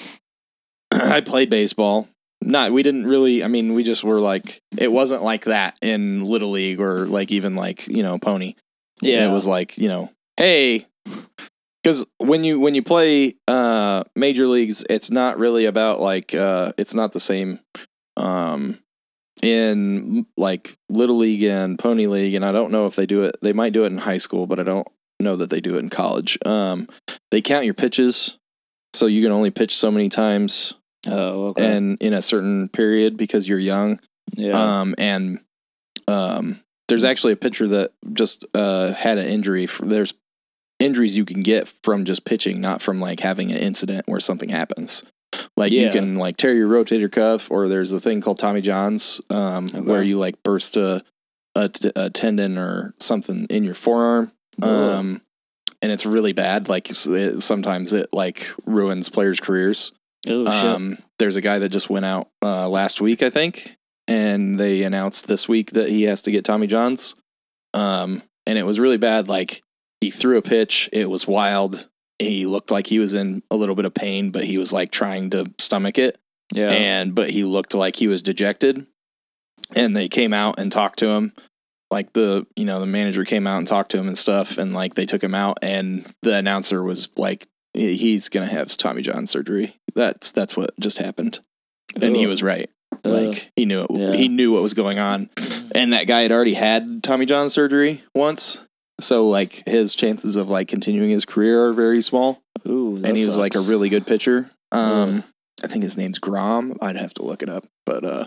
I 0.90 1.20
played 1.20 1.50
baseball. 1.50 2.08
Not 2.44 2.72
we 2.72 2.82
didn't 2.82 3.06
really. 3.06 3.42
I 3.42 3.48
mean, 3.48 3.72
we 3.72 3.82
just 3.82 4.04
were 4.04 4.20
like 4.20 4.60
it 4.76 4.92
wasn't 4.92 5.22
like 5.22 5.46
that 5.46 5.78
in 5.80 6.24
little 6.24 6.50
league 6.50 6.78
or 6.78 7.06
like 7.06 7.32
even 7.32 7.56
like 7.56 7.88
you 7.88 8.02
know 8.02 8.18
pony. 8.18 8.54
yeah. 9.00 9.26
It 9.26 9.32
was 9.32 9.48
like, 9.48 9.78
you 9.78 9.88
know, 9.88 10.10
hey, 10.36 10.86
because 11.82 12.04
when 12.18 12.44
you 12.44 12.60
when 12.60 12.74
you 12.74 12.82
play 12.82 13.36
uh 13.48 14.04
major 14.14 14.46
leagues, 14.46 14.84
it's 14.90 15.10
not 15.10 15.38
really 15.38 15.64
about 15.64 16.00
like 16.00 16.34
uh 16.34 16.72
it's 16.76 16.94
not 16.94 17.12
the 17.12 17.20
same 17.20 17.60
um 18.18 18.78
in 19.42 20.26
like 20.36 20.76
little 20.90 21.16
league 21.16 21.42
and 21.42 21.78
pony 21.78 22.06
league 22.06 22.34
and 22.34 22.44
I 22.44 22.52
don't 22.52 22.70
know 22.70 22.86
if 22.86 22.94
they 22.94 23.06
do 23.06 23.24
it 23.24 23.36
they 23.42 23.52
might 23.52 23.72
do 23.72 23.84
it 23.84 23.92
in 23.92 23.98
high 23.98 24.18
school, 24.18 24.46
but 24.46 24.60
I 24.60 24.64
don't 24.64 24.86
know 25.18 25.36
that 25.36 25.48
they 25.48 25.60
do 25.62 25.76
it 25.76 25.80
in 25.80 25.88
college. 25.88 26.38
Um 26.44 26.88
they 27.30 27.40
count 27.40 27.64
your 27.64 27.74
pitches 27.74 28.36
so 28.92 29.06
you 29.06 29.22
can 29.22 29.32
only 29.32 29.50
pitch 29.50 29.74
so 29.74 29.90
many 29.90 30.10
times 30.10 30.74
oh, 31.08 31.48
okay. 31.48 31.76
and 31.76 31.96
in 32.00 32.12
a 32.12 32.22
certain 32.22 32.68
period 32.68 33.16
because 33.16 33.48
you're 33.48 33.58
young. 33.58 34.00
yeah. 34.34 34.80
Um, 34.80 34.94
and 34.98 35.40
um, 36.08 36.60
there's 36.88 37.04
actually 37.04 37.32
a 37.32 37.36
pitcher 37.36 37.66
that 37.68 37.92
just 38.12 38.44
uh, 38.54 38.92
had 38.92 39.18
an 39.18 39.26
injury. 39.26 39.64
f- 39.64 39.80
There's 39.82 40.14
injuries 40.78 41.16
you 41.16 41.24
can 41.24 41.40
get 41.40 41.68
from 41.82 42.04
just 42.04 42.24
pitching, 42.24 42.60
not 42.60 42.82
from 42.82 43.00
like 43.00 43.20
having 43.20 43.50
an 43.50 43.58
incident 43.58 44.06
where 44.06 44.20
something 44.20 44.48
happens. 44.50 45.02
Like 45.56 45.72
you 45.72 45.90
can 45.90 46.14
like 46.16 46.36
tear 46.36 46.54
your 46.54 46.68
rotator 46.68 47.10
cuff, 47.10 47.50
or 47.50 47.68
there's 47.68 47.92
a 47.92 48.00
thing 48.00 48.20
called 48.20 48.38
Tommy 48.38 48.60
John's, 48.60 49.20
um, 49.30 49.66
Okay. 49.66 49.80
where 49.80 50.02
you 50.02 50.18
like 50.18 50.42
burst 50.42 50.76
a, 50.76 51.02
a 51.56 51.68
t- 51.68 51.90
a 51.96 52.10
tendon 52.10 52.56
or 52.58 52.94
something 53.00 53.46
in 53.46 53.64
your 53.64 53.74
forearm. 53.74 54.30
Um, 54.62 55.22
and 55.82 55.90
it's 55.90 56.06
really 56.06 56.32
bad. 56.32 56.68
Like 56.68 56.88
it, 56.90 57.42
sometimes 57.42 57.92
it 57.92 58.08
like 58.12 58.48
ruins 58.64 59.08
players' 59.08 59.40
careers. 59.40 59.90
Oh, 60.26 60.44
shit. 60.44 60.46
Um, 60.46 60.98
there's 61.18 61.36
a 61.36 61.40
guy 61.40 61.58
that 61.58 61.68
just 61.68 61.90
went 61.90 62.04
out 62.04 62.28
uh, 62.42 62.68
last 62.68 63.00
week, 63.00 63.22
I 63.22 63.30
think, 63.30 63.76
and 64.08 64.58
they 64.58 64.82
announced 64.82 65.26
this 65.26 65.48
week 65.48 65.72
that 65.72 65.88
he 65.88 66.04
has 66.04 66.22
to 66.22 66.30
get 66.30 66.44
Tommy 66.44 66.66
John's. 66.66 67.14
Um, 67.72 68.22
and 68.46 68.58
it 68.58 68.64
was 68.64 68.80
really 68.80 68.98
bad. 68.98 69.28
Like 69.28 69.62
he 70.00 70.10
threw 70.10 70.36
a 70.36 70.42
pitch, 70.42 70.88
it 70.92 71.10
was 71.10 71.26
wild. 71.26 71.88
He 72.18 72.46
looked 72.46 72.70
like 72.70 72.86
he 72.86 72.98
was 72.98 73.14
in 73.14 73.42
a 73.50 73.56
little 73.56 73.74
bit 73.74 73.84
of 73.84 73.94
pain, 73.94 74.30
but 74.30 74.44
he 74.44 74.58
was 74.58 74.72
like 74.72 74.92
trying 74.92 75.30
to 75.30 75.50
stomach 75.58 75.98
it. 75.98 76.18
yeah. 76.52 76.68
And 76.70 77.14
but 77.14 77.30
he 77.30 77.44
looked 77.44 77.74
like 77.74 77.96
he 77.96 78.08
was 78.08 78.22
dejected. 78.22 78.86
And 79.74 79.96
they 79.96 80.08
came 80.08 80.32
out 80.32 80.58
and 80.58 80.70
talked 80.70 80.98
to 81.00 81.08
him. 81.08 81.32
Like 81.90 82.12
the 82.12 82.46
you 82.56 82.64
know 82.64 82.80
the 82.80 82.86
manager 82.86 83.24
came 83.24 83.46
out 83.46 83.58
and 83.58 83.66
talked 83.66 83.90
to 83.92 83.98
him 83.98 84.08
and 84.08 84.18
stuff, 84.18 84.58
and 84.58 84.74
like 84.74 84.94
they 84.94 85.06
took 85.06 85.22
him 85.22 85.34
out, 85.34 85.58
and 85.62 86.04
the 86.22 86.36
announcer 86.36 86.82
was 86.82 87.08
like, 87.16 87.46
"He's 87.72 88.28
gonna 88.28 88.46
have 88.46 88.76
Tommy 88.76 89.02
John 89.02 89.26
surgery 89.26 89.76
that's 89.94 90.32
that's 90.32 90.56
what 90.56 90.78
just 90.78 90.98
happened, 90.98 91.40
and 92.00 92.14
he 92.16 92.26
was 92.26 92.42
right. 92.42 92.70
Like 93.02 93.50
he 93.56 93.64
knew 93.66 93.82
it. 93.82 93.90
Yeah. 93.90 94.12
He 94.12 94.28
knew 94.28 94.52
what 94.52 94.62
was 94.62 94.74
going 94.74 94.98
on, 94.98 95.28
and 95.74 95.92
that 95.92 96.04
guy 96.04 96.22
had 96.22 96.32
already 96.32 96.54
had 96.54 97.02
Tommy 97.02 97.26
John 97.26 97.48
surgery 97.50 98.02
once. 98.14 98.66
So 99.00 99.28
like 99.28 99.66
his 99.68 99.94
chances 99.96 100.36
of 100.36 100.48
like 100.48 100.68
continuing 100.68 101.10
his 101.10 101.24
career 101.24 101.66
are 101.66 101.72
very 101.72 102.00
small. 102.02 102.40
Ooh, 102.66 102.96
and 103.04 103.16
he 103.16 103.24
was 103.24 103.36
like 103.36 103.56
a 103.56 103.60
really 103.60 103.88
good 103.88 104.06
pitcher. 104.06 104.50
Um, 104.70 105.24
I 105.62 105.66
think 105.66 105.82
his 105.82 105.96
name's 105.96 106.18
Grom. 106.20 106.76
I'd 106.80 106.96
have 106.96 107.14
to 107.14 107.24
look 107.24 107.42
it 107.42 107.48
up, 107.48 107.66
but 107.84 108.04
uh, 108.04 108.26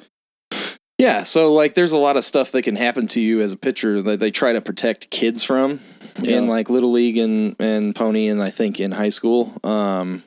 yeah. 0.98 1.22
So 1.22 1.52
like, 1.52 1.74
there's 1.74 1.92
a 1.92 1.98
lot 1.98 2.16
of 2.16 2.24
stuff 2.24 2.52
that 2.52 2.62
can 2.62 2.76
happen 2.76 3.06
to 3.08 3.20
you 3.20 3.40
as 3.40 3.52
a 3.52 3.56
pitcher 3.56 4.00
that 4.02 4.20
they 4.20 4.30
try 4.30 4.52
to 4.52 4.60
protect 4.60 5.10
kids 5.10 5.42
from 5.44 5.80
Yeah. 6.18 6.38
in 6.38 6.46
like 6.46 6.70
little 6.70 6.92
league 6.92 7.16
and 7.18 7.56
and 7.58 7.94
pony, 7.94 8.28
and 8.28 8.42
I 8.42 8.50
think 8.50 8.80
in 8.80 8.92
high 8.92 9.08
school. 9.08 9.52
Um, 9.64 10.22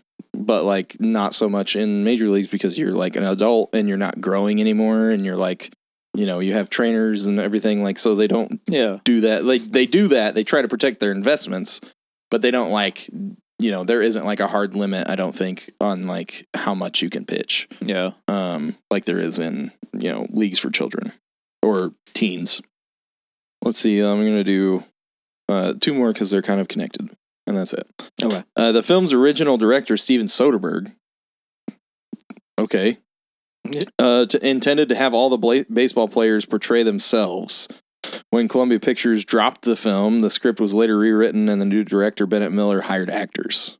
but 0.46 0.64
like 0.64 1.00
not 1.00 1.34
so 1.34 1.50
much 1.50 1.76
in 1.76 2.04
major 2.04 2.30
leagues 2.30 2.48
because 2.48 2.78
you're 2.78 2.94
like 2.94 3.16
an 3.16 3.24
adult 3.24 3.72
and 3.74 3.88
you're 3.88 3.98
not 3.98 4.22
growing 4.22 4.60
anymore, 4.62 5.10
and 5.10 5.26
you're 5.26 5.36
like, 5.36 5.74
you 6.14 6.26
know, 6.26 6.40
you 6.40 6.54
have 6.54 6.70
trainers 6.70 7.26
and 7.26 7.40
everything 7.40 7.84
like 7.84 7.98
so 7.98 8.16
they 8.16 8.28
don't 8.28 8.62
yeah, 8.68 9.00
do 9.04 9.22
that. 9.22 9.44
Like 9.44 9.64
they 9.64 9.86
do 9.86 10.10
that. 10.10 10.36
They 10.36 10.44
try 10.44 10.62
to 10.62 10.68
protect 10.68 11.00
their 11.00 11.12
investments, 11.12 11.82
but 12.30 12.42
they 12.42 12.52
don't 12.52 12.72
like 12.72 13.10
you 13.60 13.72
know 13.72 13.84
there 13.84 14.02
isn't 14.02 14.26
like 14.26 14.40
a 14.40 14.48
hard 14.48 14.76
limit. 14.76 15.10
I 15.10 15.16
don't 15.16 15.36
think 15.36 15.72
on 15.82 16.08
like 16.08 16.48
how 16.54 16.74
much 16.76 17.02
you 17.02 17.10
can 17.10 17.26
pitch, 17.26 17.68
yeah. 17.82 18.12
um, 18.28 18.76
like 18.92 19.06
there 19.06 19.20
is 19.20 19.40
in 19.40 19.72
you 19.98 20.12
know 20.12 20.28
leagues 20.30 20.60
for 20.60 20.70
children 20.70 21.14
or 21.62 21.94
teens. 22.14 22.62
Let's 23.64 23.80
see. 23.80 24.00
I'm 24.00 24.24
gonna 24.24 24.44
do 24.44 24.84
uh, 25.50 25.74
two 25.80 25.94
more 25.94 26.14
because 26.14 26.30
they're 26.30 26.42
kind 26.42 26.62
of 26.62 26.68
connected, 26.68 27.10
and 27.48 27.58
that's 27.58 27.74
it. 27.74 28.12
Okay. 28.22 28.44
Uh, 28.56 28.72
the 28.72 28.84
film's 28.84 29.14
original 29.14 29.58
director 29.58 29.98
Steven 29.98 30.28
Soderbergh. 30.28 30.94
Okay. 32.60 33.00
Uh, 34.00 34.26
to, 34.26 34.48
intended 34.48 34.90
to 34.90 34.96
have 34.96 35.14
all 35.14 35.30
the 35.30 35.38
bla- 35.38 35.66
baseball 35.72 36.08
players 36.08 36.46
portray 36.46 36.84
themselves. 36.84 37.68
When 38.30 38.48
Columbia 38.48 38.80
Pictures 38.80 39.26
dropped 39.26 39.64
the 39.64 39.76
film, 39.76 40.22
the 40.22 40.30
script 40.30 40.60
was 40.60 40.74
later 40.74 40.98
rewritten, 40.98 41.50
and 41.50 41.60
the 41.60 41.66
new 41.66 41.84
director 41.84 42.26
Bennett 42.26 42.52
Miller 42.52 42.82
hired 42.82 43.10
actors. 43.10 43.78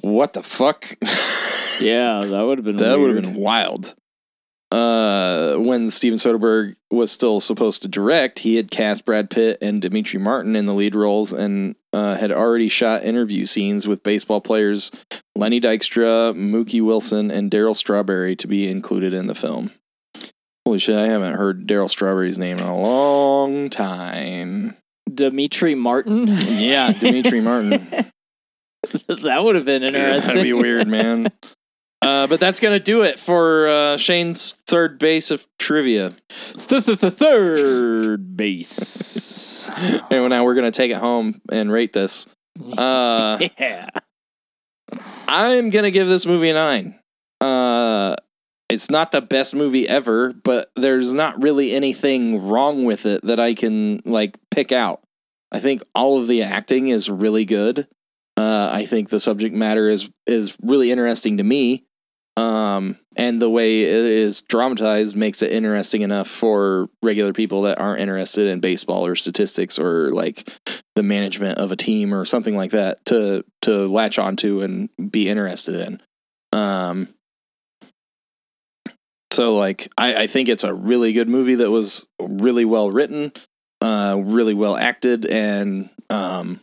What 0.00 0.32
the 0.34 0.42
fuck? 0.42 0.96
Yeah, 1.80 2.20
that 2.22 2.42
would 2.42 2.58
have 2.58 2.64
been 2.64 2.76
that 2.76 2.98
would 2.98 3.14
have 3.14 3.24
been 3.24 3.34
wild. 3.34 3.94
Uh, 4.70 5.56
when 5.56 5.90
Steven 5.90 6.18
Soderbergh 6.18 6.76
was 6.90 7.10
still 7.10 7.40
supposed 7.40 7.82
to 7.82 7.88
direct, 7.88 8.38
he 8.40 8.54
had 8.54 8.70
cast 8.70 9.04
Brad 9.04 9.28
Pitt 9.28 9.58
and 9.60 9.82
Demetri 9.82 10.20
Martin 10.20 10.54
in 10.54 10.66
the 10.66 10.74
lead 10.74 10.94
roles 10.94 11.32
and 11.32 11.74
uh, 11.92 12.16
had 12.16 12.30
already 12.30 12.68
shot 12.68 13.02
interview 13.02 13.46
scenes 13.46 13.88
with 13.88 14.02
baseball 14.02 14.40
players 14.40 14.92
Lenny 15.34 15.60
Dykstra, 15.60 16.34
Mookie 16.34 16.82
Wilson, 16.82 17.30
and 17.30 17.50
Darryl 17.50 17.76
Strawberry 17.76 18.36
to 18.36 18.46
be 18.46 18.70
included 18.70 19.12
in 19.12 19.26
the 19.26 19.34
film. 19.34 19.72
Holy 20.66 20.78
shit, 20.78 20.96
I 20.96 21.08
haven't 21.08 21.34
heard 21.34 21.66
Darryl 21.66 21.88
Strawberry's 21.88 22.38
name 22.38 22.58
in 22.58 22.64
a 22.64 22.78
long 22.78 23.70
time. 23.70 24.76
Demetri 25.12 25.74
Martin. 25.74 26.26
Yeah, 26.28 26.92
Demetri 26.92 27.40
Martin. 27.40 27.70
that 29.08 29.40
would 29.42 29.56
have 29.56 29.64
been 29.64 29.82
interesting. 29.82 30.28
That'd 30.28 30.42
be 30.42 30.52
weird, 30.52 30.86
man. 30.86 31.32
Uh, 32.02 32.26
but 32.26 32.40
that's 32.40 32.60
gonna 32.60 32.80
do 32.80 33.02
it 33.02 33.18
for 33.18 33.68
uh, 33.68 33.96
Shane's 33.98 34.52
third 34.66 34.98
base 34.98 35.30
of 35.30 35.46
trivia. 35.58 36.14
Third 36.30 38.36
base. 38.36 39.70
And 40.10 40.30
now 40.30 40.44
we're 40.44 40.54
gonna 40.54 40.70
take 40.70 40.90
it 40.90 40.96
home 40.96 41.40
and 41.50 41.70
rate 41.70 41.92
this. 41.92 42.26
Uh, 42.76 43.38
yeah. 43.58 43.88
I'm 45.28 45.70
gonna 45.70 45.90
give 45.90 46.08
this 46.08 46.26
movie 46.26 46.50
a 46.50 46.54
nine. 46.54 46.98
Uh, 47.40 48.16
it's 48.68 48.90
not 48.90 49.12
the 49.12 49.20
best 49.20 49.54
movie 49.54 49.88
ever, 49.88 50.32
but 50.32 50.70
there's 50.76 51.14
not 51.14 51.42
really 51.42 51.74
anything 51.74 52.46
wrong 52.46 52.84
with 52.84 53.06
it 53.06 53.24
that 53.24 53.40
I 53.40 53.54
can 53.54 54.00
like 54.04 54.36
pick 54.50 54.72
out. 54.72 55.02
I 55.52 55.58
think 55.58 55.82
all 55.94 56.20
of 56.20 56.28
the 56.28 56.42
acting 56.42 56.88
is 56.88 57.10
really 57.10 57.44
good. 57.44 57.88
Uh, 58.36 58.70
I 58.72 58.86
think 58.86 59.08
the 59.08 59.20
subject 59.20 59.54
matter 59.54 59.88
is 59.88 60.10
is 60.26 60.56
really 60.62 60.90
interesting 60.90 61.38
to 61.38 61.44
me. 61.44 61.84
Um, 62.36 62.96
and 63.16 63.42
the 63.42 63.50
way 63.50 63.82
it 63.82 63.88
is 63.88 64.42
dramatized 64.42 65.16
makes 65.16 65.42
it 65.42 65.52
interesting 65.52 66.02
enough 66.02 66.28
for 66.28 66.88
regular 67.02 67.32
people 67.32 67.62
that 67.62 67.78
aren't 67.78 68.00
interested 68.00 68.46
in 68.46 68.60
baseball 68.60 69.04
or 69.04 69.14
statistics 69.14 69.78
or 69.78 70.10
like 70.10 70.48
the 70.94 71.02
management 71.02 71.58
of 71.58 71.72
a 71.72 71.76
team 71.76 72.14
or 72.14 72.24
something 72.24 72.56
like 72.56 72.70
that 72.70 73.04
to 73.06 73.44
to 73.62 73.86
latch 73.88 74.18
onto 74.18 74.62
and 74.62 74.88
be 75.10 75.28
interested 75.28 75.74
in. 75.74 76.02
Um, 76.52 77.08
so 79.32 79.56
like 79.56 79.88
I, 79.98 80.22
I 80.22 80.26
think 80.26 80.48
it's 80.48 80.64
a 80.64 80.74
really 80.74 81.12
good 81.12 81.28
movie 81.28 81.56
that 81.56 81.70
was 81.70 82.06
really 82.20 82.64
well 82.64 82.90
written, 82.90 83.32
uh, 83.80 84.20
really 84.22 84.54
well 84.54 84.76
acted, 84.76 85.26
and 85.26 85.90
um, 86.08 86.60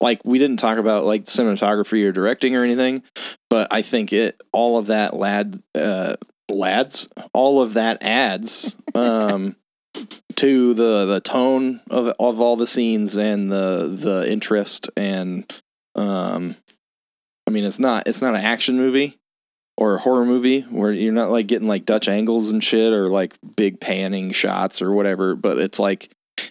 like 0.00 0.20
we 0.24 0.38
didn't 0.38 0.58
talk 0.58 0.78
about 0.78 1.04
like 1.04 1.24
cinematography 1.24 2.04
or 2.04 2.12
directing 2.12 2.56
or 2.56 2.64
anything, 2.64 3.02
but 3.50 3.68
I 3.70 3.82
think 3.82 4.12
it 4.12 4.40
all 4.52 4.78
of 4.78 4.86
that 4.86 5.14
lad 5.14 5.60
uh, 5.74 6.16
lads 6.48 7.08
all 7.32 7.60
of 7.60 7.74
that 7.74 8.02
adds 8.02 8.76
um, 8.94 9.56
to 10.36 10.74
the 10.74 11.06
the 11.06 11.20
tone 11.20 11.80
of 11.90 12.08
of 12.18 12.40
all 12.40 12.56
the 12.56 12.66
scenes 12.66 13.16
and 13.16 13.50
the 13.50 13.88
the 13.88 14.30
interest 14.30 14.88
and 14.96 15.50
um, 15.94 16.56
I 17.46 17.50
mean 17.50 17.64
it's 17.64 17.80
not 17.80 18.06
it's 18.06 18.22
not 18.22 18.34
an 18.34 18.44
action 18.44 18.76
movie 18.76 19.18
or 19.76 19.94
a 19.94 20.00
horror 20.00 20.26
movie 20.26 20.62
where 20.62 20.92
you're 20.92 21.12
not 21.12 21.30
like 21.30 21.46
getting 21.46 21.68
like 21.68 21.86
Dutch 21.86 22.08
angles 22.08 22.50
and 22.50 22.62
shit 22.62 22.92
or 22.92 23.08
like 23.08 23.36
big 23.54 23.80
panning 23.80 24.32
shots 24.32 24.82
or 24.82 24.92
whatever, 24.92 25.36
but 25.36 25.58
it's 25.58 25.78
like 25.78 26.10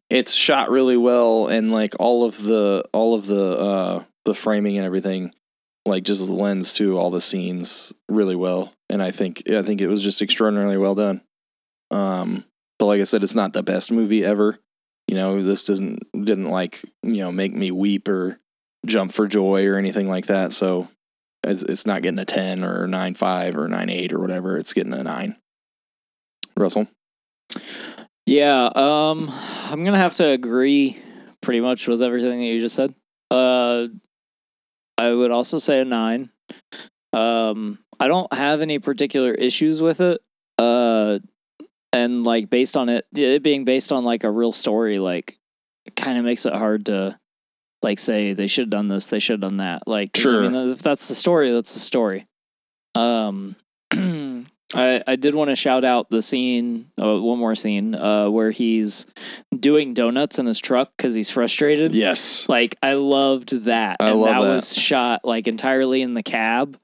it's 0.09 0.33
shot 0.33 0.69
really 0.69 0.97
well 0.97 1.47
and 1.47 1.71
like 1.71 1.95
all 1.99 2.25
of 2.25 2.41
the 2.43 2.83
all 2.93 3.15
of 3.15 3.27
the 3.27 3.57
uh 3.57 4.03
the 4.25 4.33
framing 4.33 4.77
and 4.77 4.85
everything 4.85 5.33
like 5.85 6.03
just 6.03 6.29
lends 6.29 6.73
to 6.73 6.97
all 6.97 7.09
the 7.09 7.21
scenes 7.21 7.93
really 8.09 8.35
well 8.35 8.73
and 8.89 9.01
I 9.01 9.11
think 9.11 9.49
I 9.49 9.61
think 9.61 9.81
it 9.81 9.87
was 9.87 10.03
just 10.03 10.21
extraordinarily 10.21 10.77
well 10.77 10.95
done. 10.95 11.21
Um 11.91 12.45
but 12.79 12.85
like 12.85 13.01
I 13.01 13.05
said 13.05 13.23
it's 13.23 13.35
not 13.35 13.53
the 13.53 13.63
best 13.63 13.91
movie 13.91 14.23
ever. 14.23 14.59
You 15.07 15.15
know, 15.15 15.41
this 15.41 15.63
doesn't 15.63 15.99
didn't 16.13 16.49
like, 16.49 16.83
you 17.03 17.17
know, 17.17 17.31
make 17.31 17.53
me 17.53 17.71
weep 17.71 18.07
or 18.07 18.39
jump 18.85 19.11
for 19.13 19.27
joy 19.27 19.65
or 19.65 19.77
anything 19.77 20.07
like 20.07 20.27
that. 20.27 20.53
So 20.53 20.89
it's, 21.43 21.63
it's 21.63 21.85
not 21.85 22.01
getting 22.01 22.19
a 22.19 22.25
10 22.25 22.63
or 22.63 22.85
a 22.85 22.87
9.5 22.87 23.55
or 23.55 23.67
9.8 23.67 24.13
or 24.13 24.19
whatever. 24.19 24.57
It's 24.57 24.73
getting 24.73 24.93
a 24.93 25.03
9. 25.03 25.35
Russell? 26.57 26.87
Yeah, 28.27 28.65
um 28.75 29.31
I'm 29.69 29.83
going 29.83 29.93
to 29.93 29.99
have 29.99 30.15
to 30.15 30.27
agree 30.27 30.97
pretty 31.41 31.61
much 31.61 31.87
with 31.87 32.01
everything 32.03 32.39
that 32.39 32.45
you 32.45 32.59
just 32.59 32.75
said. 32.75 32.93
Uh 33.31 33.87
I 34.97 35.11
would 35.13 35.31
also 35.31 35.59
say 35.59 35.79
a 35.79 35.85
9. 35.85 36.29
Um 37.13 37.79
I 37.99 38.07
don't 38.09 38.31
have 38.33 38.59
any 38.61 38.79
particular 38.79 39.33
issues 39.33 39.81
with 39.81 40.01
it. 40.01 40.19
Uh 40.57 41.19
and 41.93 42.25
like 42.25 42.49
based 42.49 42.75
on 42.75 42.89
it 42.89 43.05
it 43.15 43.43
being 43.43 43.63
based 43.63 43.93
on 43.93 44.03
like 44.03 44.25
a 44.25 44.31
real 44.31 44.51
story 44.51 44.99
like 44.99 45.39
it 45.85 45.95
kind 45.95 46.17
of 46.17 46.25
makes 46.25 46.45
it 46.45 46.53
hard 46.53 46.87
to 46.87 47.17
like 47.81 47.97
say 47.97 48.33
they 48.33 48.47
should 48.47 48.63
have 48.63 48.69
done 48.71 48.89
this, 48.89 49.05
they 49.05 49.19
should 49.19 49.35
have 49.35 49.49
done 49.49 49.57
that. 49.57 49.87
Like, 49.87 50.17
Sure. 50.17 50.43
I 50.43 50.49
mean 50.49 50.71
if 50.71 50.83
that's 50.83 51.07
the 51.07 51.15
story, 51.15 51.49
that's 51.53 51.73
the 51.73 51.79
story. 51.79 52.27
Um 52.93 53.55
I, 54.73 55.01
I 55.07 55.15
did 55.15 55.33
want 55.33 55.49
to 55.49 55.55
shout 55.55 55.85
out 55.85 56.09
the 56.09 56.21
scene, 56.21 56.91
uh, 57.01 57.19
one 57.21 57.39
more 57.39 57.55
scene, 57.55 57.95
uh, 57.95 58.29
where 58.29 58.51
he's 58.51 59.05
doing 59.57 59.93
donuts 59.93 60.39
in 60.39 60.45
his 60.45 60.59
truck 60.59 60.91
because 60.97 61.15
he's 61.15 61.29
frustrated. 61.29 61.95
Yes. 61.95 62.49
Like 62.49 62.75
I 62.83 62.93
loved 62.93 63.63
that, 63.65 63.97
I 63.99 64.09
and 64.09 64.19
love 64.19 64.35
that, 64.35 64.41
that. 64.41 64.53
was 64.55 64.75
shot 64.75 65.21
like 65.23 65.47
entirely 65.47 66.01
in 66.01 66.13
the 66.15 66.23
cab. 66.23 66.77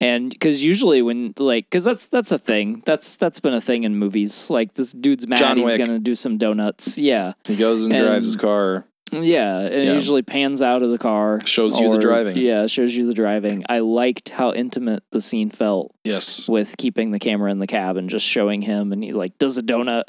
And 0.00 0.28
because 0.30 0.62
usually 0.62 1.02
when 1.02 1.32
like 1.38 1.64
because 1.70 1.84
that's 1.84 2.08
that's 2.08 2.30
a 2.30 2.38
thing 2.38 2.82
that's 2.84 3.16
that's 3.16 3.40
been 3.40 3.54
a 3.54 3.60
thing 3.60 3.84
in 3.84 3.96
movies 3.96 4.50
like 4.50 4.74
this 4.74 4.92
dude's 4.92 5.26
mad 5.26 5.38
John 5.38 5.56
he's 5.56 5.64
Wick. 5.64 5.82
gonna 5.82 5.98
do 6.00 6.14
some 6.14 6.36
donuts 6.36 6.98
yeah 6.98 7.32
He 7.44 7.56
goes 7.56 7.84
and, 7.84 7.94
And- 7.94 8.04
drives 8.04 8.26
his 8.26 8.36
car. 8.36 8.84
Yeah 9.12 9.58
and 9.60 9.74
it 9.74 9.84
Yeah. 9.86 9.92
usually 9.94 10.22
pans 10.22 10.62
out 10.62 10.82
of 10.82 10.90
the 10.90 10.98
car 10.98 11.40
Shows 11.44 11.78
you 11.78 11.90
the 11.90 11.98
driving. 11.98 12.36
yeah 12.36 12.66
shows 12.66 12.94
you 12.94 13.06
the 13.06 13.14
driving 13.14 13.64
I 13.68 13.80
liked 13.80 14.30
how 14.30 14.52
intimate 14.52 15.02
the 15.12 15.20
scene 15.20 15.50
felt 15.50 15.94
Yes. 16.04 16.48
with 16.48 16.76
keeping 16.76 17.10
the 17.10 17.18
camera 17.18 17.50
in 17.50 17.58
the 17.58 17.66
cab 17.66 17.96
and 17.96 18.08
just 18.10 18.26
showing 18.26 18.62
him 18.62 18.92
and 18.92 19.04
he 19.04 19.12
like 19.12 19.36
does 19.38 19.58
a 19.58 19.62
donut. 19.62 20.04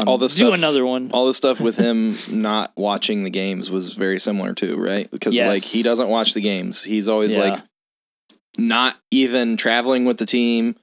Um, 0.00 0.08
All 0.08 0.16
the 0.18 0.26
do 0.28 0.34
stuff- 0.34 0.54
another 0.54 0.86
one. 0.86 1.10
All 1.12 1.26
the 1.26 1.34
stuff 1.34 1.60
with 1.60 1.76
him 1.86 2.16
not 2.30 2.72
watching 2.76 3.24
the 3.24 3.30
games 3.30 3.70
was 3.70 3.94
very 3.94 4.18
similar 4.18 4.54
too, 4.54 4.76
right? 4.76 5.10
Because 5.10 5.34
Yes. 5.34 5.48
like 5.48 5.62
he 5.64 5.82
doesn't 5.82 6.08
watch 6.08 6.34
the 6.34 6.40
games. 6.40 6.82
He's 6.82 7.08
always 7.08 7.34
Yeah. 7.34 7.40
like 7.50 7.62
not 8.58 8.96
even 9.10 9.56
traveling 9.56 10.04
with 10.04 10.18
the 10.18 10.26
team 10.26 10.76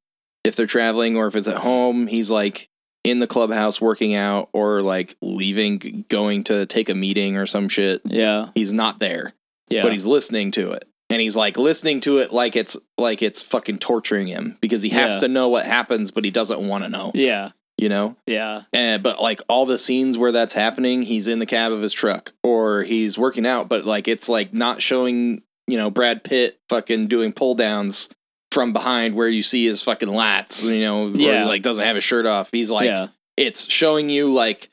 if 0.43 0.55
they're 0.55 0.65
traveling 0.67 1.17
or 1.17 1.27
if 1.27 1.35
it's 1.35 1.47
at 1.47 1.57
home, 1.57 2.07
he's 2.07 2.31
like 2.31 2.68
in 3.03 3.19
the 3.19 3.27
clubhouse 3.27 3.79
working 3.79 4.13
out 4.13 4.49
or 4.53 4.81
like 4.81 5.15
leaving 5.21 6.05
going 6.09 6.43
to 6.45 6.65
take 6.65 6.89
a 6.89 6.95
meeting 6.95 7.37
or 7.37 7.45
some 7.45 7.69
shit. 7.69 8.01
yeah, 8.05 8.49
He's 8.55 8.73
not 8.73 8.99
there. 8.99 9.33
yeah, 9.69 9.81
but 9.83 9.91
he's 9.93 10.05
listening 10.05 10.51
to 10.51 10.71
it. 10.73 10.85
and 11.09 11.21
he's 11.21 11.35
like 11.35 11.57
listening 11.57 11.99
to 12.01 12.17
it 12.19 12.31
like 12.31 12.55
it's 12.55 12.77
like 12.97 13.21
it's 13.23 13.41
fucking 13.41 13.79
torturing 13.79 14.27
him 14.27 14.57
because 14.61 14.81
he 14.83 14.89
has 14.89 15.13
Yeah. 15.13 15.19
to 15.21 15.27
know 15.27 15.47
what 15.49 15.65
happens, 15.65 16.11
but 16.11 16.23
he 16.25 16.29
doesn't 16.31 16.59
want 16.67 16.83
to 16.83 16.89
know. 16.89 17.11
Yeah. 17.15 17.51
You 17.77 17.87
know, 17.89 18.17
Yeah. 18.27 18.63
and 18.73 19.01
but 19.01 19.21
like 19.21 19.41
all 19.47 19.65
the 19.65 19.77
scenes 19.77 20.17
where 20.17 20.33
that's 20.33 20.53
happening, 20.53 21.01
he's 21.01 21.27
in 21.27 21.39
the 21.39 21.45
cab 21.45 21.71
of 21.71 21.81
his 21.81 21.93
truck 21.93 22.33
or 22.43 22.83
he's 22.83 23.17
working 23.17 23.45
out, 23.45 23.69
but 23.69 23.85
like 23.85 24.07
it's 24.09 24.27
like 24.29 24.53
not 24.53 24.81
showing 24.81 25.41
you 25.67 25.77
know 25.77 25.89
Brad 25.89 26.23
Pitt 26.23 26.59
fucking 26.67 27.07
doing 27.07 27.31
pull 27.31 27.55
downs 27.55 28.09
from 28.51 28.73
behind 28.73 29.15
where 29.15 29.27
you 29.27 29.43
see 29.43 29.65
his 29.65 29.81
fucking 29.83 30.09
lats, 30.09 30.63
you 30.63 30.81
know, 30.81 31.09
where 31.09 31.17
Yeah. 31.17 31.43
he 31.43 31.49
like 31.49 31.61
doesn't 31.61 31.83
have 31.85 31.95
his 31.95 32.03
shirt 32.03 32.25
off. 32.25 32.49
He's 32.51 32.71
like 32.71 32.85
yeah. 32.87 33.07
it's 33.37 33.71
showing 33.71 34.09
you 34.09 34.31
like 34.31 34.69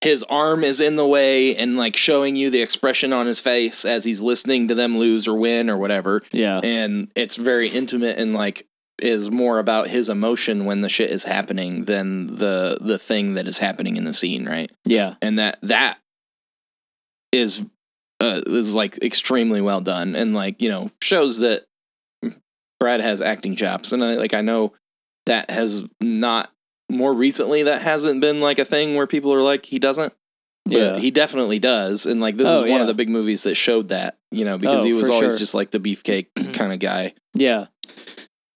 his 0.00 0.22
arm 0.24 0.64
is 0.64 0.80
in 0.82 0.96
the 0.96 1.06
way 1.06 1.56
and 1.56 1.76
like 1.78 1.96
showing 1.96 2.36
you 2.36 2.50
the 2.50 2.60
expression 2.60 3.12
on 3.12 3.26
his 3.26 3.40
face 3.40 3.84
as 3.86 4.04
he's 4.04 4.20
listening 4.20 4.68
to 4.68 4.74
them 4.74 4.98
lose 4.98 5.26
or 5.26 5.34
win 5.34 5.70
or 5.70 5.76
whatever 5.78 6.22
Yeah. 6.32 6.60
and 6.62 7.10
it's 7.14 7.36
very 7.36 7.68
intimate 7.68 8.18
and 8.18 8.34
like 8.34 8.66
is 9.00 9.30
more 9.30 9.58
about 9.58 9.88
his 9.88 10.08
emotion 10.08 10.66
when 10.66 10.80
the 10.82 10.88
shit 10.88 11.10
is 11.10 11.24
happening 11.24 11.86
than 11.86 12.26
the 12.36 12.76
the 12.80 12.98
thing 12.98 13.34
that 13.34 13.48
is 13.48 13.58
happening 13.58 13.96
in 13.96 14.04
the 14.04 14.12
scene 14.14 14.44
right 14.46 14.70
Yeah. 14.84 15.14
and 15.22 15.38
that 15.38 15.58
that 15.62 15.98
is 17.32 17.62
uh, 18.20 18.40
is 18.46 18.74
like 18.74 19.02
extremely 19.02 19.60
well 19.60 19.80
done 19.80 20.14
and 20.14 20.34
like 20.34 20.60
you 20.62 20.68
know 20.68 20.90
shows 21.02 21.40
that 21.40 21.64
Brad 22.84 23.00
has 23.00 23.22
acting 23.22 23.56
chops 23.56 23.92
and 23.92 24.04
I 24.04 24.14
like 24.14 24.34
I 24.34 24.40
know 24.42 24.72
that 25.26 25.50
has 25.50 25.82
not 26.02 26.50
more 26.90 27.14
recently 27.14 27.62
that 27.62 27.80
hasn't 27.82 28.20
been 28.20 28.40
like 28.40 28.58
a 28.58 28.64
thing 28.64 28.94
where 28.94 29.06
people 29.06 29.32
are 29.32 29.40
like 29.42 29.64
he 29.64 29.78
doesn't 29.78 30.12
but 30.66 30.72
Yeah. 30.74 30.98
he 30.98 31.10
definitely 31.10 31.58
does 31.58 32.04
and 32.06 32.20
like 32.20 32.36
this 32.36 32.48
Oh, 32.48 32.58
is 32.58 32.62
one 32.62 32.70
yeah. 32.72 32.80
of 32.82 32.86
the 32.86 32.94
big 32.94 33.08
movies 33.08 33.42
that 33.44 33.54
showed 33.54 33.88
that 33.88 34.16
you 34.30 34.44
know 34.44 34.58
because 34.58 34.82
Oh, 34.82 34.84
he 34.84 34.92
was 34.92 35.08
always 35.10 35.32
sure. 35.32 35.38
just 35.38 35.54
like 35.54 35.70
the 35.70 35.80
beefcake 35.80 36.26
mm-hmm. 36.36 36.52
kind 36.52 36.72
of 36.72 36.78
guy 36.78 37.14
Yeah. 37.32 37.66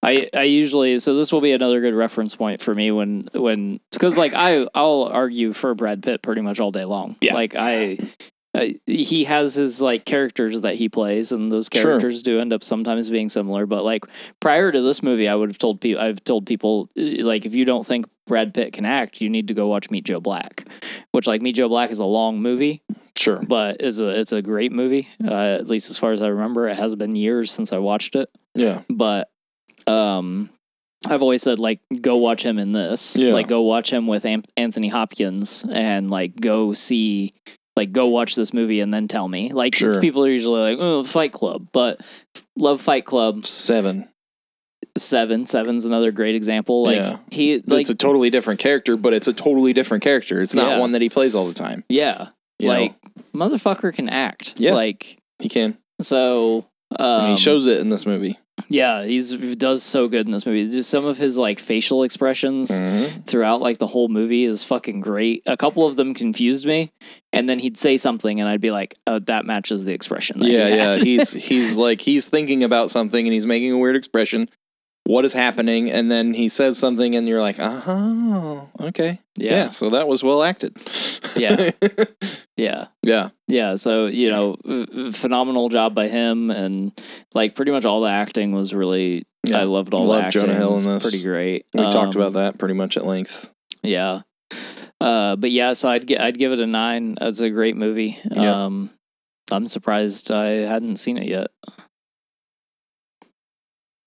I 0.03 0.29
I 0.33 0.43
usually 0.45 0.99
so 1.01 1.15
this 1.17 1.33
will 1.33 1.41
be 1.41 1.53
another 1.53 1.81
good 1.81 1.95
reference 1.95 2.35
point 2.37 2.63
for 2.63 2.75
me 2.75 2.91
when 2.93 3.29
when 3.35 3.81
because 3.91 4.17
like 4.17 4.33
I 4.35 4.67
I'll 4.75 5.05
argue 5.11 5.53
for 5.53 5.75
Brad 5.75 6.03
Pitt 6.05 6.23
pretty 6.23 6.41
much 6.41 6.61
all 6.61 6.71
day 6.71 6.85
long. 6.85 7.17
Yeah. 7.21 7.35
Like 7.35 7.55
I. 7.57 7.99
Uh, 8.61 8.69
he 8.87 9.25
has 9.25 9.55
his 9.55 9.81
like 9.81 10.05
characters 10.05 10.63
that 10.63 10.75
he 10.75 10.89
plays, 10.89 11.33
and 11.33 11.51
those 11.53 11.69
Sure. 11.73 11.83
characters 11.83 12.23
do 12.23 12.41
end 12.41 12.53
up 12.53 12.65
sometimes 12.65 13.09
being 13.11 13.29
similar. 13.29 13.67
But 13.67 13.85
like 13.85 14.05
prior 14.41 14.73
to 14.73 14.81
this 14.83 15.03
movie, 15.03 15.29
I 15.29 15.35
would 15.35 15.49
have 15.51 15.59
told 15.59 15.81
people, 15.81 16.03
I've 16.03 16.23
told 16.25 16.47
people, 16.47 16.89
uh, 16.99 17.03
like 17.25 17.47
if 17.47 17.55
you 17.55 17.65
don't 17.65 17.87
think 17.87 18.07
Brad 18.27 18.53
Pitt 18.55 18.73
can 18.73 18.85
act, 18.85 19.21
you 19.21 19.29
need 19.31 19.49
to 19.49 19.55
go 19.55 19.69
watch 19.69 19.91
Meet 19.91 20.05
Joe 20.05 20.21
Black, 20.21 20.69
which 21.13 21.27
like 21.27 21.41
Meet 21.43 21.57
Joe 21.57 21.69
Black 21.69 21.91
is 21.91 21.99
a 21.99 22.05
long 22.05 22.41
movie, 22.43 22.83
sure 23.17 23.43
but 23.47 23.77
it's 23.81 24.01
a 24.01 24.09
it's 24.09 24.33
a 24.33 24.43
great 24.43 24.73
movie. 24.73 25.09
Uh, 25.25 25.33
at 25.59 25.69
least 25.69 25.91
as 25.91 25.99
far 25.99 26.13
as 26.13 26.21
I 26.23 26.29
remember, 26.29 26.69
it 26.69 26.77
has 26.77 26.97
been 26.97 27.17
years 27.17 27.51
since 27.51 27.73
I 27.73 27.79
watched 27.79 28.17
it 28.17 28.29
yeah 28.55 28.81
but 28.89 29.29
um 29.87 30.49
I've 31.07 31.23
always 31.23 31.43
said 31.43 31.59
like 31.61 31.81
go 32.03 32.17
watch 32.17 32.45
him 32.45 32.59
in 32.59 32.73
this. 32.73 33.15
Yeah. 33.17 33.33
Like 33.33 33.47
go 33.47 33.63
watch 33.63 33.89
him 33.93 34.09
with 34.09 34.25
Am- 34.25 34.43
Anthony 34.57 34.89
Hopkins 34.89 35.65
and 35.71 36.11
like 36.11 36.35
go 36.41 36.73
see 36.73 37.35
like 37.79 37.93
go 37.93 38.07
watch 38.09 38.35
this 38.35 38.53
movie 38.53 38.81
and 38.81 38.93
then 38.93 39.09
tell 39.09 39.27
me. 39.29 39.53
Like 39.53 39.75
Sure. 39.75 40.01
people 40.01 40.25
are 40.25 40.31
usually 40.31 40.61
like, 40.61 40.79
"Oh, 40.81 41.03
Fight 41.05 41.33
Club." 41.33 41.69
But 41.73 42.01
love 42.59 42.81
Fight 42.83 43.05
Club 43.07 43.47
seven 43.47 44.09
7. 44.97 45.47
Seven's 45.47 45.85
another 45.85 46.11
great 46.11 46.35
example. 46.35 46.83
Like 46.83 46.97
Yeah. 46.97 47.19
he 47.31 47.63
like 47.67 47.83
it's 47.83 47.91
a 47.91 47.95
totally 47.95 48.31
different 48.31 48.59
character 48.61 48.97
but 48.97 49.13
it's 49.15 49.29
a 49.29 49.33
totally 49.33 49.73
different 49.73 50.03
character 50.03 50.41
it's 50.41 50.55
not 50.55 50.71
Yeah. 50.73 50.79
one 50.81 50.93
that 50.93 51.03
he 51.03 51.09
plays 51.09 51.35
all 51.35 51.47
the 51.47 51.55
time 51.55 51.85
yeah. 51.89 52.29
you 52.59 52.69
like 52.69 52.95
know? 53.35 53.49
motherfucker 53.49 53.95
can 53.95 54.09
act. 54.09 54.55
Yeah. 54.59 54.75
Like 54.75 55.19
he 55.39 55.49
can 55.49 55.79
so 56.01 56.67
um, 56.99 57.27
he 57.31 57.37
shows 57.37 57.67
it 57.69 57.79
in 57.81 57.91
this 57.91 58.07
movie 58.07 58.39
yeah, 58.69 59.05
he's 59.05 59.31
he 59.31 59.55
does 59.55 59.83
so 59.83 60.09
good 60.09 60.27
in 60.27 60.33
this 60.33 60.45
movie. 60.47 60.69
Just 60.71 60.91
some 60.91 61.05
of 61.05 61.17
his 61.19 61.37
like 61.39 61.59
facial 61.59 62.03
expressions 62.03 62.71
Mhm. 62.81 63.25
throughout 63.27 63.61
like 63.61 63.79
the 63.79 63.87
whole 63.87 64.09
movie 64.09 64.45
is 64.45 64.65
fucking 64.65 65.01
great. 65.01 65.43
A 65.47 65.57
couple 65.57 65.87
of 65.87 65.97
them 65.97 66.15
confused 66.15 66.67
me, 66.67 66.91
and 67.33 67.49
then 67.49 67.59
he'd 67.59 67.79
say 67.79 67.97
something, 67.97 68.41
and 68.41 68.49
I'd 68.49 68.61
be 68.61 68.71
like, 68.71 68.95
"Oh, 69.07 69.19
that 69.21 69.47
matches 69.47 69.85
the 69.85 69.93
expression." 69.93 70.41
That 70.41 70.51
yeah 70.51 70.69
had." 70.69 70.79
yeah 70.79 71.05
he's 71.05 71.33
he's 71.49 71.79
like 71.79 72.01
he's 72.01 72.29
thinking 72.29 72.63
about 72.65 72.91
something 72.91 73.27
and 73.27 73.33
he's 73.33 73.47
making 73.47 73.73
a 73.73 73.79
weird 73.79 73.97
expression 73.97 74.49
what 75.09 75.25
is 75.25 75.33
happening 75.33 75.91
and 75.91 76.11
then 76.11 76.35
he 76.35 76.49
says 76.49 76.79
something 76.79 77.15
and 77.15 77.27
you're 77.27 77.41
like 77.41 77.57
oh 77.59 78.69
okay 78.81 79.19
yeah, 79.39 79.51
yeah, 79.65 79.69
so 79.71 79.89
that 79.91 80.07
was 80.07 80.23
well 80.23 80.43
acted 80.43 80.77
Yeah. 81.37 81.71
yeah, 82.57 82.87
yeah 83.03 83.31
yeah. 83.47 83.77
So 83.77 84.07
you 84.07 84.29
know, 84.31 84.57
uh, 84.69 85.13
phenomenal 85.13 85.69
job 85.69 85.95
by 85.95 86.09
him, 86.09 86.51
and 86.51 86.93
like 87.33 87.55
pretty 87.55 87.71
much 87.71 87.85
all 87.85 88.01
the 88.01 88.11
acting 88.11 88.53
was 88.53 88.75
really. 88.75 89.25
Yeah. 89.47 89.61
I 89.61 89.65
loved 89.65 89.95
all 89.95 90.05
Loved 90.05 90.25
the 90.25 90.27
acting. 90.27 90.41
Jonah 90.43 90.55
Hill 90.55 90.77
in 90.79 90.85
this. 90.85 91.03
Pretty 91.05 91.23
great. 91.23 91.67
we 91.73 91.83
talked 91.89 92.17
Um, 92.17 92.21
about 92.21 92.33
that 92.35 92.59
pretty 92.59 92.75
much 92.75 92.97
at 92.97 93.07
length 93.07 93.51
Yeah. 93.83 94.23
Uh, 95.01 95.37
but 95.37 95.51
yeah, 95.53 95.73
so 95.75 95.89
I'd 95.89 96.07
get 96.07 96.21
I'd 96.21 96.37
give 96.39 96.53
it 96.53 96.59
a 96.59 96.67
nine. 96.67 97.17
It's 97.21 97.41
a 97.41 97.49
great 97.51 97.77
movie. 97.77 98.19
Yeah. 98.31 98.65
Um, 98.65 98.91
I'm 99.53 99.67
surprised 99.69 100.31
I 100.33 100.49
hadn't 100.67 100.97
seen 100.97 101.17
it 101.17 101.29
yet. 101.29 101.49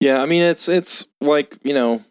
Yeah, 0.01 0.21
I 0.21 0.25
mean 0.25 0.41
it's 0.41 0.67
it's 0.67 1.05
like, 1.21 1.57
you 1.63 1.73
know, 1.73 2.03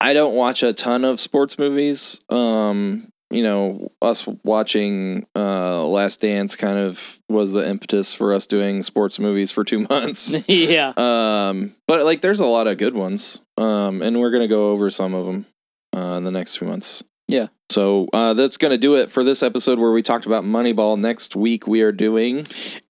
I 0.00 0.14
don't 0.14 0.34
watch 0.34 0.62
a 0.62 0.72
ton 0.72 1.04
of 1.04 1.20
sports 1.20 1.58
movies. 1.58 2.20
Um, 2.30 3.12
you 3.30 3.42
know, 3.42 3.92
us 4.00 4.26
watching 4.44 5.26
uh 5.36 5.84
Last 5.86 6.22
Dance 6.22 6.56
kind 6.56 6.78
of 6.78 7.20
was 7.28 7.52
the 7.52 7.68
impetus 7.68 8.14
for 8.14 8.32
us 8.32 8.46
doing 8.46 8.82
sports 8.82 9.18
movies 9.18 9.52
for 9.52 9.62
2 9.62 9.80
months. 9.90 10.34
yeah. 10.48 10.94
um, 10.96 11.76
but 11.86 12.04
like 12.04 12.22
there's 12.22 12.40
a 12.40 12.46
lot 12.46 12.66
of 12.66 12.78
good 12.78 12.94
ones. 12.94 13.40
Um, 13.58 14.00
and 14.00 14.18
we're 14.18 14.30
going 14.30 14.42
to 14.42 14.48
go 14.48 14.70
over 14.70 14.90
some 14.90 15.14
of 15.14 15.26
them 15.26 15.46
uh 15.94 16.16
in 16.16 16.24
the 16.24 16.32
next 16.32 16.56
few 16.56 16.66
months. 16.66 17.04
Yeah. 17.28 17.48
So, 17.70 18.08
uh 18.12 18.34
that's 18.34 18.56
going 18.56 18.72
to 18.72 18.78
do 18.78 18.96
it 18.96 19.10
for 19.12 19.22
this 19.22 19.42
episode 19.44 19.78
where 19.78 19.92
we 19.92 20.02
talked 20.02 20.26
about 20.26 20.42
Moneyball. 20.44 20.98
Next 20.98 21.36
week 21.36 21.66
we 21.68 21.82
are 21.82 21.92
doing 21.92 22.44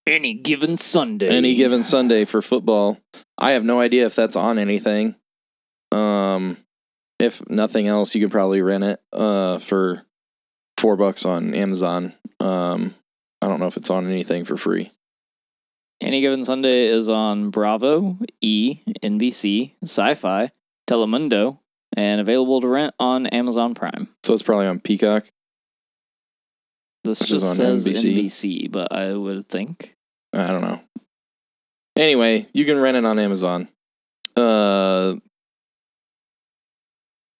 Any 0.06 0.32
given 0.34 0.76
Sunday. 0.76 1.28
any 1.28 1.54
given 1.54 1.82
Sunday 1.82 2.24
for 2.24 2.40
football. 2.40 2.98
I 3.36 3.52
have 3.52 3.64
no 3.64 3.78
idea 3.78 4.06
if 4.06 4.14
that's 4.14 4.36
on 4.36 4.58
anything. 4.58 5.16
Um, 5.92 6.56
if 7.18 7.46
nothing 7.50 7.86
else, 7.88 8.14
you 8.14 8.22
can 8.22 8.30
probably 8.30 8.62
rent 8.62 8.84
it 8.84 9.00
uh 9.12 9.58
for 9.58 10.06
four 10.78 10.96
bucks 10.96 11.26
on 11.26 11.54
Amazon. 11.54 12.14
Um, 12.40 12.94
I 13.42 13.48
don't 13.48 13.60
know 13.60 13.66
if 13.66 13.76
it's 13.76 13.90
on 13.90 14.06
anything 14.06 14.46
for 14.46 14.56
free. 14.56 14.90
Any 16.00 16.22
given 16.22 16.42
Sunday 16.42 16.86
is 16.86 17.10
on 17.10 17.50
Bravo, 17.50 18.16
E, 18.40 18.78
NBC, 19.02 19.74
Sci-Fi, 19.82 20.50
Telemundo, 20.88 21.58
and 21.96 22.20
available 22.20 22.60
to 22.60 22.68
rent 22.68 22.94
on 22.98 23.26
Amazon 23.26 23.74
Prime. 23.74 24.08
So 24.24 24.32
it's 24.32 24.42
probably 24.42 24.66
on 24.66 24.80
Peacock. 24.80 25.26
This 27.04 27.20
Which 27.20 27.30
just 27.30 27.56
says 27.56 27.86
NBC. 27.86 28.16
NBC, 28.16 28.70
but 28.70 28.92
I 28.92 29.14
would 29.14 29.48
think. 29.48 29.94
I 30.32 30.48
don't 30.48 30.60
know. 30.60 30.80
Anyway, 31.96 32.46
you 32.52 32.64
can 32.64 32.78
rent 32.78 32.96
it 32.96 33.04
on 33.04 33.18
Amazon. 33.18 33.68
Uh, 34.36 35.16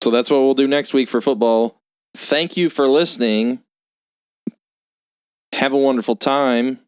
so 0.03 0.11
that's 0.11 0.31
what 0.31 0.41
we'll 0.41 0.55
do 0.55 0.67
next 0.67 0.93
week 0.95 1.09
for 1.09 1.21
football. 1.21 1.79
Thank 2.17 2.57
you 2.57 2.71
for 2.71 2.89
listening. 2.89 3.61
Have 5.53 5.73
a 5.73 5.79
wonderful 5.79 6.17
time. 6.17 6.81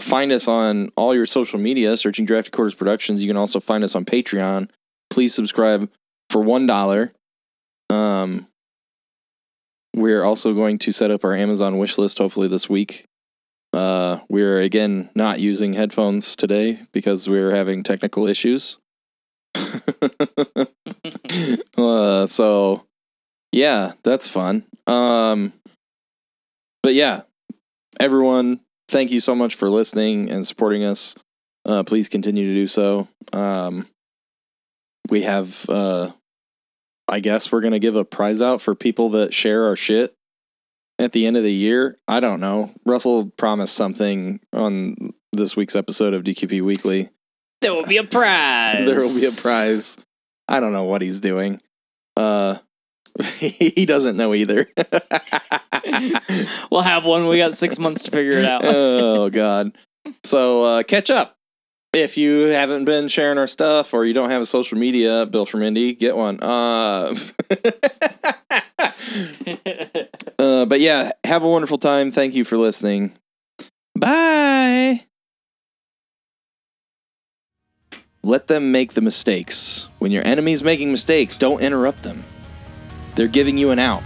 Find 0.00 0.32
us 0.32 0.48
on 0.48 0.90
all 0.96 1.14
your 1.14 1.26
social 1.26 1.58
media, 1.58 1.96
searching 1.96 2.24
Drafty 2.24 2.50
Quarters 2.50 2.74
Productions. 2.74 3.22
You 3.22 3.28
can 3.28 3.36
also 3.36 3.60
find 3.60 3.84
us 3.84 3.94
on 3.94 4.04
Patreon. 4.04 4.70
Please 5.10 5.34
subscribe 5.34 5.90
for 6.30 6.40
one 6.40 6.66
dollar. 6.66 7.12
Um, 7.90 8.46
we're 9.94 10.22
also 10.22 10.54
going 10.54 10.78
to 10.78 10.92
set 10.92 11.10
up 11.10 11.24
our 11.24 11.34
Amazon 11.34 11.78
wish 11.78 11.98
list 11.98 12.18
hopefully 12.18 12.48
this 12.48 12.68
week. 12.68 13.06
Uh, 13.72 14.18
we're 14.28 14.60
again 14.60 15.10
not 15.14 15.40
using 15.40 15.74
headphones 15.74 16.34
today 16.36 16.80
because 16.92 17.28
we're 17.28 17.54
having 17.54 17.82
technical 17.82 18.26
issues. 18.26 18.78
uh, 21.76 22.26
so 22.26 22.86
yeah, 23.52 23.92
that's 24.02 24.28
fun. 24.28 24.64
Um, 24.86 25.52
but 26.82 26.94
yeah, 26.94 27.22
everyone, 27.98 28.60
thank 28.88 29.10
you 29.10 29.20
so 29.20 29.34
much 29.34 29.54
for 29.54 29.68
listening 29.68 30.30
and 30.30 30.46
supporting 30.46 30.84
us. 30.84 31.14
Uh, 31.64 31.82
please 31.82 32.08
continue 32.08 32.46
to 32.48 32.54
do 32.54 32.66
so. 32.66 33.08
Um, 33.32 33.86
we 35.08 35.22
have, 35.22 35.66
uh, 35.68 36.10
I 37.10 37.20
guess 37.20 37.50
we're 37.50 37.60
gonna 37.60 37.78
give 37.80 37.96
a 37.96 38.04
prize 38.04 38.40
out 38.40 38.62
for 38.62 38.74
people 38.74 39.10
that 39.10 39.34
share 39.34 39.64
our 39.64 39.76
shit 39.76 40.14
at 40.98 41.12
the 41.12 41.26
end 41.26 41.36
of 41.36 41.42
the 41.42 41.52
year. 41.52 41.98
I 42.06 42.20
don't 42.20 42.40
know. 42.40 42.72
Russell 42.86 43.26
promised 43.36 43.74
something 43.74 44.40
on 44.52 45.12
this 45.32 45.56
week's 45.56 45.74
episode 45.74 46.14
of 46.14 46.22
DQP 46.24 46.62
Weekly. 46.62 47.10
There 47.60 47.74
will 47.74 47.84
be 47.84 47.96
a 47.96 48.04
prize. 48.04 48.86
There 48.86 49.00
will 49.00 49.14
be 49.14 49.26
a 49.26 49.32
prize. 49.32 49.98
I 50.48 50.60
don't 50.60 50.72
know 50.72 50.84
what 50.84 51.02
he's 51.02 51.20
doing. 51.20 51.60
Uh 52.16 52.58
he 53.38 53.86
doesn't 53.86 54.16
know 54.16 54.34
either. 54.34 54.68
we'll 56.70 56.82
have 56.82 57.04
one. 57.04 57.26
We 57.26 57.38
got 57.38 57.54
six 57.54 57.78
months 57.78 58.04
to 58.04 58.10
figure 58.12 58.38
it 58.38 58.44
out. 58.44 58.62
oh 58.64 59.30
god. 59.30 59.76
So 60.24 60.62
uh 60.64 60.82
catch 60.84 61.10
up. 61.10 61.36
If 61.92 62.16
you 62.16 62.46
haven't 62.46 62.84
been 62.84 63.08
sharing 63.08 63.38
our 63.38 63.46
stuff 63.46 63.92
or 63.92 64.04
you 64.04 64.12
don't 64.12 64.30
have 64.30 64.42
a 64.42 64.46
social 64.46 64.78
media, 64.78 65.26
Bill 65.26 65.44
from 65.46 65.62
Indy, 65.62 65.94
get 65.94 66.16
one. 66.16 66.38
Uh, 66.40 67.14
uh, 70.38 70.64
but 70.66 70.80
yeah, 70.80 71.10
have 71.24 71.42
a 71.42 71.48
wonderful 71.48 71.78
time. 71.78 72.10
Thank 72.10 72.34
you 72.34 72.44
for 72.44 72.56
listening. 72.56 73.12
Bye. 73.98 75.04
Let 78.22 78.48
them 78.48 78.70
make 78.70 78.92
the 78.92 79.00
mistakes. 79.00 79.88
When 79.98 80.12
your 80.12 80.26
enemy's 80.26 80.62
making 80.62 80.90
mistakes, 80.90 81.34
don't 81.34 81.60
interrupt 81.60 82.02
them. 82.02 82.24
They're 83.14 83.28
giving 83.28 83.58
you 83.58 83.70
an 83.70 83.78
out, 83.78 84.02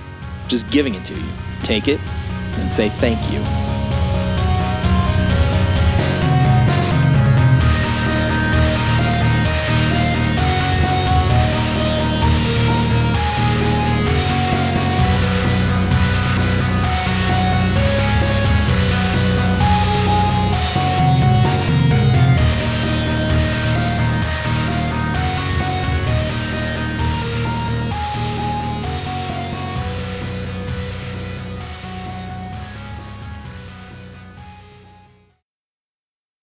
just 0.49 0.71
giving 0.71 0.95
it 0.95 1.05
to 1.07 1.15
you. 1.15 1.29
Take 1.63 1.89
it 1.89 2.01
and 2.59 2.73
say 2.73 2.89
thank 2.89 3.33
you. 3.33 3.54